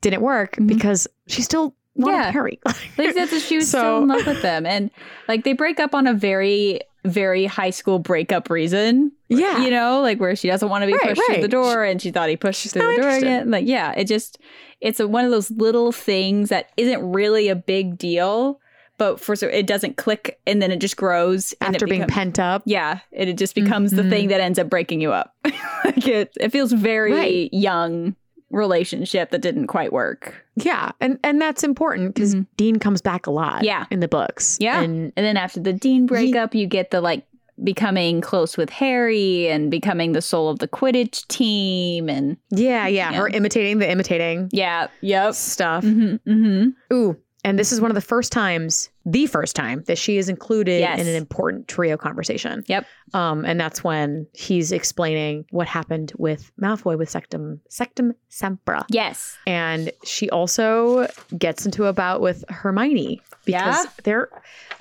[0.00, 0.66] didn't work Mhm.
[0.66, 2.30] because she still wanted Yeah.
[2.32, 2.58] Harry.
[2.98, 4.90] Like that's she was So- so in love with them, and
[5.28, 9.12] like they break up on a very, very high school breakup reason.
[9.28, 11.84] yeah, You know, like where she doesn't want to be Right, pushed through the door,
[11.84, 13.26] and she thought he pushed She's through the door interested.
[13.26, 13.50] again.
[13.50, 14.38] Like, yeah, it just
[14.80, 18.60] it's a, one of those little things that isn't really a big deal,
[18.98, 22.38] but for so it doesn't click, and then it just grows and after being pent
[22.38, 22.62] up.
[22.66, 24.10] Yeah, it, it just becomes the Mhm.
[24.10, 25.34] thing that ends up breaking you up.
[25.84, 27.48] like it, it feels very Right.
[27.52, 28.14] young
[28.50, 30.34] relationship that didn't quite work.
[30.56, 32.46] Yeah, and and that's important because Mhm.
[32.56, 33.64] Dean comes back a lot.
[33.64, 33.86] Yeah.
[33.90, 34.56] in the books.
[34.60, 34.80] Yeah.
[34.82, 37.24] and And then after the Dean breakup, you get the like
[37.62, 43.10] becoming close with Harry and becoming the soul of the Quidditch team and yeah, yeah,
[43.10, 43.18] Yeah.
[43.18, 45.34] her imitating the imitating yeah, yep.
[45.34, 45.84] stuff.
[45.84, 46.94] Mm-hmm, mm-hmm.
[46.94, 50.28] Ooh, And this is one of the first times, the first time that she is
[50.28, 51.00] included Yes.
[51.00, 52.62] in an important trio conversation.
[52.66, 52.86] Yep.
[53.14, 58.84] Um, and that's when he's explaining what happened with Malfoy with Sectum Sectum Sempra.
[58.90, 59.38] Yes.
[59.46, 61.08] And she also
[61.38, 63.90] gets into a bout with Hermione because Yeah?
[64.04, 64.28] their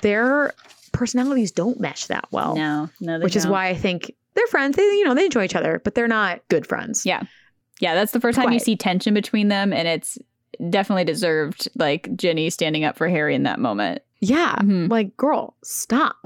[0.01, 0.53] their
[0.91, 2.55] personalities don't mesh that well.
[2.55, 3.51] no, no, they which is don't.
[3.53, 4.75] why I think they're friends.
[4.75, 7.05] They you know, they enjoy each other, but they're not good friends.
[7.05, 7.23] Yeah.
[7.79, 10.17] Yeah, that's the first time you see tension between them, and it's
[10.69, 11.67] definitely deserved.
[11.75, 14.01] Like Ginny standing up for Harry in that moment.
[14.21, 14.55] Yeah.
[14.57, 14.89] Mhm.
[14.89, 16.17] Like, girl, stop.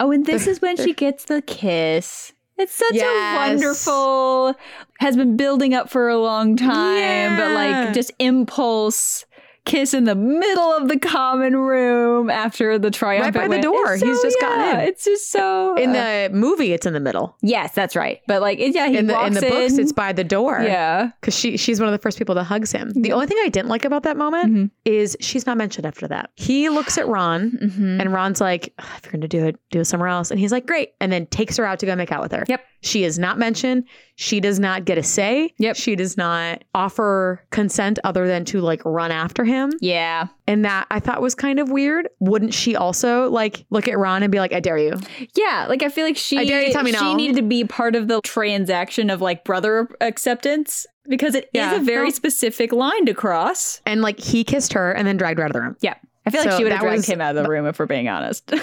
[0.00, 2.32] Oh, and this is when she gets the kiss.
[2.58, 3.06] It's such Yes.
[3.06, 4.54] a wonderful,
[4.98, 9.24] has been building up for a long time, but like just impulse
[9.64, 13.94] kiss in the middle of the common room after the triumphant by the door.
[13.94, 14.88] It's He's just gotten yeah, in.
[14.88, 17.36] It's just so in uh, the movie, it's in the middle.
[17.42, 18.20] yes, that's right.
[18.26, 19.80] But like, yeah, he In the walks in the books, in.
[19.80, 20.60] it's by the door.
[20.62, 22.92] yeah, Because she she's one of the first people that hugs him.
[22.94, 23.14] The Yeah.
[23.14, 24.70] only thing I didn't like about that moment Mhm.
[24.84, 26.30] is she's not mentioned after that.
[26.34, 28.00] He looks at Ron Mhm.
[28.00, 30.30] and Ron's like, if you're gonna do it, do it somewhere else.
[30.30, 30.90] And he's like, great.
[31.00, 32.44] And then takes her out to go make out with her.
[32.48, 32.60] Yep.
[32.84, 33.84] She is not mentioned.
[34.16, 35.52] She does not get a say.
[35.58, 35.74] Yep.
[35.74, 39.72] She does not offer consent other than to like run after him.
[39.80, 42.08] yeah, And that I thought was kind of weird.
[42.20, 44.94] Wouldn't she also like look at Ron and be like, I dare you?
[45.34, 45.66] yeah.
[45.68, 47.14] Like I feel like she I dare you tell me she no.
[47.16, 51.74] needed to be part of the transaction of like brother acceptance because it is Yeah.
[51.76, 53.80] a very specific line to cross.
[53.86, 55.76] And like he kissed her and then dragged her out of the room.
[55.80, 55.94] Yeah.
[56.26, 57.86] I feel like she would have dragged was- him out of the room if we're
[57.86, 58.52] being honest.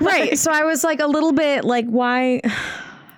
[0.00, 0.36] Right.
[0.36, 2.40] so I was like a little bit like, why?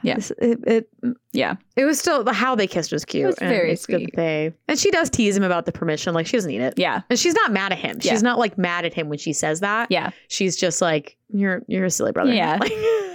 [0.07, 0.19] Yeah.
[0.39, 0.91] It, it,
[1.33, 1.57] yeah.
[1.77, 3.25] it was still the how they kissed was cute.
[3.25, 4.15] It was and very it's sweet.
[4.15, 6.15] that they and she does tease him about the permission.
[6.15, 6.75] Like she doesn't need it.
[6.77, 7.03] Yeah.
[7.11, 7.99] And she's not mad at him.
[8.01, 8.13] Yeah.
[8.13, 9.91] She's not like mad at him when she says that.
[9.91, 10.11] Yeah.
[10.29, 12.33] She's just like, you're you're a silly brother.
[12.33, 12.59] Yeah.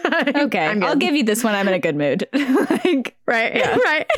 [0.04, 0.66] Like, Okay.
[0.66, 1.54] I'm I'll give you this one.
[1.54, 2.28] I'm in a good mood.
[2.34, 3.56] like, right.
[3.56, 3.78] Yeah.
[3.78, 4.10] Right.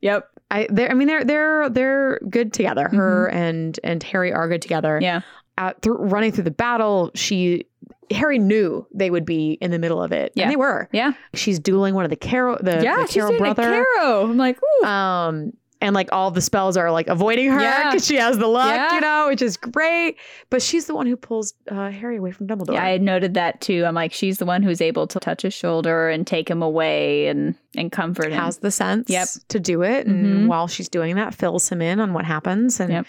[0.00, 0.30] yep.
[0.50, 2.88] I they're I mean they're they're they're good together.
[2.88, 4.94] Her and and Harry are good together.
[4.94, 5.02] Mm-hmm.
[5.02, 5.20] Yeah.
[5.58, 7.66] Out through running through the battle, she
[8.10, 10.32] Harry knew they would be in the middle of it.
[10.34, 10.44] Yeah.
[10.44, 10.88] And they were.
[10.92, 11.12] Yeah.
[11.34, 12.96] She's dueling one of the Carrow the, yeah.
[12.96, 13.84] the She's Carrow brother.
[13.98, 14.24] Caro.
[14.24, 14.86] I'm like, ooh.
[14.86, 15.52] Um
[15.82, 17.98] and like all the spells are like avoiding her Yeah.
[17.98, 18.94] she has the luck, Yeah.
[18.94, 20.16] you know, which is great.
[20.48, 22.72] But she's the one who pulls uh, Harry away from Dumbledore.
[22.74, 23.84] yeah, I had noted that too.
[23.84, 27.26] I'm like, she's the one who's able to touch his shoulder and take him away
[27.28, 28.40] and and comfort him.
[28.40, 29.28] has the sense Yep.
[29.48, 30.06] to do it.
[30.06, 30.46] And Mhm.
[30.46, 33.06] while she's doing that, fills him in on what happens and Yep.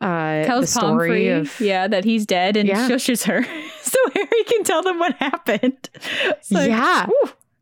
[0.00, 2.88] Uh, Tells the story Pomfrey, of yeah, that he's dead and Yeah.
[2.88, 3.42] shushes her,
[3.82, 5.90] so Harry can tell them what happened.
[6.50, 7.06] Like, yeah,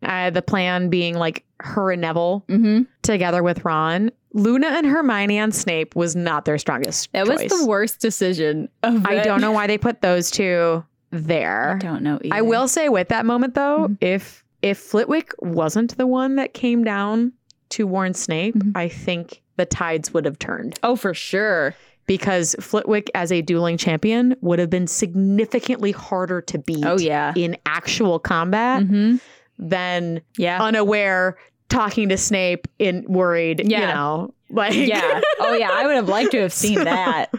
[0.03, 2.83] uh, the plan being like her and Neville Mm-hmm.
[3.03, 4.11] together with Ron.
[4.33, 7.11] Luna and Hermione on Snape was not their strongest.
[7.13, 8.69] That was the worst decision.
[8.83, 11.79] Of I don't know why they put those two I there.
[11.81, 12.19] don't know.
[12.31, 13.97] I will say with that moment though, Mhm.
[14.03, 17.33] if if Flitwick wasn't the one that came down
[17.71, 18.73] to warn Snape, Mhm.
[18.77, 21.75] I think the tides would have turned Oh, for sure.
[22.07, 27.33] Because Flitwick as a dueling champion would have been significantly harder to beat Oh yeah.
[27.37, 29.17] in actual combat Mm-hmm.
[29.59, 30.63] than Yeah.
[30.63, 31.37] unaware
[31.69, 33.93] talking to Snape in worried, you Yeah.
[33.93, 34.35] know.
[34.51, 35.21] Like yeah.
[35.41, 35.71] Oh yeah.
[35.73, 37.33] I would have liked to have seen So- that.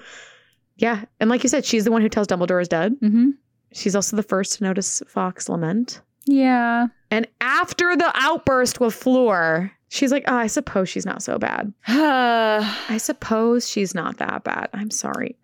[0.76, 1.06] Yeah.
[1.22, 2.94] And like you said, she's the one who tells Dumbledore is dead.
[3.02, 3.30] Mm-hmm.
[3.74, 6.02] She's also the first to notice Fawkes lament.
[6.26, 6.88] Yeah.
[7.10, 11.74] And after the outburst with Fleur, she's like, oh, I suppose she's not so bad.
[11.88, 14.70] I suppose she's not that bad.
[14.74, 15.38] I'm sorry.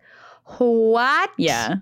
[0.58, 1.30] What?
[1.38, 1.76] Yeah.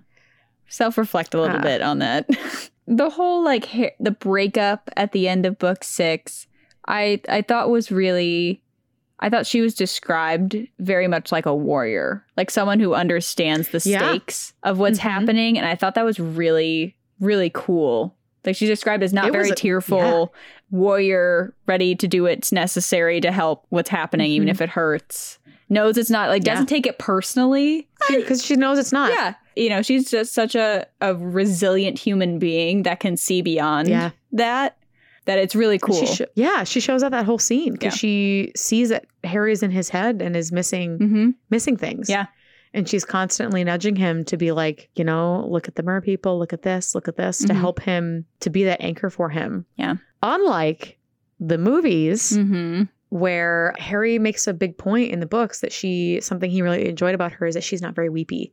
[0.69, 1.61] Self reflect a little Uh.
[1.61, 2.27] bit on that.
[2.87, 3.69] the whole like
[3.99, 6.47] the breakup at the end of book six,
[6.87, 8.61] I I thought was really.
[9.19, 13.81] I thought she was described very much like a warrior, like someone who understands the
[13.85, 13.99] Yeah.
[13.99, 15.03] stakes of what's Mhm.
[15.03, 18.15] happening, and I thought that was really, really cool.
[18.45, 20.33] Like she's described as not It very a- tearful
[20.73, 24.51] warrior, ready to do what's necessary to help what's happening, even Mhm.
[24.51, 25.39] if it hurts.
[25.69, 26.53] Knows it's not like Yeah.
[26.53, 27.87] doesn't take it personally.
[28.09, 29.11] Because she knows it's not.
[29.11, 29.33] Yeah.
[29.55, 34.09] You know, she's just such a, a resilient human being that can see beyond Yeah.
[34.33, 34.77] that,
[35.25, 35.95] that it's really cool.
[35.95, 37.97] She sho- yeah, she shows up that whole scene because Yeah.
[37.97, 41.29] she sees that Harry's in his head and is missing mm-hmm.
[41.49, 42.09] missing things.
[42.09, 42.25] Yeah.
[42.73, 46.39] And she's constantly nudging him to be like, you know, look at the mer people,
[46.39, 47.59] look at this, look at this, to Mhm.
[47.59, 49.65] help him to be that anchor for him.
[49.77, 49.95] Yeah.
[50.23, 50.97] Unlike
[51.39, 52.83] the movies, Mm-hmm.
[53.09, 57.13] where Harry makes a big point in the books that she something he really enjoyed
[57.13, 58.51] about her is that she's not very weepy.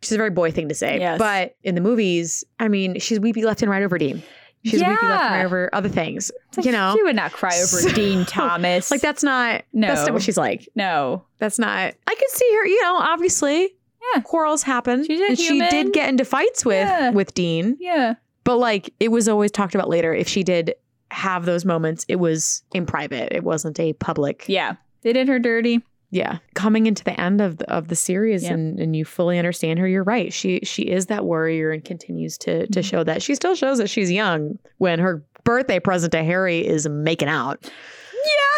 [0.00, 0.98] She's a very boy thing to say.
[1.00, 1.18] Yes.
[1.18, 4.22] But in the movies, I mean, she's weepy left and right over Dean.
[4.70, 5.42] She's weepy left Yeah.
[5.44, 6.30] over other things.
[6.56, 6.94] Like, you know?
[6.96, 8.90] she would not cry over So- Dean Thomas.
[8.90, 9.88] Like that's not No.
[9.88, 10.68] that's not what she's like.
[10.74, 11.24] No.
[11.38, 13.74] That's not I could see her, you know, obviously.
[14.14, 14.20] Yeah.
[14.22, 15.04] Quarrels happen.
[15.06, 17.10] She's and she did get into fights with Yeah.
[17.10, 17.76] with Dean.
[17.80, 18.14] Yeah.
[18.44, 20.14] But like it was always talked about later.
[20.14, 20.74] If she did
[21.10, 23.32] have those moments, it was in private.
[23.32, 24.74] It wasn't a public Yeah.
[25.02, 25.82] They did her dirty.
[26.10, 28.52] Yeah coming into the end of the, of the series Yeah.
[28.54, 32.38] and, and you fully understand her you're right she she is that warrior and continues
[32.38, 32.84] to to Mhm.
[32.84, 36.88] show that she still shows that she's young when her birthday present to harry is
[36.88, 37.58] making out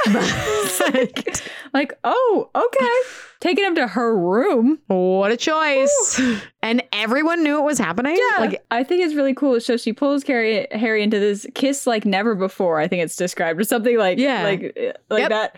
[0.06, 0.20] yeah
[1.74, 3.10] like, oh, okay.
[3.40, 4.78] Taking him to her room.
[4.86, 6.20] what a choice
[6.62, 8.40] and everyone knew it was happening Yeah.
[8.44, 9.60] like I think it's really cool.
[9.60, 13.60] So she pulls Harry Harry into this kiss like never before, I think it's described,
[13.60, 14.42] or something like Yeah.
[14.44, 15.28] like uh, like Yep.
[15.30, 15.56] that.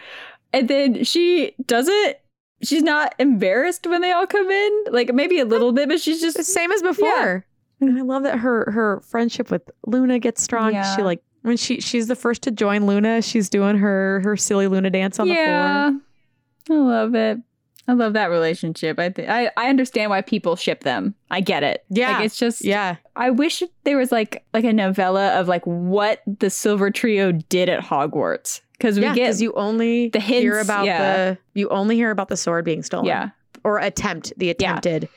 [0.53, 2.21] And then she does it.
[2.63, 4.85] She's not embarrassed when they all come in.
[4.91, 7.45] Like maybe a little bit, but she's the just same as before
[7.81, 10.95] and i love that her her friendship with luna gets strong Yeah.
[10.97, 14.67] she like when she she's the first to join luna she's doing her her silly
[14.67, 16.01] luna dance on the floor.
[16.69, 17.39] I love it.
[17.89, 18.99] I love that relationship.
[18.99, 21.15] I think I I understand why people ship them.
[21.31, 21.85] I get it.
[21.89, 22.17] Yeah.
[22.19, 26.21] Like it's just yeah I wish there was like like a novella of like what
[26.27, 30.67] the Silver Trio did at Hogwarts because we yeah, get you only the hear hints,
[30.69, 31.33] about yeah.
[31.33, 33.07] the you only hear about the sword being stolen.
[33.07, 33.31] yeah
[33.63, 35.09] or attempt the attempted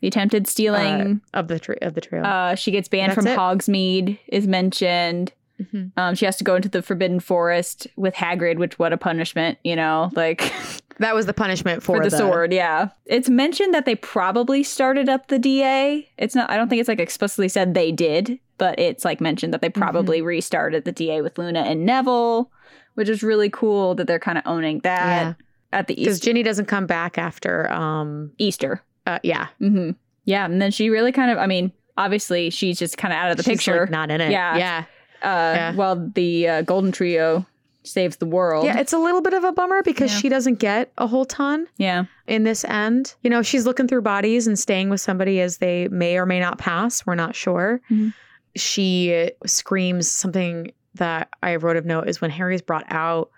[0.00, 1.20] the attempted stealing.
[1.32, 2.22] of the trio of the trio.
[2.24, 3.38] Uh, she gets banned That's from it.
[3.38, 5.32] Hogsmeade is mentioned.
[5.62, 5.92] Mhm.
[5.96, 9.58] Um, she has to go into the Forbidden Forest with Hagrid, which what a punishment,
[9.62, 10.52] you know, like
[10.98, 12.52] That was the punishment for, for, the, sword.
[12.52, 16.08] Yeah, it's mentioned that they probably started up the DA.
[16.18, 16.50] It's not.
[16.50, 19.70] I don't think it's like explicitly said they did, but it's like mentioned that they
[19.70, 20.26] probably Mm-hmm.
[20.26, 22.50] restarted the DA with Luna and Neville,
[22.94, 25.34] which is really cool that they're kind of owning that Yeah,
[25.72, 27.70] at the because Ginny doesn't come back after.
[27.72, 28.82] Um, Easter.
[29.06, 29.90] uh, yeah, hmm
[30.24, 31.38] Yeah, and then she really kind of.
[31.38, 33.80] I mean, obviously she's just kind of out of the She's, picture.
[33.82, 34.30] like, not in it.
[34.30, 34.56] Yeah.
[34.56, 34.84] yeah,
[35.22, 35.74] uh, Yeah.
[35.74, 37.44] while the uh, Golden Trio
[37.84, 38.64] saves the world.
[38.64, 38.78] yeah.
[38.78, 40.18] It's a little bit of a bummer because Yeah.
[40.20, 43.16] she doesn't get a whole ton yeah, in this end.
[43.22, 46.38] You know, she's looking through bodies and staying with somebody as they may or may
[46.38, 47.04] not pass.
[47.04, 47.80] We're not sure.
[47.90, 48.14] Mhm.
[48.54, 53.30] She screams something that I wrote of note is when Harry's brought out.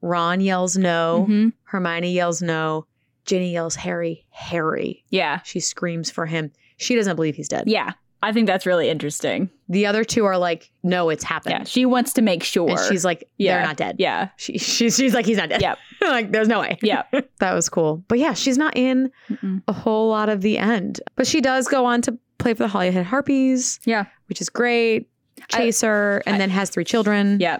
[0.00, 1.26] Ron yells no.
[1.28, 1.52] Mhm.
[1.64, 2.86] Hermione yells no.
[3.24, 5.04] Ginny yells Harry, Harry.
[5.10, 6.50] yeah, She screams for him.
[6.76, 7.64] She doesn't believe he's dead.
[7.66, 7.92] yeah.
[8.24, 9.50] I think that's really interesting.
[9.68, 11.56] The other two are like, no, it's happened.
[11.58, 12.70] Yeah, she wants to make sure.
[12.70, 13.56] And she's like, Yeah.
[13.58, 13.96] they're not dead.
[13.98, 15.60] yeah, She, she's, she's like, he's not dead.
[15.60, 15.76] Yep.
[16.02, 16.78] like, there's no way.
[16.82, 17.02] yeah.
[17.40, 18.04] That was cool.
[18.06, 19.60] But yeah, she's not in Mm-mm.
[19.66, 21.00] a whole lot of the end.
[21.16, 24.04] But she does go on to play for the Holyhead Harpies, Yeah.
[24.26, 25.08] which is great.
[25.52, 27.38] I- Chaser, and I- then has three children.
[27.40, 27.58] Yeah.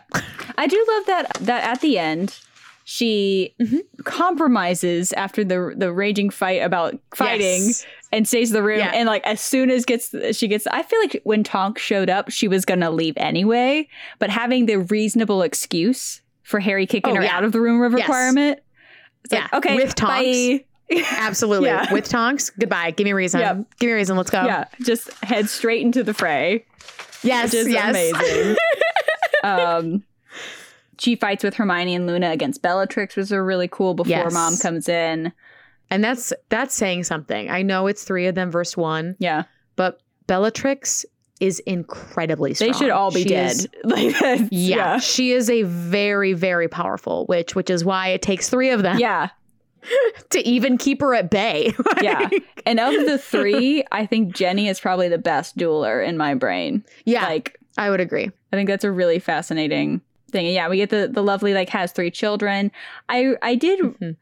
[0.58, 2.38] I do love that that at the end
[2.84, 3.80] she Mhm.
[4.04, 7.86] compromises after the the raging fight about fighting Yes.
[8.10, 8.90] and stays in the room Yeah.
[8.92, 12.30] and like as soon as gets she gets I feel like when Tonks showed up
[12.30, 13.88] she was going to leave anyway
[14.18, 17.36] but having the reasonable excuse for Harry kicking Oh, her yeah.
[17.36, 17.92] out of the room Yes.
[18.02, 18.58] requirement
[19.24, 20.24] it's Yeah, like okay with Tonks.
[20.24, 20.64] bye.
[21.16, 21.68] Absolutely.
[21.68, 21.90] Yeah.
[21.92, 22.90] With Tonks, goodbye.
[22.90, 23.40] Give me a reason.
[23.40, 23.56] Yep.
[23.78, 24.16] Give me a reason.
[24.16, 24.44] Let's go.
[24.44, 26.64] yeah just head straight into the fray
[27.22, 27.52] Yes.
[27.52, 27.90] which is yes.
[27.90, 28.56] amazing.
[29.44, 30.02] um,
[30.98, 33.94] she fights with Hermione and Luna against Bellatrix, which are really cool.
[33.94, 34.32] Before Yes.
[34.32, 35.32] Mom comes in,
[35.90, 37.50] And that's that's saying something.
[37.50, 39.44] I know it's three of them versus one, yeah,
[39.76, 41.04] but Bellatrix
[41.40, 42.70] is incredibly strong.
[42.70, 43.50] they should all be She dead.
[43.50, 48.22] is- like that's, yeah, she is a very, very powerful witch, which is why it
[48.22, 49.30] takes three of them yeah,
[50.30, 51.72] to even keep her at bay.
[52.02, 52.28] yeah.
[52.66, 56.84] And of the three, I think Ginny is probably the best dueler in my brain.
[57.04, 58.30] yeah, Like, I would agree.
[58.52, 60.00] I think that's a really fascinating
[60.30, 60.46] thing.
[60.46, 62.70] And yeah, we get the the lovely like has three children.
[63.08, 64.16] I I did Mhm.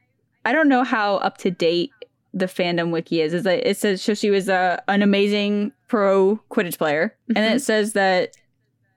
[0.45, 1.91] I don't know how up to date
[2.33, 3.35] the fandom wiki is.
[3.35, 7.53] Is that it says so she was a an amazing pro Quidditch player, and then
[7.53, 7.57] Mhm.
[7.57, 8.37] it says that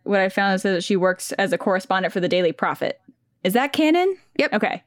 [0.03, 2.99] what I found is that she works as a correspondent for the Daily Prophet.
[3.43, 4.15] Is that canon?
[4.37, 4.53] Yep.
[4.53, 4.83] Okay.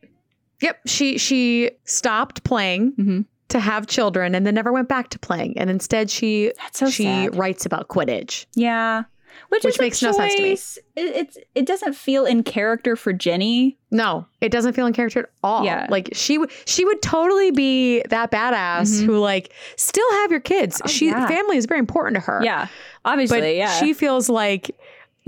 [0.62, 5.20] Yep, she she stopped playing hmm to have children and then never went back to
[5.20, 7.37] playing, and instead she so she sad.
[7.37, 8.47] writes about Quidditch.
[8.55, 9.05] Yeah.
[9.51, 10.53] Which, Which makes no sense to me.
[10.53, 10.61] It,
[10.97, 13.77] it's it doesn't feel in character for Ginny.
[13.91, 15.62] No, it doesn't feel in character at all.
[15.65, 15.87] Yeah.
[15.91, 19.05] Like she would she would totally be that badass Mhm.
[19.05, 20.81] who like still have your kids.
[20.83, 21.28] Oh, she yeah.
[21.28, 22.41] family is very important to her.
[22.43, 22.66] Yeah.
[23.05, 23.78] Obviously, But yeah.
[23.78, 24.70] she feels like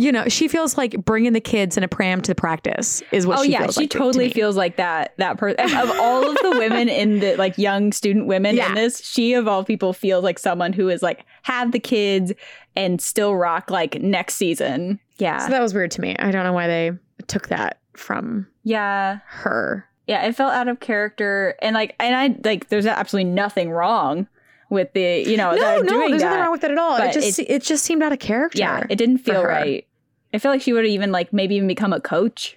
[0.00, 3.26] you know, she feels like bringing the kids in a pram to the practice is
[3.26, 4.32] what oh she yeah, feels she like to totally me.
[4.32, 5.12] feels like that.
[5.18, 8.68] That person of all of the women in the like young student women Yeah.
[8.68, 12.32] in this, she of all people feels like someone who is like have the kids
[12.76, 15.00] and still rock like next season.
[15.18, 16.14] Yeah, So that was weird to me.
[16.16, 16.92] I don't know why they
[17.26, 19.84] took that from yeah, her.
[20.06, 20.24] yeah.
[20.26, 22.68] It felt out of character, and like, and I like.
[22.68, 24.28] There's absolutely nothing wrong
[24.70, 26.28] with the you know no, no, doing there's that.
[26.28, 26.98] nothing wrong with it at all.
[26.98, 28.58] It just it, just seemed out of character.
[28.60, 29.87] yeah, it didn't feel right.
[30.34, 32.56] I feel like she would have even like maybe even become a coach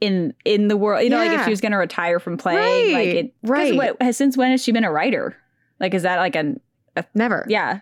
[0.00, 1.02] in in the world.
[1.04, 3.22] You know, like if she was going to retire from playing, like Right, it.
[3.42, 3.74] 'cause right.
[3.76, 5.36] What, has, since when has she been a writer?
[5.80, 6.60] Like, is that like an
[7.14, 7.44] Never.
[7.48, 7.80] yeah?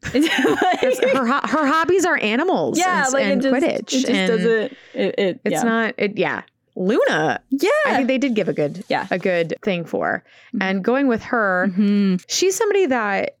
[0.12, 2.78] Her ho- her hobbies are animals.
[2.78, 3.78] yeah, and, like and it just, Quidditch.
[3.78, 4.72] It just and doesn't.
[4.94, 5.62] It, it It's yeah.
[5.62, 5.94] not.
[5.98, 6.42] It yeah.
[6.76, 7.70] Luna, Yeah.
[7.86, 9.08] I think they did give a good, Yeah.
[9.10, 10.22] a good thing for.
[10.54, 10.62] Mhm.
[10.62, 13.37] And going with her, hmm she's somebody that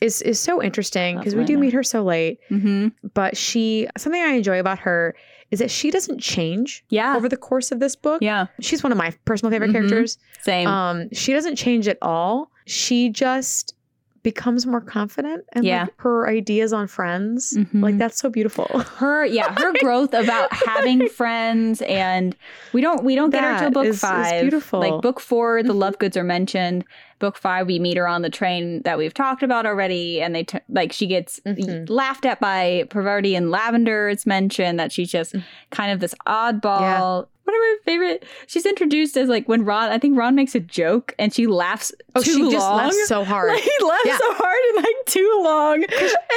[0.00, 2.38] is is so interesting because we do meet her so late.
[2.48, 5.14] hmm But she, something I enjoy about her
[5.50, 7.16] is that she doesn't change Yeah.
[7.16, 8.22] over the course of this book.
[8.22, 8.46] yeah.
[8.60, 9.72] She's one of my personal favorite Mhm.
[9.72, 10.16] characters.
[10.42, 10.68] Same.
[10.68, 12.50] Um, she doesn't change at all.
[12.66, 13.74] She just
[14.22, 15.82] becomes more confident and Yeah.
[15.84, 17.56] like, her ideas on friends.
[17.56, 17.82] Mhm.
[17.82, 18.66] Like that's so beautiful.
[18.98, 22.36] her yeah her growth about having friends and
[22.74, 24.80] we don't we don't get her till book is- is five beautiful.
[24.80, 25.92] like book four the Mhm.
[25.94, 26.84] Lovegoods are mentioned
[27.18, 30.42] book five we meet her on the train that we've talked about already and they
[30.44, 31.88] t- like she gets Mhm.
[31.88, 35.42] laughed at by Parvati and lavender it's mentioned that she's just Mm.
[35.70, 38.24] kind of this oddball One of my favorite.
[38.46, 39.90] She's introduced as like when Ron.
[39.90, 42.52] I think Ron makes a joke and she laughs Oh, too she long.
[42.52, 43.50] just laughs so hard.
[43.54, 44.18] Like, he laughs Yeah.
[44.18, 45.84] so hard and like too long.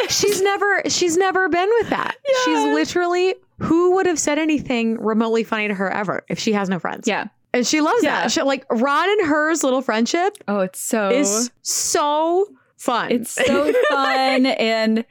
[0.09, 2.15] she's never she's never been with that.
[2.45, 6.69] She's literally who would have said anything remotely funny to her ever if she has
[6.69, 7.07] no friends?
[7.07, 7.27] yeah.
[7.55, 8.21] And she loves Yeah.
[8.21, 8.31] that.
[8.31, 11.11] She, like Ron and hers little friendship Oh, it's so.
[11.11, 12.47] is so
[12.77, 13.11] fun.
[13.11, 15.05] It's so fun and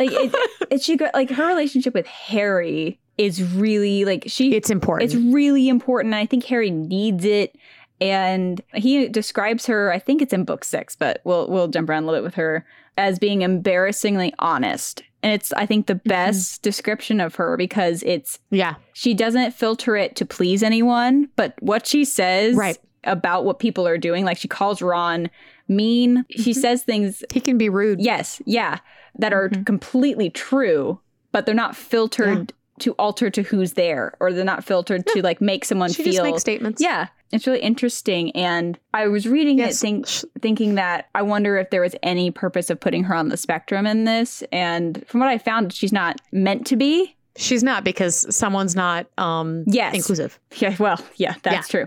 [0.00, 0.34] like it,
[0.70, 5.12] it she got like her relationship with Harry is really like she it's important.
[5.12, 6.14] it's really important.
[6.14, 7.56] I think Harry needs it.
[8.00, 12.02] And he describes her, I think it's in book six, but we'll we'll jump around
[12.02, 12.66] a little bit with her
[12.98, 15.02] as being embarrassingly honest.
[15.22, 15.98] And it's I think Mm-hmm.
[15.98, 18.74] the best description of her because it's yeah.
[18.94, 22.78] she doesn't filter it to please anyone, but what she says Right.
[23.04, 25.30] about what people are doing, like she calls Ron
[25.68, 26.24] mean.
[26.30, 26.56] She Mhm.
[26.60, 28.00] says things He can be rude.
[28.00, 28.78] Yes, yeah,
[29.18, 29.64] that are Mhm.
[29.64, 30.98] completely true,
[31.32, 35.40] but they're not filtered to alter to who's there, or they're not filtered to like
[35.40, 36.12] make someone She feel.
[36.12, 36.82] just makes statements.
[36.82, 38.30] yeah, it's really interesting.
[38.32, 39.76] And I was reading Yes.
[39.76, 40.06] it, think,
[40.40, 43.86] thinking that I wonder if there was any purpose of putting her on the spectrum
[43.86, 44.42] in this.
[44.52, 47.14] And from what I found, she's not meant to be.
[47.36, 49.94] She's not because someone's not um Yes.
[49.94, 50.38] inclusive.
[50.56, 51.86] Yeah, well, yeah, that's true.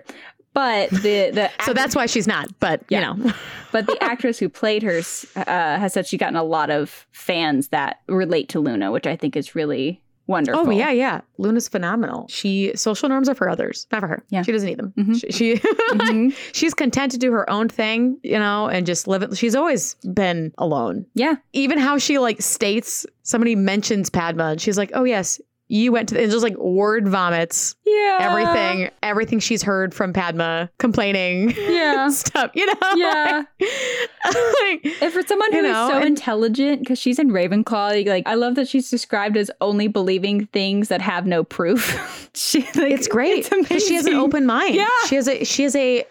[0.54, 2.48] But the the So that's why she's not.
[2.60, 3.14] But Yeah.
[3.16, 3.34] you know.
[3.72, 5.00] but the actress who played her
[5.36, 9.16] uh, has said she's gotten a lot of fans that relate to Luna, which I
[9.16, 10.68] think is really wonderful.
[10.68, 11.22] Oh yeah, yeah.
[11.38, 12.28] Luna's phenomenal.
[12.30, 14.24] She social norms are for others, not for her.
[14.30, 14.42] Yeah.
[14.44, 14.94] She doesn't need them.
[14.98, 15.20] Mhm.
[15.20, 15.54] She, she
[15.94, 16.36] Mhm.
[16.54, 19.36] she's content to do her own thing, you know, and just live it.
[19.38, 21.06] She's always been alone.
[21.16, 21.36] Yeah.
[21.54, 26.10] Even how she like states somebody mentions Padma and she's like, "Oh yes, you went
[26.10, 28.18] to," the, and just like word vomits Yeah.
[28.22, 32.10] everything, everything she's heard from Padma complaining Yeah.
[32.12, 32.94] stuff, you know.
[32.96, 33.44] Yeah.
[33.62, 38.36] like, And for someone who is so and- intelligent, because she's in Ravenclaw, like I
[38.36, 42.30] love that she's described as only believing things that have no proof.
[42.34, 44.76] she, like, it's great It's because she has an open mind.
[44.76, 44.88] Yeah.
[45.08, 46.06] she has a she has a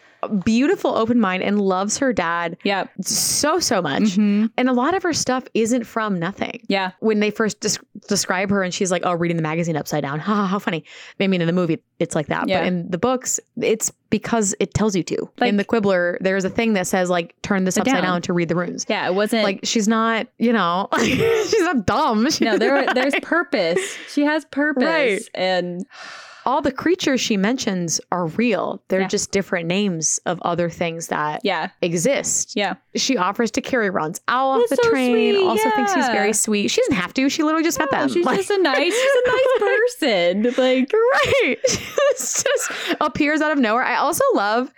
[0.45, 2.85] beautiful open mind and loves her dad Yeah.
[3.01, 4.03] so so much.
[4.03, 4.51] Mhm.
[4.57, 6.61] And a lot of her stuff isn't from nothing.
[6.69, 6.93] Yeah.
[7.01, 7.79] When they first des-
[8.09, 10.85] describe her and she's like, "Oh, reading the magazine upside down." Ha, how funny.
[11.21, 12.61] I mean, in the movie, it's like that, Yeah.
[12.61, 15.29] but in the books, it's because it tells you to.
[15.39, 18.13] Like- in the Quibbler, there's a thing that says like, "Turn this Upside upside down.
[18.17, 18.23] down.
[18.23, 19.07] to read the runes." Yeah.
[19.07, 22.31] It wasn't Like she's not, you know, she's not dumb.
[22.31, 23.79] She- no, there there's purpose.
[24.13, 24.85] She has purpose.
[24.85, 25.23] Right.
[25.35, 25.85] And
[26.47, 28.81] all the creatures she mentions are real.
[28.89, 29.09] They're Yeah.
[29.09, 31.71] just different names of other things that yeah.
[31.83, 32.55] exist.
[32.57, 32.75] Yeah.
[32.95, 35.35] She offers to carry Ron's owl off the so train.
[35.35, 36.69] sweet, Also thinks he's very sweet.
[36.69, 37.29] She doesn't have to.
[37.29, 38.09] She literally just met Oh, them.
[38.09, 40.43] she's Like- just a nice she's a nice person.
[40.65, 41.57] Like right.
[42.17, 42.47] Just
[43.01, 43.83] appears out of nowhere.
[43.83, 44.73] I also love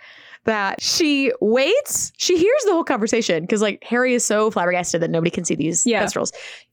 [0.49, 2.11] that she waits.
[2.17, 5.55] She hears the whole conversation because like Harry is so flabbergasted that nobody can see
[5.55, 6.05] these Yeah.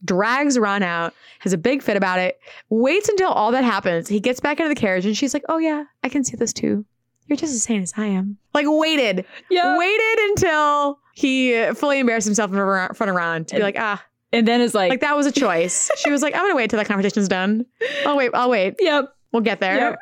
[0.04, 2.38] Drags Ron out, has a big fit about it.
[2.70, 4.08] Waits until all that happens.
[4.08, 6.52] He gets back into the carriage and she's like, "Oh yeah, I can see this
[6.52, 6.84] too.
[7.26, 9.76] You're just as sane as I am." Like waited, yeah.
[9.78, 14.46] waited until he fully embarrassed himself in front of Ron to be like, "Ah, And
[14.46, 16.78] then it's like, like that was a choice." she was like, "I'm gonna wait till
[16.78, 17.66] that conversation's done.
[18.04, 18.30] I'll wait.
[18.34, 18.74] I'll wait.
[18.80, 19.06] Yep.
[19.32, 19.98] We'll get there." Yep.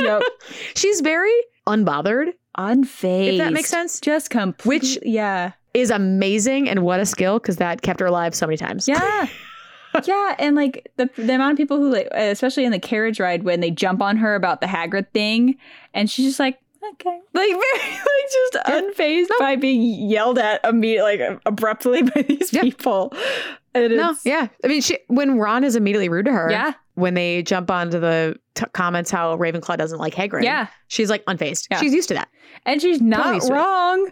[0.00, 0.22] Yep.
[0.74, 1.34] She's very
[1.66, 3.32] unbothered, Unfazed.
[3.34, 4.66] if that makes sense, Just complete.
[4.82, 5.52] Which- yeah.
[5.74, 8.88] is amazing and what a skill because that kept her alive so many times.
[8.88, 9.26] Yeah.
[10.04, 13.42] yeah, and like the the amount of people who like, especially in the carriage ride,
[13.44, 15.56] when they jump on her about the Hagrid thing,
[15.94, 16.58] and she's just like,
[16.92, 22.52] okay, like very like just unfazed by being yelled at immediately, like abruptly by these
[22.52, 22.62] Yeah.
[22.62, 23.12] people.
[23.74, 24.48] And No, yeah.
[24.64, 27.98] I mean, she when Ron is immediately rude to her, yeah, when they jump onto
[28.00, 31.68] the t- comments how Ravenclaw doesn't like Hagrid, yeah, she's like unfazed.
[31.70, 31.78] Yeah.
[31.80, 32.28] She's used to that.
[32.66, 33.56] and she's not used to it.
[33.56, 34.10] wrong.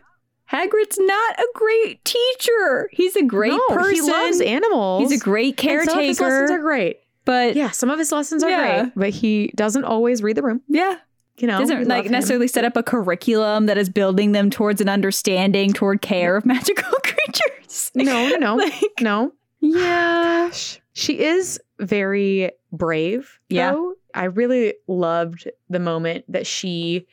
[0.51, 2.89] Hagrid's not a great teacher.
[2.93, 3.95] He's a great no, person.
[3.95, 5.11] he loves animals.
[5.11, 5.91] He's a great caretaker.
[5.91, 7.01] Some of his lessons are great.
[7.25, 8.83] But yeah, some of his lessons are Yeah.
[8.83, 10.63] great, but he doesn't always read the room.
[10.69, 10.99] Yeah.
[11.39, 12.13] You know, doesn't like him.
[12.13, 16.47] necessarily set up a curriculum that is building them towards an understanding toward care of
[16.47, 17.91] magical creatures.
[17.97, 19.33] No, no, no, Like, no.
[19.61, 20.47] yeah.
[20.49, 23.39] Gosh, she is very brave.
[23.51, 23.73] Yeah.
[23.73, 23.95] though.
[24.15, 27.07] I really loved the moment that she,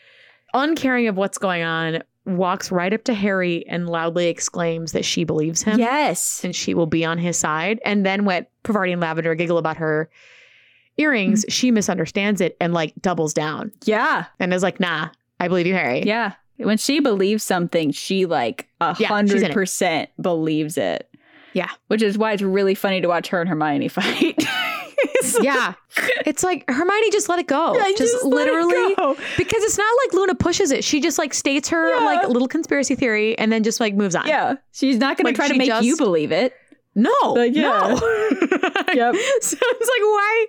[0.54, 5.26] uncaring of what's going on, walks right up to Harry and loudly exclaims that she
[5.26, 6.46] believes him Yes.
[6.46, 7.82] and she will be on his side.
[7.84, 10.10] And then when Parvati and Lavender giggle about her
[10.96, 11.52] earrings, mm-hmm.
[11.52, 14.26] she misunderstands it and like doubles down Yeah.
[14.40, 15.10] and is like, nah,
[15.42, 16.04] I believe you, Harry.
[16.04, 16.36] Yeah.
[16.56, 21.10] When she believes something, she like a Yeah, she's in hundred percent believes it.
[21.54, 21.70] Yeah.
[21.88, 24.44] Which is why it's really funny to watch her and Hermione fight.
[25.42, 25.74] Yeah.
[26.26, 27.76] It's like Hermione just let it go.
[27.76, 29.16] Yeah, just, it literally go.
[29.38, 30.84] because it's not like Luna pushes it.
[30.84, 32.06] She just like states her Yeah.
[32.06, 34.28] like little conspiracy theory and then just like moves on.
[34.28, 34.56] Yeah.
[34.72, 36.54] She's not going Like, to try to make just- you believe it.
[36.96, 37.12] No.
[37.24, 37.70] Like, yeah.
[37.70, 37.96] No.
[38.94, 39.16] Yep.
[39.42, 40.46] So it's like why?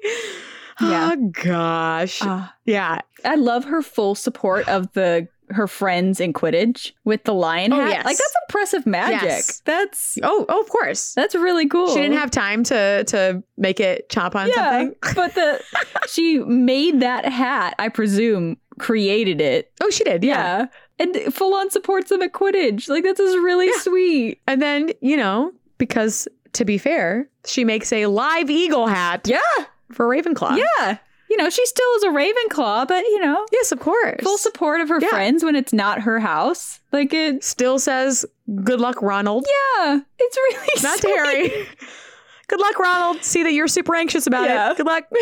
[0.83, 1.11] Yeah.
[1.15, 2.19] Oh gosh.
[2.23, 2.55] Ah.
[2.65, 3.01] yeah.
[3.25, 7.81] I love her full support of the her friends in Quidditch with the lion Oh,
[7.81, 7.91] hat.
[7.91, 8.05] yes.
[8.05, 9.23] Like that's impressive magic.
[9.23, 9.61] Yes.
[9.65, 11.15] That's Oh, oh, of course.
[11.15, 11.89] that's really cool.
[11.95, 14.95] She didn't have time to to make it chop on yeah, something.
[15.15, 15.63] but the
[16.09, 17.75] she made that hat.
[17.79, 19.71] I presume created it.
[19.83, 20.25] Oh, she did.
[20.25, 20.59] Yeah.
[20.61, 20.67] Yeah.
[20.99, 22.89] And full on supports them at Quidditch.
[22.89, 23.79] Like, this is really Yeah.
[23.81, 24.41] sweet.
[24.47, 29.39] And then, you know, because to be fair, she makes a live eagle hat Yeah.
[29.93, 30.57] for Ravenclaw.
[30.79, 30.99] Yeah.
[31.35, 34.21] You know, she still is a Ravenclaw, but, you know, Yes, of course.
[34.23, 35.09] full support of her Yeah.
[35.09, 36.79] friends when it's not her house.
[36.93, 38.25] Like, it, Still says,
[38.63, 39.45] good luck, Ronald.
[39.77, 41.17] yeah, it's really Not sweet.
[41.17, 41.69] Harry.
[42.49, 43.25] good luck, Ronald.
[43.25, 44.71] See that you're super anxious about Yeah.
[44.71, 44.77] it.
[44.77, 45.07] Good luck.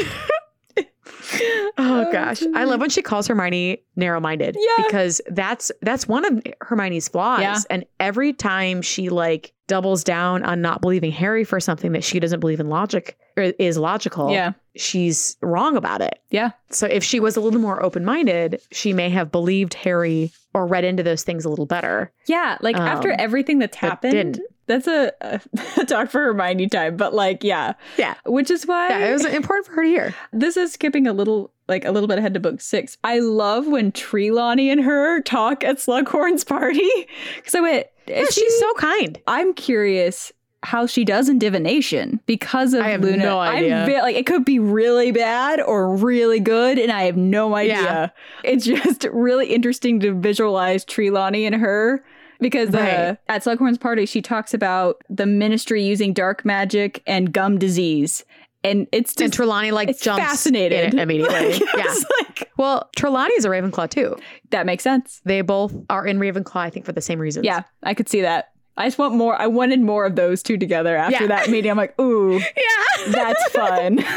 [1.78, 4.56] Oh gosh, I love when she calls Hermione narrow-minded.
[4.58, 4.84] Yeah.
[4.84, 7.40] because that's that's one of Hermione's flaws.
[7.40, 7.58] Yeah.
[7.70, 12.20] And every time she like doubles down on not believing Harry for something that she
[12.20, 14.52] doesn't believe in logic or is logical, Yeah.
[14.76, 16.18] she's wrong about it.
[16.30, 16.50] Yeah.
[16.70, 20.84] So if she was a little more open-minded, she may have believed Harry or read
[20.84, 22.12] into those things a little better.
[22.26, 22.58] Yeah.
[22.60, 24.40] Like, after Um, everything that's happened.
[24.72, 27.74] That's a, a talk for Hermione time, but like, yeah.
[27.98, 28.14] Yeah.
[28.26, 30.14] Which is why Yeah, it was important for her to hear.
[30.32, 32.98] this is skipping a little, like a little bit ahead to book six.
[33.04, 36.90] I love when Trelawney and her talk at Slughorn's party.
[37.36, 39.20] Because I went, Yeah, she- she's so kind.
[39.26, 40.32] I'm curious
[40.64, 43.16] how she does in divination because of I have Luna.
[43.16, 43.84] no idea.
[43.84, 47.82] I'm like it could be really bad or really good, and I have no idea.
[47.82, 48.08] Yeah.
[48.44, 52.04] It's just really interesting to visualize Trelawney and her.
[52.42, 53.18] Because uh, Right.
[53.34, 58.24] at Slughorn's party, she talks about the ministry using dark magic and gum disease,
[58.64, 61.34] and it's And just Trelawney like it's jumps fascinated in it immediately.
[61.74, 61.94] Like, yeah.
[62.20, 64.16] like, Well, Trelawney is a Ravenclaw too.
[64.50, 65.20] that makes sense.
[65.24, 67.46] They both are in Ravenclaw, I think, for the same reasons.
[67.46, 68.50] Yeah, I could see that.
[68.76, 69.34] I just want more.
[69.40, 71.28] I wanted more of those two together after Yeah.
[71.28, 71.70] that meeting.
[71.70, 73.06] I'm like, ooh, Yeah.
[73.12, 74.02] that's fun.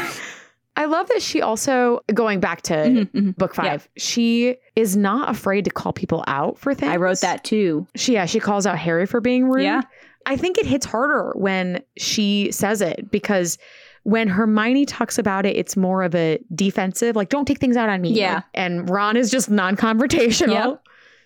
[0.76, 3.36] I love that she also, going back to Mhm, mhm.
[3.36, 6.92] book five, she is not afraid to call people out for things.
[6.92, 7.86] I wrote that too.
[7.96, 9.62] She, yeah, she calls out Harry for being rude.
[9.62, 9.80] Yeah.
[10.26, 13.58] I think it hits harder when she says it because
[14.02, 17.88] when Hermione talks about it, it's more of a defensive, like, don't take things out
[17.88, 18.10] on me.
[18.12, 18.34] Yeah.
[18.34, 20.48] Like, and Ron is just non confrontational.
[20.52, 20.82] Yep.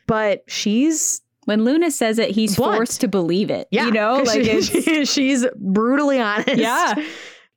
[0.06, 2.76] But she's, When Luna says it, he's Blunt.
[2.76, 3.66] forced to believe it.
[3.70, 3.86] yeah.
[3.86, 6.56] You know, like she- she's brutally honest.
[6.56, 6.94] yeah,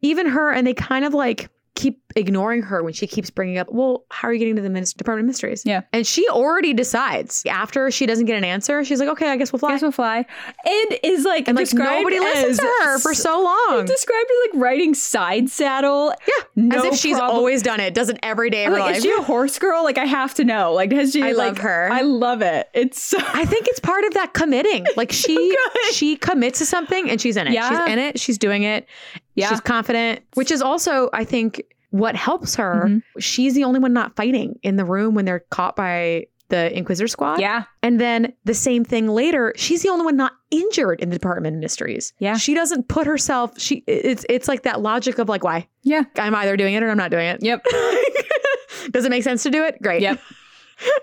[0.02, 3.68] even her and they kind of like keep ignoring her when she keeps bringing up
[3.72, 5.82] well how are you getting to the Minis- department of mysteries Yeah.
[5.92, 9.52] and she already decides after she doesn't get an answer she's like okay i guess
[9.52, 10.26] we'll fly guess we'll fly.
[10.66, 14.62] And is like and like nobody listens to her for so long Described as like
[14.62, 16.14] riding side saddle.
[16.28, 17.38] yeah No as if she's problem.
[17.38, 19.58] always done it does it every day of her like, life is she a horse
[19.60, 19.84] girl?
[19.84, 20.74] Like I have to know.
[20.74, 21.22] Like has she?
[21.24, 21.90] I like, love her.
[21.92, 22.70] I love it.
[22.74, 23.18] It's so.
[23.20, 24.86] I think it's part of that committing.
[24.96, 25.94] Like she good.
[25.94, 27.54] she commits to something and she's in it.
[27.54, 27.70] Yeah.
[27.70, 28.20] She's in it.
[28.20, 28.88] She's doing it.
[29.36, 29.50] Yeah.
[29.50, 31.64] She's confident, which is also I think
[31.94, 32.86] what helps her.
[32.88, 33.04] Mhm.
[33.20, 37.08] She's the only one not fighting in the room when they're caught by the Inquisitor
[37.08, 37.40] squad.
[37.40, 37.64] yeah.
[37.84, 41.56] And then the same thing later, she's the only one not injured in the Department
[41.56, 42.12] of Mysteries.
[42.20, 42.36] Yeah.
[42.38, 45.68] She doesn't put herself she it's it's like that logic of like why?
[45.84, 46.04] Yeah.
[46.18, 47.42] I'm either doing it or I'm not doing it.
[47.44, 47.64] Yep.
[48.92, 49.82] Does it make sense to do it?
[49.82, 50.02] Great.
[50.02, 50.20] Yep.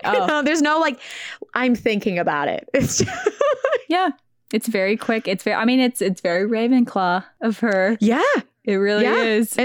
[0.03, 0.25] You Oh.
[0.27, 0.99] know, there's no like
[1.53, 2.67] I'm thinking about it.
[2.73, 3.29] It's just,
[3.89, 4.09] Yeah.
[4.53, 5.27] It's very quick.
[5.29, 5.55] It's very.
[5.55, 7.97] I mean, it's it's very Ravenclaw of her.
[8.01, 8.21] yeah.
[8.65, 9.23] It really Yeah.
[9.23, 9.57] is.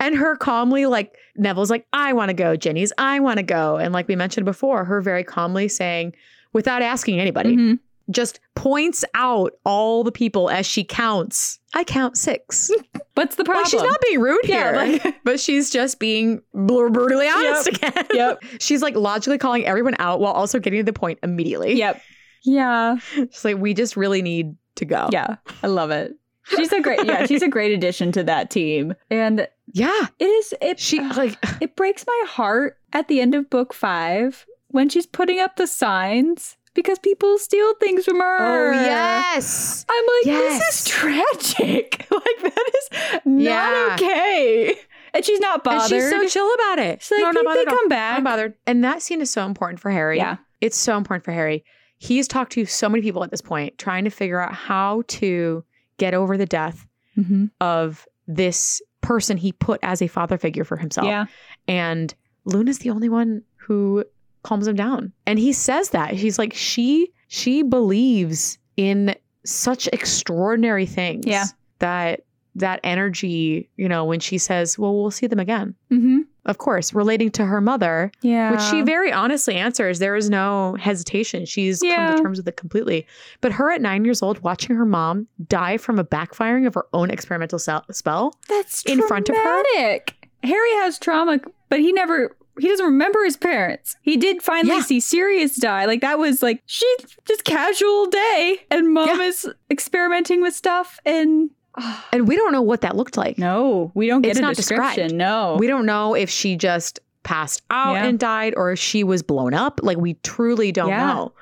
[0.00, 3.76] And her calmly like Neville's like I want to go, Ginny's I want to go,
[3.76, 6.14] and like we mentioned before, her very calmly saying
[6.52, 7.78] without asking anybody, Mhm.
[8.10, 11.58] just points out all the people as she counts.
[11.74, 12.70] I count six.
[13.14, 13.64] What's the problem?
[13.64, 18.06] Like she's not being rude Yeah, here, like- but she's just being brutally honest again.
[18.14, 18.42] Yep.
[18.60, 21.74] she's like logically calling everyone out while also getting to the point immediately.
[21.74, 22.00] Yep.
[22.44, 22.96] Yeah.
[23.14, 25.08] She's like, we just really need to go.
[25.12, 25.36] Yeah.
[25.62, 26.12] I love it.
[26.44, 27.04] She's a great.
[27.04, 27.26] Yeah.
[27.26, 28.94] She's a great addition to that team.
[29.10, 30.06] And Yeah.
[30.18, 30.54] it is.
[30.60, 30.78] It.
[30.80, 35.38] She like it breaks my heart at the end of book five when she's putting
[35.40, 38.70] up the signs because people steal things from her.
[38.70, 39.84] Oh yes.
[39.88, 40.58] I'm like, Yes.
[40.60, 42.06] this is tragic.
[42.10, 43.90] like that is not Yeah.
[43.94, 44.74] okay.
[45.14, 45.88] And she's not And bothered.
[45.88, 47.02] she's so chill about it.
[47.02, 47.76] She's like, no, I'm not "They- all.
[47.78, 48.54] come back." I'm bothered.
[48.66, 50.18] And that scene is so important for Harry.
[50.18, 50.36] yeah.
[50.60, 51.64] It's so important for Harry.
[51.98, 55.64] He's talked to so many people at this point, trying to figure out how to
[55.98, 56.86] get over the death
[57.16, 57.46] Mm-hmm.
[57.60, 61.06] of this person he put as a father figure for himself.
[61.06, 61.26] Yeah.
[61.66, 62.14] And
[62.44, 64.04] Luna's the only one who
[64.42, 65.12] calms him down.
[65.26, 66.14] And he says that.
[66.14, 69.14] He's like, she she believes in
[69.44, 71.26] such extraordinary things.
[71.26, 71.46] Yeah.
[71.78, 75.74] That that energy, you know, when she says, Well, we'll see them again.
[75.92, 76.20] Mm-hmm.
[76.48, 78.50] Of course, relating to her mother, Yeah.
[78.50, 79.98] which she very honestly answers.
[80.00, 81.44] There is no hesitation.
[81.44, 83.06] She's come to terms with it completely.
[83.40, 86.86] But her at nine years old, watching her mom die from a backfiring of her
[86.92, 89.42] own experimental spell, That's in front of her?
[89.74, 90.14] traumatic.
[90.42, 91.38] Harry has trauma,
[91.68, 92.34] but he never.
[92.60, 93.94] He doesn't remember his parents.
[94.02, 94.82] He did finally Yeah.
[94.82, 95.84] see Sirius die.
[95.84, 96.92] Like that was like she
[97.24, 99.26] just casual day, and mom Yeah.
[99.26, 100.98] is experimenting with stuff.
[101.06, 101.50] And
[102.12, 103.38] and we don't know what that looked like.
[103.38, 105.08] no, we don't get It's a not description.
[105.08, 105.14] described.
[105.14, 108.04] No, We don't know if she just passed out Yeah.
[108.06, 109.80] and died or if she was blown up.
[109.82, 111.06] Like we truly don't Yeah.
[111.06, 111.32] know.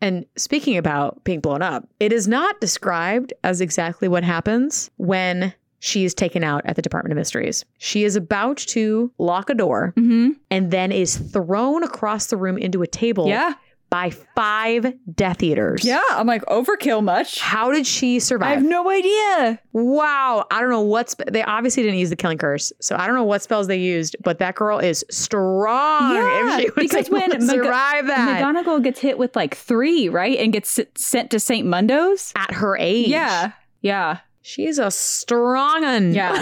[0.00, 5.52] And speaking about being blown up, it is not described as exactly what happens when
[5.80, 7.64] she is taken out at the Department of Mysteries.
[7.78, 12.58] She is about to lock a door hmm and then is thrown across the room
[12.58, 13.54] into a table Yeah,
[13.90, 15.84] by five Death Eaters.
[15.84, 16.00] yeah.
[16.10, 17.40] I'm like overkill much.
[17.40, 18.48] How did she survive?
[18.48, 19.58] I have no idea.
[19.72, 20.46] Wow.
[20.50, 22.72] I don't know what sp- they obviously didn't use the killing curse.
[22.80, 26.14] So I don't know what spells they used, but that girl is strong.
[26.14, 29.54] Yeah, if she was because when to Maga- survive that McGonagall gets hit with like
[29.56, 31.66] three, right, and gets sent to St.
[31.66, 32.32] Mungo's.
[32.36, 33.08] at her age.
[33.08, 34.18] Yeah, yeah.
[34.42, 36.12] She's a strong un.
[36.14, 36.38] Yeah.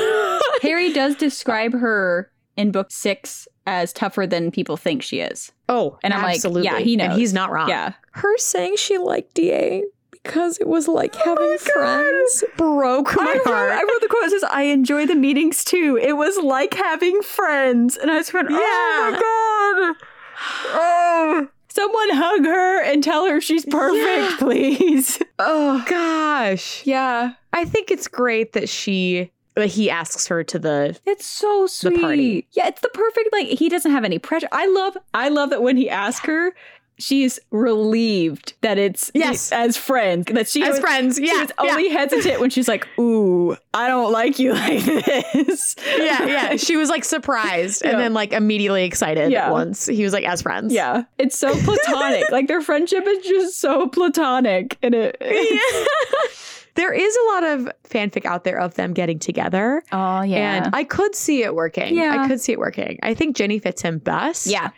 [0.63, 5.53] Harry does describe her in book six as tougher than people think she is.
[5.69, 7.11] oh, And I'm like, yeah, he knows.
[7.11, 7.69] And he's not wrong.
[7.69, 7.93] Yeah.
[8.13, 13.35] Her saying she liked DA because it was like oh having friends broke my I,
[13.35, 13.71] wrote, heart.
[13.73, 15.99] I wrote the quote that says, I enjoy the meetings too.
[16.01, 17.97] It was like having friends.
[17.97, 20.07] And I just went, oh my God.
[20.75, 21.49] Oh.
[21.69, 24.37] Someone hug her and tell her she's perfect, Yeah.
[24.39, 25.19] please.
[25.39, 25.85] Oh.
[25.89, 26.87] Gosh.
[26.87, 27.35] Yeah.
[27.53, 29.31] I think it's great that she
[29.65, 32.01] he asks her to the It's so sweet.
[32.01, 32.47] party.
[32.53, 34.49] Yeah, it's the perfect like he doesn't have any pressure.
[34.53, 36.55] I love I love that when he asks her,
[36.99, 39.53] she's relieved that it's Yes.
[39.53, 40.27] as friends.
[40.33, 41.17] That she as was, friends.
[41.17, 41.41] She Yeah.
[41.43, 46.57] was only hesitant when she's like, "Ooh, I don't like you like this." yeah, yeah.
[46.57, 49.51] She was like surprised and then like immediately excited Yeah.
[49.51, 49.87] once.
[49.87, 50.73] He was like as friends.
[50.73, 51.05] yeah.
[51.19, 52.31] It's so platonic.
[52.31, 55.17] like their friendship is just so platonic, and it.
[56.77, 59.83] there is a lot of fanfic out there of them getting together.
[59.93, 61.95] Oh yeah, And I could see it working.
[61.95, 62.17] Yeah.
[62.23, 62.99] I could see it working.
[63.03, 64.47] I think Ginny fits him best.
[64.47, 64.71] yeah.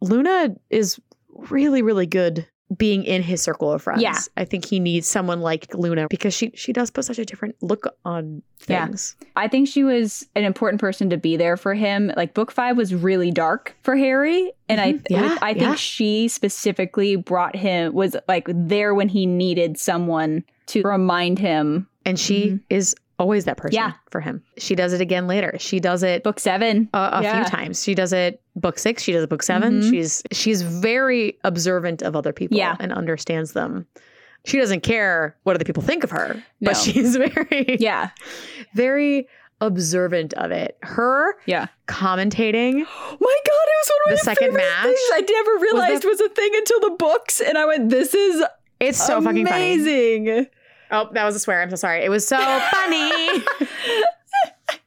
[0.00, 1.00] Luna is
[1.30, 4.02] really, really good being in his circle of friends.
[4.02, 4.18] Yeah.
[4.36, 7.54] I think he needs someone like Luna because she she does put such a different
[7.62, 8.86] look on Yeah.
[8.86, 9.14] things.
[9.36, 12.10] I think she was an important person to be there for him.
[12.16, 15.02] Like book five was really dark for Harry, and I Mhm.
[15.10, 15.74] Yeah, with- I think yeah.
[15.74, 21.88] she specifically brought him was like there when he needed someone to remind him.
[22.06, 22.60] And she Mhm.
[22.70, 23.92] is always that person Yeah.
[24.10, 24.42] for him.
[24.58, 25.54] She does it again later.
[25.58, 27.42] She does it Book seven, a, a Yeah.
[27.44, 27.82] few times.
[27.82, 29.02] She does it book six.
[29.02, 29.90] She does it book 7 Mhm.
[29.90, 32.76] She's she's very observant of other people Yeah.
[32.80, 33.86] and understands them.
[34.44, 36.70] She doesn't care what other people think of her, No.
[36.70, 38.10] but she's very yeah,
[38.74, 39.28] very
[39.60, 40.76] observant of it.
[40.82, 41.66] Her yeah.
[41.88, 42.84] commentating.
[42.86, 45.58] Oh my god, it was one of The my second favorite match things I never
[45.62, 48.42] realized was, a thing until the books, and I went, "This is
[48.80, 50.46] It's so fucking amazing."
[50.90, 51.62] Oh, that was a swear.
[51.62, 52.04] I'm so sorry.
[52.04, 53.42] It was so funny.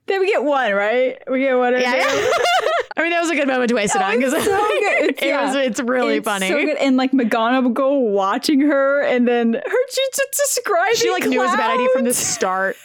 [0.08, 1.22] Then we get one, right?
[1.30, 1.74] We get one.
[1.74, 1.98] yeah, two.
[1.98, 2.32] yeah.
[2.96, 5.46] I mean, that was a good moment to waste it on because so it yeah.
[5.46, 5.56] was.
[5.56, 6.48] It's really It's funny.
[6.48, 6.78] So good.
[6.78, 10.96] And like McGonagall watching her, and then her just describing.
[10.96, 12.78] She like knew it was a bad idea from the start.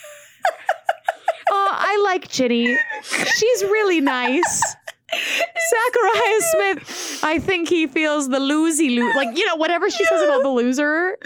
[1.50, 2.76] oh, I like Ginny.
[3.02, 4.76] She's really nice.
[5.14, 10.22] Zachariah Smith, I think he feels the loosey loo like you know whatever she says
[10.22, 11.18] about the loser.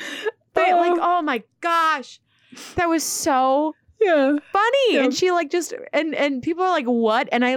[0.57, 0.77] They, Oh.
[0.77, 2.21] like oh my gosh,
[2.75, 4.37] that was so Yeah.
[4.53, 5.05] funny, Yeah.
[5.05, 7.29] and she like just and and people are like what?
[7.33, 7.57] And I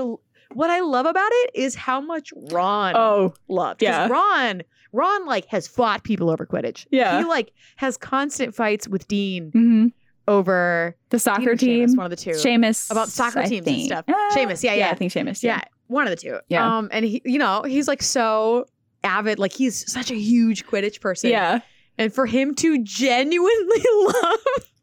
[0.54, 4.08] what I love about it is how much Ron Oh, loved yeah.
[4.08, 6.86] Ron Ron like has fought people over Quidditch.
[6.92, 7.20] Yeah.
[7.20, 9.88] he like has constant fights with Dean hmm
[10.28, 11.88] over the soccer team.
[11.90, 12.32] Seamus, one of the two.
[12.32, 14.06] Seamus About soccer I teams and stuff.
[14.08, 14.90] Ah, Seamus, yeah, yeah.
[14.92, 15.42] I think Seamus.
[15.42, 16.38] Yeah, one of the two.
[16.50, 16.78] Yeah.
[16.78, 18.66] Um, and he, you know, he's like so
[19.04, 21.32] avid, like he's such a huge Quidditch person.
[21.32, 21.62] Yeah.
[22.00, 24.40] And for him to genuinely love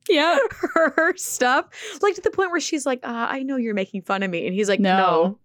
[0.09, 0.39] Yeah.
[0.75, 1.67] her stuff,
[2.03, 4.47] like to the point where she's like, uh, "I know you're making fun of me,"
[4.47, 4.97] and he's like, No.
[4.97, 5.39] "No,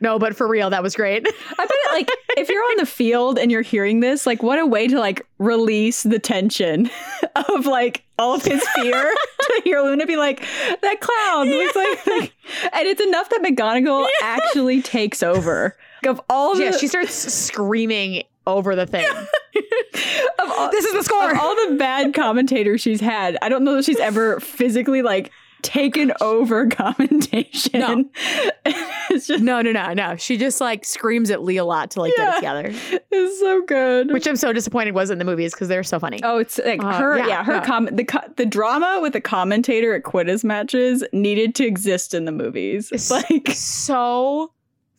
[0.00, 1.26] No, but for real, that was great.
[1.58, 4.66] I bet like if you're on the field and you're hearing this, like what a
[4.66, 6.90] way to like release the tension
[7.48, 8.92] of like all of his fear
[9.40, 10.40] to hear Luna be like,
[10.82, 12.32] that clown looks like, like
[12.72, 15.76] and it's enough that McGonagall actually takes over.
[16.06, 19.06] Of all the yeah, she starts screaming over the thing.
[20.38, 21.30] all, this is the score.
[21.32, 25.30] of all the bad commentators she's had, I don't know that she's ever physically like
[25.62, 27.80] taken over commentation.
[27.80, 28.04] No.
[29.10, 30.14] it's just no, no, no, no.
[30.16, 32.38] She just like screams at Lee a lot to like Yeah.
[32.40, 33.00] get it together.
[33.10, 34.12] it's so good.
[34.12, 36.20] Which I'm so disappointed wasn't in the movies because they're so funny.
[36.22, 37.64] Oh, it's like Uh, her, yeah, yeah, her yeah.
[37.64, 42.26] com- the co- the drama with the commentator at Quidditch matches needed to exist in
[42.26, 42.90] the movies.
[42.92, 44.50] It's like, so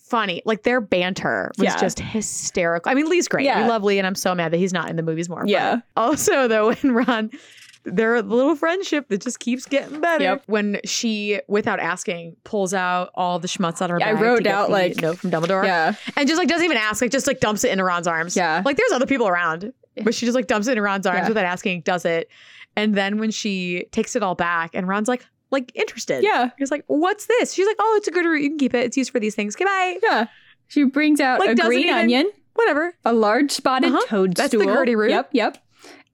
[0.09, 0.41] funny.
[0.45, 1.77] Like their banter was Yeah.
[1.79, 2.91] just hysterical.
[2.91, 3.45] I mean, Lee's great.
[3.45, 3.63] Yeah.
[3.63, 5.41] We love Lee, and I'm so mad that he's not in the movies more.
[5.41, 5.77] but Yeah.
[5.97, 7.31] Also, though, when Ron,
[7.83, 10.23] their little friendship that just keeps getting better.
[10.23, 10.43] Yep.
[10.47, 14.47] When she, without asking, pulls out all the schmutz out of her Yeah, I wrote
[14.47, 15.63] out, like- note from Dumbledore.
[15.65, 18.35] yeah, and just like doesn't even ask, like just like dumps it into Ron's arms.
[18.35, 18.61] Yeah.
[18.65, 19.71] like there's other people around,
[20.03, 21.27] but she just like dumps it into Ron's arms Yeah.
[21.27, 22.29] without asking, does it,
[22.75, 26.23] and then when she takes it all back, and Ron's like, like interested.
[26.23, 27.53] yeah, He's like, what's this?
[27.53, 28.41] She's like, oh, it's a Gurdyroot.
[28.41, 28.85] You can keep it.
[28.85, 29.55] It's used for these things.
[29.55, 29.99] Goodbye.
[30.03, 30.27] yeah.
[30.67, 32.93] She brings out Like, a green even- onion, Whatever.
[33.05, 34.05] a large spotted Uh-huh.
[34.07, 34.33] toadstool.
[34.33, 35.09] That's the Gurdyroot.
[35.09, 35.57] Yep, yep.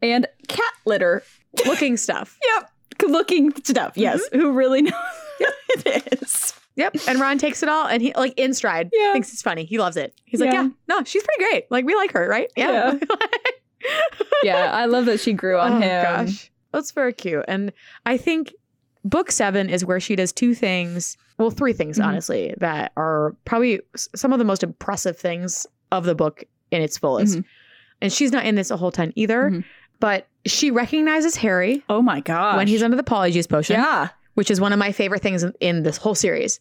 [0.02, 1.24] And cat litter.
[1.66, 2.38] Looking stuff.
[2.56, 2.72] Yep.
[3.10, 3.94] Looking stuff.
[3.96, 4.22] Yes.
[4.34, 4.94] Who really knows
[5.38, 5.54] what
[5.86, 6.54] it is?
[6.76, 6.96] Yep.
[7.08, 8.90] And Ron takes it all and he like in stride.
[8.94, 9.12] Yeah.
[9.14, 9.66] Thinks it's funny.
[9.66, 10.14] He loves it.
[10.26, 10.64] He's like, Yeah.
[10.64, 11.66] yeah, no, she's pretty great.
[11.72, 12.50] Like we like her, right?
[12.56, 12.98] Yeah.
[14.44, 16.04] Yeah, I love that she grew on oh him.
[16.04, 16.52] gosh.
[16.72, 17.44] That's very cute.
[17.48, 17.74] And
[18.06, 18.54] I think
[19.04, 21.18] book seven is where she does two things.
[21.38, 22.06] Well, three things, Mhm.
[22.06, 23.82] honestly, that are probably
[24.16, 27.40] some of the most impressive things of the book in its fullest.
[27.40, 27.44] Mhm.
[28.02, 29.50] And she's not in this a whole time either.
[29.52, 29.64] Mhm.
[30.00, 33.76] But she recognizes Harry Oh my god when he's under the polyjuice potion.
[33.80, 34.10] Yeah.
[34.36, 36.60] which is one of my favorite things in, in this whole series.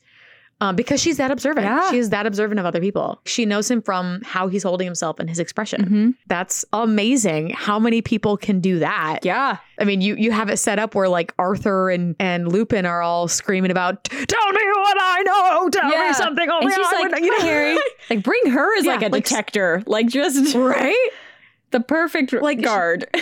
[0.62, 1.64] Um, because she's that observant.
[1.64, 1.90] Yeah.
[1.90, 3.20] She is that observant of other people.
[3.24, 5.84] She knows him from how he's holding himself and his expression.
[5.84, 6.14] Mhm.
[6.26, 7.50] That's amazing.
[7.50, 9.20] How many people can do that?
[9.24, 9.56] Yeah.
[9.78, 13.00] I mean, you you have it set up where like Arthur and and Lupin are
[13.00, 15.70] all screaming about, "Tell me what I know.
[15.70, 16.08] Tell Yeah.
[16.08, 17.24] me something only And she's I like, would.
[17.24, 17.78] You know, Harry."
[18.10, 19.82] Like bring her as Yeah, like a like- detector.
[19.86, 21.08] Like just right?
[21.70, 23.06] The perfect Like, guard.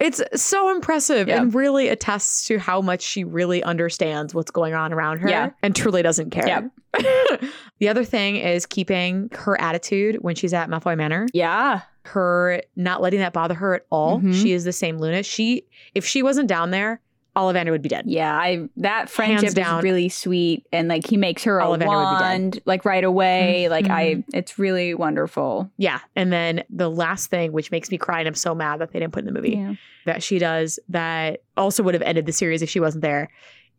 [0.00, 1.40] It's so impressive Yeah.
[1.42, 5.50] and really attests to how much she really understands what's going on around her Yeah.
[5.62, 6.46] and truly doesn't care.
[6.46, 6.70] Yep.
[7.78, 11.26] the other thing is keeping her attitude when she's at Malfoy Manor.
[11.32, 11.82] yeah.
[12.06, 14.20] Her not letting that bother her at all.
[14.20, 14.34] Mhm.
[14.34, 15.22] She is the same Luna.
[15.22, 15.64] She
[15.94, 17.00] if she wasn't down there,
[17.36, 18.04] Ollivander would be dead.
[18.06, 21.78] Yeah, I that friendship is really sweet and like he makes her a Ollivander would
[21.78, 22.20] be dead.
[22.20, 23.68] wand like right away.
[23.68, 25.70] Like I it's really wonderful.
[25.76, 25.98] Yeah.
[26.14, 29.00] And then the last thing, which makes me cry, and I'm so mad that they
[29.00, 29.74] didn't put in the movie, Yeah.
[30.06, 33.30] that she does that also would have ended the series if she wasn't there,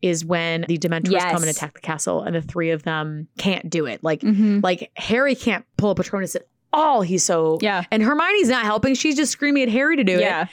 [0.02, 3.70] is when the Dementors come and attack the castle and the three of them can't
[3.70, 4.04] do it.
[4.04, 4.62] Like Mhm.
[4.62, 7.00] like Harry can't pull a Patronus at all.
[7.00, 7.84] He's so Yeah.
[7.90, 8.94] and Hermione's not helping.
[8.94, 10.46] She's just screaming at Harry to do it Yeah.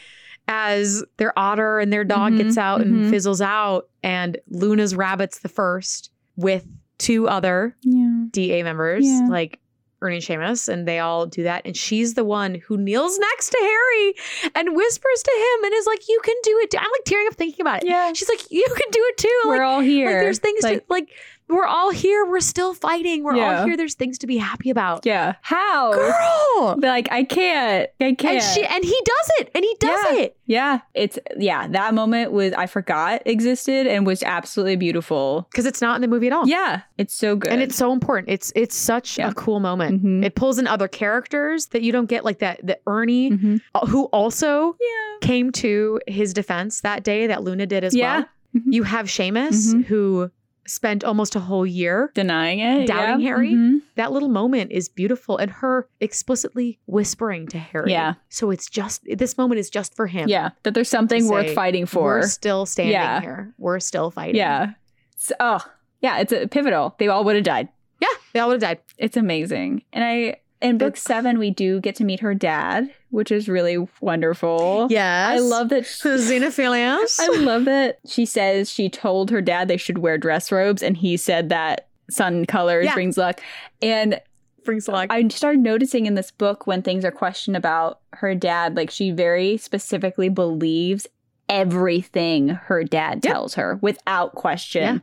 [0.55, 3.09] As their otter and their dog Mhm, gets out and mhm.
[3.09, 3.89] fizzles out.
[4.03, 6.67] And Luna's rabbit's the first with
[6.99, 8.25] two other Yeah.
[8.29, 9.27] DA members, Yeah.
[9.29, 9.59] like
[10.01, 11.61] Ernie and Seamus, and they all do that.
[11.65, 14.13] And she's the one who kneels next to Harry
[14.53, 16.71] and whispers to him and is like, You can do it.
[16.71, 17.87] too." I'm like tearing up thinking about it.
[17.89, 18.11] Yeah.
[18.13, 19.41] She's like, You can do it too.
[19.45, 20.07] We're like, all here.
[20.07, 21.09] like there's things like, to like
[21.49, 22.25] we're all here.
[22.25, 23.23] We're still fighting.
[23.23, 23.59] We're Yeah.
[23.61, 23.77] all here.
[23.77, 25.05] There's things to be happy about.
[25.05, 25.33] Yeah.
[25.41, 25.93] How?
[25.93, 26.75] Girl.
[26.81, 27.89] Like I can't.
[28.01, 28.35] I can't.
[28.35, 29.51] And she and he does it.
[29.55, 30.19] And he does Yeah.
[30.19, 30.37] it.
[30.45, 30.79] yeah.
[30.93, 35.47] It's yeah, that moment was I forgot existed and was absolutely beautiful.
[35.51, 36.47] Because it's not in the movie at all.
[36.47, 36.81] Yeah.
[36.97, 37.51] It's so good.
[37.51, 38.29] And it's so important.
[38.29, 39.29] It's it's such Yeah.
[39.29, 40.03] a cool moment.
[40.03, 40.25] Mhm.
[40.25, 42.59] It pulls in other characters that you don't get, like that.
[42.65, 43.61] The Ernie, Mhm.
[43.75, 45.27] uh, who also Yeah.
[45.27, 48.25] came to his defense that day that Luna did as well.
[48.55, 48.61] Mhm.
[48.67, 49.85] You have Seamus, Mhm.
[49.85, 50.29] who
[50.65, 52.11] spent almost a whole year.
[52.13, 52.87] Denying it.
[52.87, 53.27] Doubting yeah.
[53.29, 53.51] Harry?
[53.51, 53.81] Mhm.
[53.95, 57.91] That little moment is beautiful, and her explicitly whispering to Harry.
[57.91, 58.13] Yeah.
[58.29, 60.29] So it's just this moment is just for him.
[60.29, 60.49] Yeah.
[60.63, 62.03] That there's something worth say, fighting for.
[62.19, 63.21] We're still standing Yeah.
[63.21, 63.53] here.
[63.57, 64.35] We're still fighting.
[64.35, 64.71] Yeah.
[65.17, 65.59] So, oh,
[66.01, 66.19] yeah.
[66.19, 66.95] It's a pivotal.
[66.97, 67.69] They all would have died.
[68.01, 68.07] Yeah.
[68.33, 68.79] They all would have died.
[68.97, 69.83] It's amazing.
[69.93, 73.85] And I, in book seven, we do get to meet her dad, which is really
[74.01, 74.87] wonderful.
[74.89, 75.29] Yes.
[75.31, 75.85] I love that.
[75.85, 77.19] she- Xenophilius.
[77.19, 80.97] I love that she says she told her dad they should wear dress robes, and
[80.97, 82.93] he said that sun colors Yeah.
[82.95, 83.41] brings luck.
[83.81, 84.19] And
[84.65, 85.07] brings luck.
[85.11, 89.11] I started noticing in this book when things are questioned about her dad, like she
[89.11, 91.05] very specifically believes
[91.49, 93.33] everything her dad Yep.
[93.33, 94.81] tells her without question.
[94.95, 94.99] Yeah.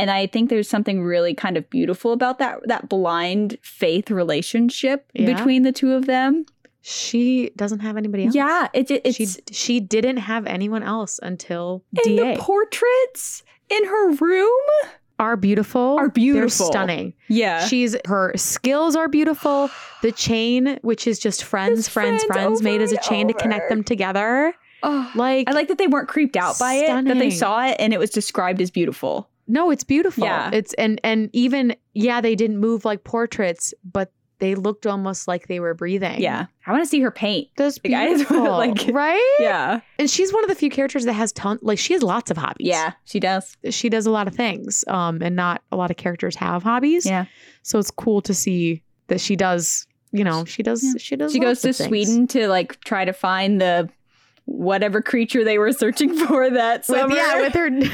[0.00, 5.10] And I think there's something really kind of beautiful about that that blind faith relationship
[5.14, 5.32] Yeah.
[5.34, 6.44] between the two of them.
[6.82, 8.34] she doesn't have anybody else.
[8.34, 12.34] Yeah, it, it, it's she she didn't have anyone else until and DA.
[12.34, 14.50] the portraits in her room
[15.18, 15.96] are beautiful.
[15.98, 16.66] Are beautiful.
[16.66, 17.12] They're stunning.
[17.28, 17.66] Yeah.
[17.66, 19.70] She's her skills are beautiful.
[20.02, 23.68] The chain, which is just friends, friends, friends friends, made as a chain to connect
[23.68, 24.54] them together.
[24.82, 27.76] oh, Like, I like that they weren't creeped out by it, that they saw it
[27.78, 29.28] and it was described as beautiful.
[29.50, 30.24] No, it's beautiful.
[30.24, 30.50] Yeah.
[30.52, 35.48] It's and and even yeah, they didn't move like portraits, but they looked almost like
[35.48, 36.18] they were breathing.
[36.18, 36.46] Yeah.
[36.66, 37.48] I want to see her paint.
[37.58, 38.42] That's Like, beautiful.
[38.44, 39.36] like- right?
[39.38, 39.80] Yeah.
[39.98, 42.38] And she's one of the few characters that has ton like she has lots of
[42.38, 42.66] hobbies.
[42.66, 43.54] Yeah, she does.
[43.68, 44.82] She does a lot of things.
[44.88, 47.04] Um, and not a lot of characters have hobbies.
[47.04, 47.26] Yeah.
[47.62, 50.92] So it's cool to see that she does, you know, she does Yeah.
[50.96, 51.88] she does She goes to things.
[51.88, 53.90] Sweden to like try to find the
[54.50, 57.88] whatever creature they were searching for that With, yeah, with her yeah,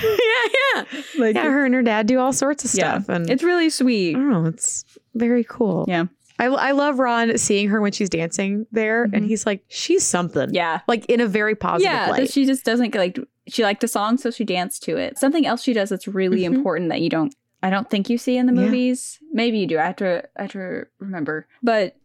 [0.74, 0.84] yeah.
[1.18, 2.94] like, Yeah, her and her dad do all sorts of yeah.
[2.98, 3.08] stuff.
[3.14, 4.14] And It's really sweet.
[4.14, 4.84] don't it's
[5.14, 5.84] very cool.
[5.86, 6.06] Yeah.
[6.38, 9.28] I, I love Ron seeing her when she's dancing there, and Mhm.
[9.28, 10.52] he's like, she's something.
[10.52, 10.80] Yeah.
[10.86, 12.20] Like in a very positive Yeah, way.
[12.20, 13.18] that she just doesn't like
[13.48, 15.18] she liked the song, so she danced to it.
[15.18, 16.54] Something else she does that's really Mhm.
[16.56, 18.60] important that you don't I don't think you see in the Yeah.
[18.66, 19.18] movies.
[19.32, 19.78] Maybe you do.
[19.78, 21.46] I have to I have to remember.
[21.62, 21.96] But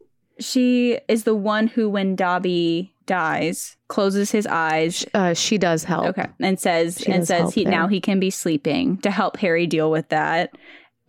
[0.42, 6.08] she is the one who when Dobby dies, closes his eyes uh, she does help.
[6.08, 6.28] Okay.
[6.40, 7.72] And says She and says he there.
[7.72, 10.52] now he can be sleeping to help Harry deal with that.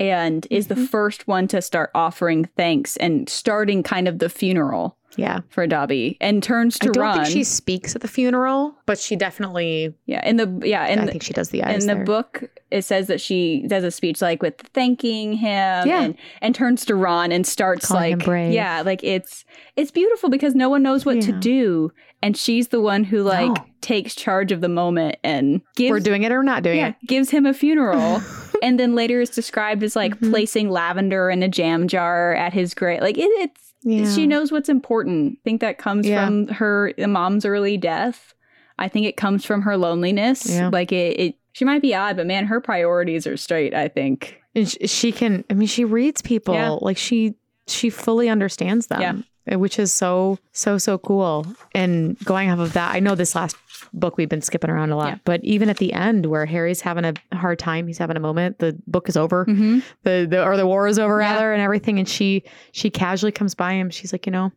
[0.01, 0.89] And is the Mhm.
[0.89, 5.41] first one to start offering thanks and starting kind of the funeral Yeah.
[5.49, 6.91] for Dobby and turns to Ron.
[6.91, 7.25] I don't run.
[7.25, 11.07] think she speaks at the funeral, but she definitely, yeah, in the yeah, in I
[11.07, 14.23] think she does the eyes in the book it says that she does a speech
[14.23, 16.03] like with thanking him Yeah.
[16.03, 19.45] and and turns to Ron and starts Calling like yeah like it's
[19.77, 23.49] it's beautiful because no one knows what to do and she's the one who like
[23.55, 23.65] No.
[23.83, 27.29] takes charge of the moment and gives We're doing it or not doing yeah, gives
[27.29, 28.23] him a funeral
[28.63, 30.31] and then later is described as like Mhm.
[30.31, 34.11] placing lavender in a jam jar at his grave like it, it's yeah.
[34.13, 35.39] she knows what's important.
[35.39, 36.25] I think that comes Yeah.
[36.27, 38.35] from her mom's early death.
[38.79, 40.47] I think it comes from her loneliness.
[40.49, 40.69] Yeah.
[40.73, 43.75] Like it, it, she might be odd, but man, her priorities are straight.
[43.75, 44.41] I think.
[44.55, 46.71] And sh- she can, I mean, she reads people Yeah.
[46.81, 47.35] like she,
[47.67, 49.01] she fully understands them.
[49.01, 49.57] Yeah.
[49.57, 51.47] Which is so, so, so cool.
[51.75, 53.57] And going off of that, I know this last
[53.95, 55.19] book we've been skipping around a lot, Yeah.
[55.25, 58.59] but even at the end where Harry's having a hard time, he's having a moment,
[58.59, 59.45] the book is over.
[59.47, 59.81] Mm-hmm.
[60.05, 61.33] the, the or the war is over Yeah.
[61.33, 62.43] rather and everything and she
[62.73, 64.51] she casually comes by him she's like you know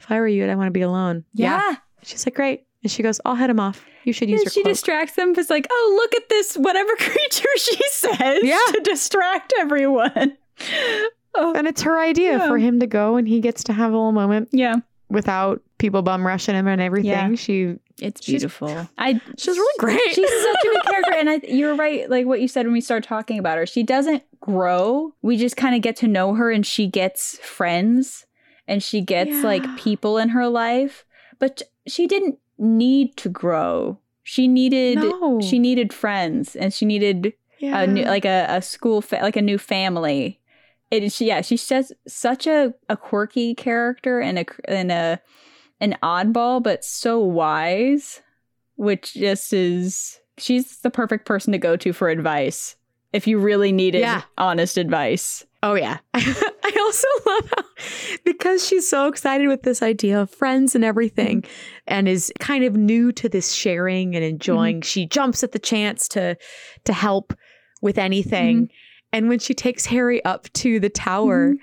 [0.00, 1.76] if i were you i'd want to be alone Yeah.
[2.02, 4.62] she's like great and she goes i'll head him off you should use And she
[4.62, 4.74] cloak.
[4.74, 5.32] distracts them.
[5.34, 8.58] It's like, oh, look at this, whatever creature she says Yeah.
[8.72, 10.36] to distract everyone.
[11.34, 12.48] oh, and it's her idea Yeah.
[12.48, 14.76] for him to go and he gets to have a little moment yeah,
[15.08, 17.34] without people bum rushing him and everything Yeah.
[17.34, 18.88] she it's She's- beautiful.
[18.98, 22.08] I she's really great She's such a good character, and I, you're right.
[22.10, 25.14] Like what you said when we started talking about her, she doesn't grow.
[25.22, 28.26] We just kind of get to know her, and she gets friends,
[28.68, 29.42] and she gets Yeah.
[29.42, 31.04] like people in her life.
[31.38, 33.98] But she didn't need to grow.
[34.22, 37.80] She needed no she needed friends, and she needed yeah.
[37.82, 40.40] a new, like a, a school fa- like a new family.
[40.90, 45.20] It is she yeah she's just such a, a quirky character and a and a
[45.80, 48.22] an oddball but so wise,
[48.76, 52.76] which just is she's the perfect person to go to for advice
[53.12, 54.22] if you really needed Yeah.
[54.36, 55.46] honest advice.
[55.62, 55.98] Oh yeah.
[56.14, 57.64] I also love how
[58.24, 61.50] because she's so excited with this idea of friends and everything mm-hmm.
[61.86, 64.76] and is kind of new to this sharing and enjoying.
[64.76, 64.88] Mm-hmm.
[64.88, 66.36] She jumps at the chance to
[66.84, 67.32] to help
[67.80, 68.64] with anything.
[68.64, 68.74] Mm-hmm.
[69.12, 71.54] And when she takes Harry up to the tower,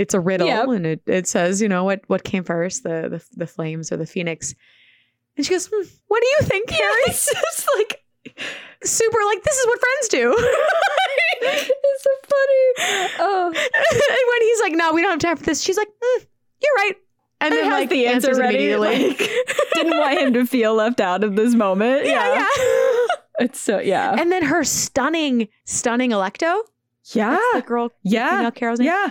[0.00, 0.68] it's a riddle Yep.
[0.68, 3.96] and it, it says, you know, what what came first, the the, the flames or
[3.98, 4.54] the phoenix.
[5.36, 8.02] And she goes, hmm, "What do you think, Harry?" It's just like
[8.82, 10.34] Super like this is what friends do.
[11.42, 13.12] it's so funny.
[13.18, 16.26] Oh, and when he's like, "No, we don't have time for this," she's like, mm,
[16.62, 16.94] "You're right,"
[17.40, 18.56] and, and then like the answer ready.
[18.56, 19.08] immediately.
[19.08, 19.30] Like,
[19.74, 22.06] didn't want him to feel left out of this moment.
[22.06, 23.06] yeah, yeah.
[23.40, 24.16] It's so yeah.
[24.18, 26.60] and then her stunning, stunning Alecto.
[27.14, 27.30] yeah.
[27.30, 27.90] That's the girl.
[28.02, 28.36] Yeah.
[28.36, 28.88] Female Carrow's name.
[28.88, 29.10] Yeah.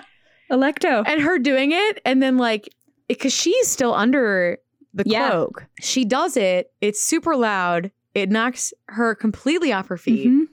[0.52, 1.04] Alecto.
[1.06, 2.70] And her doing it, and then like,
[3.08, 4.58] because she's still under
[4.94, 5.30] the Yeah.
[5.30, 6.72] cloak, she does it.
[6.82, 7.92] It's super loud.
[8.16, 10.28] It knocks her completely off her feet.
[10.28, 10.48] Mhm.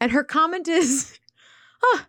[0.00, 1.18] And her comment is,
[1.84, 2.00] "Oh,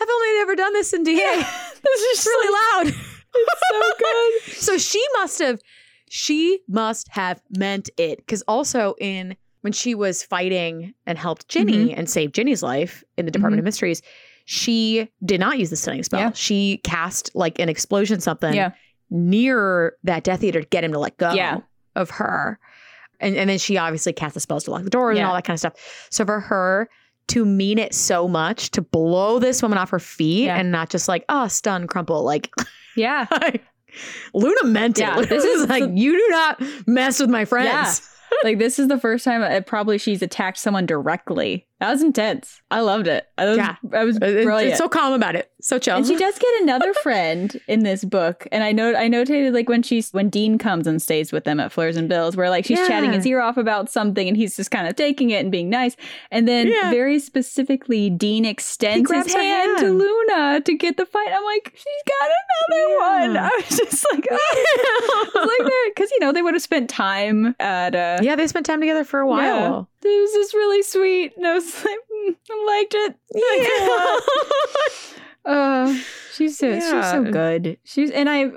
[0.00, 1.14] I've only ever done this in DA.
[1.82, 2.52] This is really
[2.84, 2.94] loud."
[3.34, 4.56] It's so good.
[4.62, 5.60] So she must have
[6.08, 11.86] she must have meant it because also in when she was fighting and helped Ginny
[11.88, 11.98] Mm-hmm.
[11.98, 14.02] and saved Ginny's life in the Department of Mysteries,
[14.44, 16.20] she did not use the stunning spell.
[16.20, 16.32] Yeah.
[16.34, 18.72] She cast like an explosion something Yeah.
[19.10, 21.58] near that Death Eater to get him to let go Yeah.
[21.94, 22.58] of her.
[23.20, 25.44] And and then she obviously cast the spells to lock the doors and all that
[25.44, 26.06] kind of stuff.
[26.10, 26.88] So for her
[27.28, 31.06] to mean it so much to blow this woman off her feet and not just
[31.08, 32.50] like, oh, stun, crumple, like
[32.96, 33.26] Yeah.
[34.34, 35.08] Luna meant it.
[35.14, 38.08] Luna this is like, the- you do not mess with my friends.
[38.44, 42.62] like this is the first time uh, probably she's attacked someone directly That was intense.
[42.70, 43.26] I loved it.
[43.36, 43.74] I was, Yeah.
[43.92, 44.68] I was brilliant.
[44.68, 45.50] It's so calm about it.
[45.60, 45.96] So chill.
[45.96, 48.46] and she does get another friend in this book.
[48.52, 51.58] And I know I notated like when she's when Dean comes and stays with them
[51.58, 53.16] at Fleurs and Bills, where like she's chatting Yeah.
[53.16, 55.96] his ear off about something and he's just kind of taking it and being nice.
[56.30, 56.90] And then Yeah.
[56.90, 59.90] very specifically, Dean extends his her hand, to.
[59.90, 61.30] Luna to get the fight.
[61.32, 63.26] I'm like, she's got another Yeah.
[63.28, 63.36] one.
[63.38, 65.30] I was just like, oh.
[65.34, 68.66] Was like because you know they would have spent time at uh yeah, they spent
[68.66, 69.88] time together for a while.
[70.04, 71.36] It was just really sweet.
[71.36, 71.98] And I was like,
[72.28, 73.16] mm, I liked it.
[75.44, 75.92] Uh,
[76.32, 77.76] she's so, she's so good.
[77.82, 78.52] She's and I,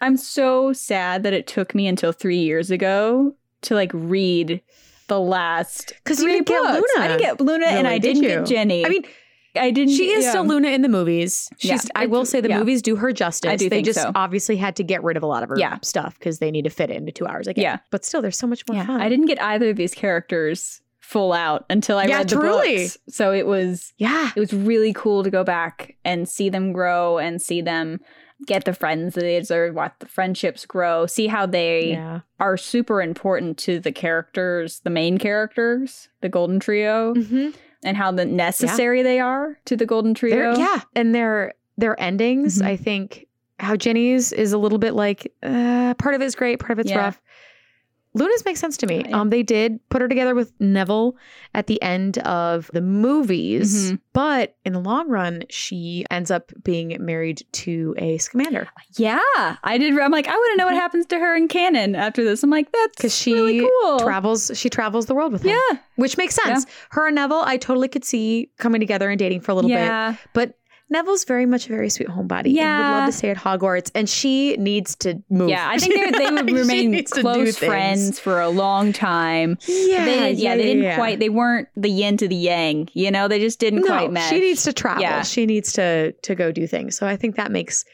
[0.00, 4.62] I'm so sad that it took me until three years ago to like read
[5.08, 6.90] the last because you didn't get books.
[6.98, 8.28] I didn't get Luna, and I did didn't you?
[8.30, 8.86] get Ginny.
[8.86, 9.04] I mean,
[9.58, 9.94] I didn't.
[9.94, 10.30] she is yeah.
[10.30, 11.48] still Luna in the movies.
[11.58, 11.70] She's.
[11.70, 12.58] Yeah, I will say the yeah.
[12.58, 13.50] movies do her justice.
[13.50, 14.12] I do they just so.
[14.14, 15.78] obviously had to get rid of a lot of her Yeah.
[15.82, 17.48] stuff because they need to fit it into two hours.
[17.48, 17.62] I get.
[17.62, 17.78] Yeah.
[17.90, 19.00] but still, there's so much more Yeah, fun.
[19.00, 22.76] I didn't get either of these characters full out until I Yeah, read the truly.
[22.84, 22.98] books.
[23.08, 27.18] So it was Yeah, it was really cool to go back and see them grow
[27.18, 28.00] and see them
[28.46, 32.20] get the friends that they deserve, watch the friendships grow, see how they yeah.
[32.38, 37.48] are super important to the characters, the main characters, the Golden Trio, Mm-hmm.
[37.88, 40.56] And how the necessary they are to the Golden Trio.
[40.56, 42.60] yeah, and their their endings.
[42.60, 42.66] Mhm.
[42.66, 43.26] I think
[43.58, 46.90] how Ginny's is a little bit like uh, part of it's great, part of it's
[46.90, 46.98] Yeah.
[46.98, 47.20] rough.
[48.18, 49.04] Luna's makes sense to me.
[49.08, 49.20] Yeah.
[49.20, 51.16] Um, they did put her together with Neville
[51.54, 54.00] at the end of the movies, Mhm.
[54.12, 59.18] but in the long run, she ends up being married to a Scamander Yeah,
[59.64, 59.98] I did.
[59.98, 62.42] I'm like, I want to know what happens to her in canon after this.
[62.42, 63.98] I'm like, that's because she really cool.
[64.00, 64.50] travels.
[64.54, 66.66] She travels the world with him, yeah, which makes sense.
[66.90, 69.76] Her and Neville, I totally could see coming together and dating for a little bit.
[69.76, 70.57] yeah, But
[70.90, 72.56] Neville's very much a very sweet homebody.
[72.58, 75.50] and would love to stay at Hogwarts, and she needs to move.
[75.50, 75.68] yeah.
[75.68, 79.58] I think they they would remain needs to do close friends for a long time.
[79.66, 80.96] Yeah, they, yeah, they didn't yeah.
[80.96, 81.18] quite.
[81.18, 82.88] They weren't the yin to the yang.
[82.94, 84.30] You know, they just didn't No, quite mesh.
[84.30, 85.02] she needs to travel.
[85.02, 85.22] Yeah.
[85.22, 86.96] She needs to to go do things.
[86.96, 87.84] So I think that makes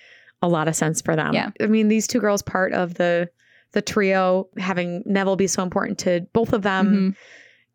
[0.41, 1.33] a lot of sense for them.
[1.35, 1.51] Yeah.
[1.61, 3.29] I mean, these two girls part of the
[3.73, 6.87] the trio, having Neville be so important to both of them.
[7.15, 7.17] Mhm.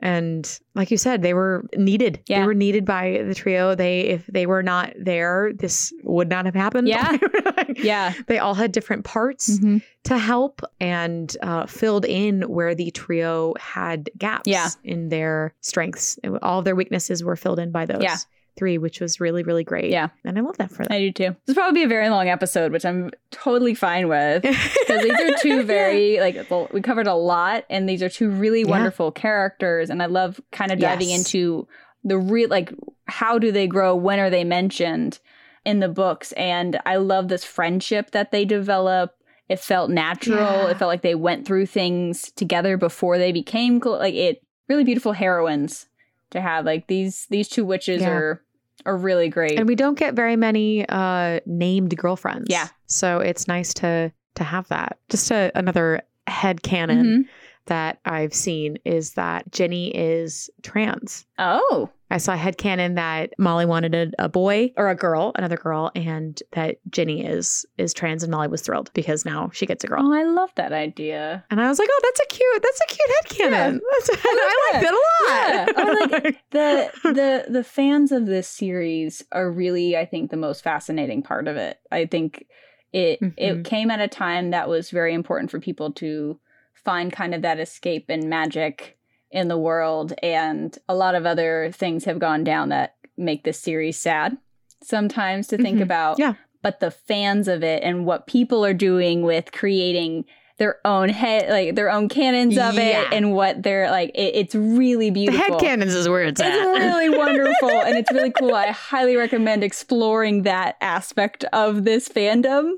[0.01, 2.21] And like you said, they were needed.
[2.27, 2.39] yeah.
[2.41, 3.75] They were needed by the trio.
[3.75, 6.87] They if they were not there, this would not have happened.
[6.87, 7.17] Yeah.
[7.75, 8.13] Yeah.
[8.27, 9.81] They all had different parts Mhm.
[10.05, 14.69] to help and uh, filled in where the trio had gaps Yeah.
[14.83, 16.17] in their strengths.
[16.41, 18.17] All of their weaknesses were filled in by those Yeah.
[18.59, 19.89] Three, which was really, really great.
[19.89, 20.09] Yeah.
[20.25, 20.87] And I love that for them.
[20.91, 21.35] I do too.
[21.47, 24.43] This will probably be a very long episode, which I'm totally fine with.
[24.43, 28.29] because these are two very like well, we covered a lot and these are two
[28.29, 28.67] really Yeah.
[28.67, 31.19] wonderful characters and i love kind of diving Yes.
[31.19, 31.67] into
[32.03, 32.73] the real like
[33.07, 35.19] how do they grow when are they mentioned
[35.65, 39.15] in the books and i love this friendship that they develop
[39.47, 40.69] it felt natural Yeah.
[40.71, 44.83] it felt like they went through things together before they became clo- like it really
[44.83, 45.87] beautiful heroines
[46.31, 48.09] to have like these these two witches Yeah.
[48.11, 48.41] are
[48.85, 52.47] are really great and we don't get very many uh, named girlfriends.
[52.49, 52.67] Yeah.
[52.87, 54.97] So it's nice to to have that.
[55.09, 57.29] Just a, another head canon Mhm.
[57.65, 61.25] that I've seen is that Ginny is trans.
[61.37, 65.57] oh I saw a headcanon that Molly wanted a, a boy or a girl, another
[65.57, 69.83] girl, and that Ginny is is trans and Molly was thrilled because now she gets
[69.83, 70.01] a girl.
[70.03, 72.93] oh i love that idea And I was like, oh, that's a cute, that's a
[72.95, 73.79] cute headcanon.
[73.91, 75.39] That's, I like that a lot.
[75.39, 75.65] Yeah.
[75.77, 80.63] I like the the the fans of this series are really i think the most
[80.63, 82.45] fascinating part of it i think
[82.91, 83.33] it Mhm.
[83.37, 86.39] it came at a time that was very important for people to
[86.73, 88.97] find kind of that escape and magic
[89.31, 93.59] in the world and a lot of other things have gone down that make this
[93.59, 94.37] series sad
[94.83, 95.83] sometimes to think Mhm.
[95.83, 96.33] about Yeah.
[96.61, 100.25] but the fans of it and what people are doing with creating
[100.57, 103.01] their own head like their own canons of Yeah.
[103.01, 105.39] it and what they're like it, it's really beautiful.
[105.39, 106.65] the beautiful headcanons is where it's, it's at.
[106.65, 112.73] really wonderful and it's really cool i highly recommend exploring that aspect of this fandom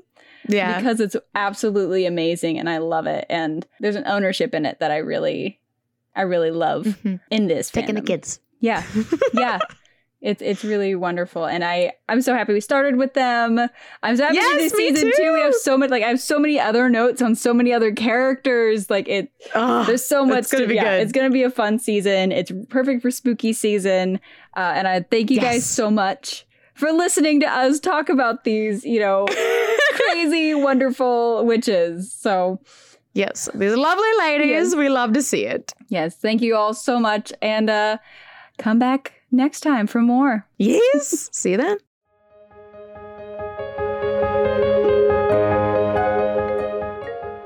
[0.48, 0.78] yeah.
[0.78, 4.90] because it's absolutely amazing and i love it and there's an ownership in it that
[4.92, 5.58] i really
[6.14, 7.20] i really love Mhm.
[7.30, 8.40] in this Taking the kids.
[8.60, 8.82] yeah.
[9.34, 9.58] Yeah.
[10.20, 11.46] It's it's really wonderful.
[11.46, 13.58] And i i'm so happy we started with them.
[14.04, 15.32] I'm so happy Yes, me season two.
[15.32, 17.90] We have so much like i have so many other notes on so many other
[17.92, 18.88] characters.
[18.88, 21.02] Like it Oh, there's so much to, be yeah, good.
[21.02, 22.30] it's gonna be a fun season.
[22.30, 24.20] It's perfect for spooky season.
[24.56, 28.84] Uh, and i thank you guys so much for listening to us talk about these
[28.84, 29.26] you know
[29.94, 32.12] crazy wonderful witches.
[32.12, 32.60] So
[33.14, 34.48] yes, these lovely ladies.
[34.50, 34.74] Yes.
[34.76, 35.72] We love to see it.
[35.88, 37.98] yes thank you all so much and uh
[38.58, 41.28] come back next time for more Yes.
[41.32, 41.76] see you then.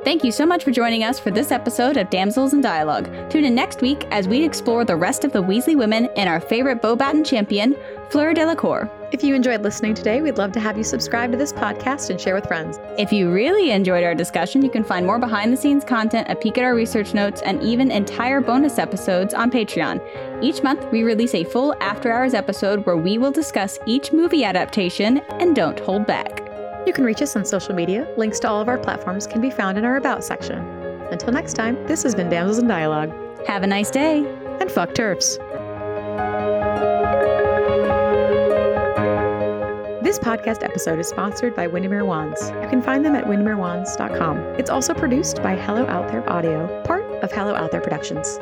[0.07, 3.11] Thank you so much for joining us for this episode of Damsels in Dialogue.
[3.29, 6.39] Tune in next week as we explore the rest of the Weasley women and our
[6.39, 7.75] favorite Beauxbaton champion,
[8.11, 8.89] Fleur Delacour.
[9.11, 12.21] If you enjoyed listening today, we'd love to have you subscribe to this podcast and
[12.21, 12.79] share with friends.
[12.97, 16.37] If you really enjoyed our discussion, you can find more behind the scenes content, a
[16.37, 20.01] peek at our research notes, and even entire bonus episodes on Patreon.
[20.41, 24.45] Each month, we release a full after hours episode where we will discuss each movie
[24.45, 26.56] adaptation and don't hold back.
[26.87, 28.07] You can reach us on social media.
[28.17, 30.59] Links to all of our platforms can be found in our About section.
[31.11, 33.13] Until next time, this has been Damsels in Dialogue.
[33.47, 34.25] Have a nice day.
[34.61, 35.39] And fuck TERFs.
[40.03, 42.51] This podcast episode is sponsored by Windermere Wands.
[42.63, 44.39] You can find them at windermerewands.com.
[44.57, 48.39] It's also produced by Hello Out There Audio, part of Hello Out There Productions.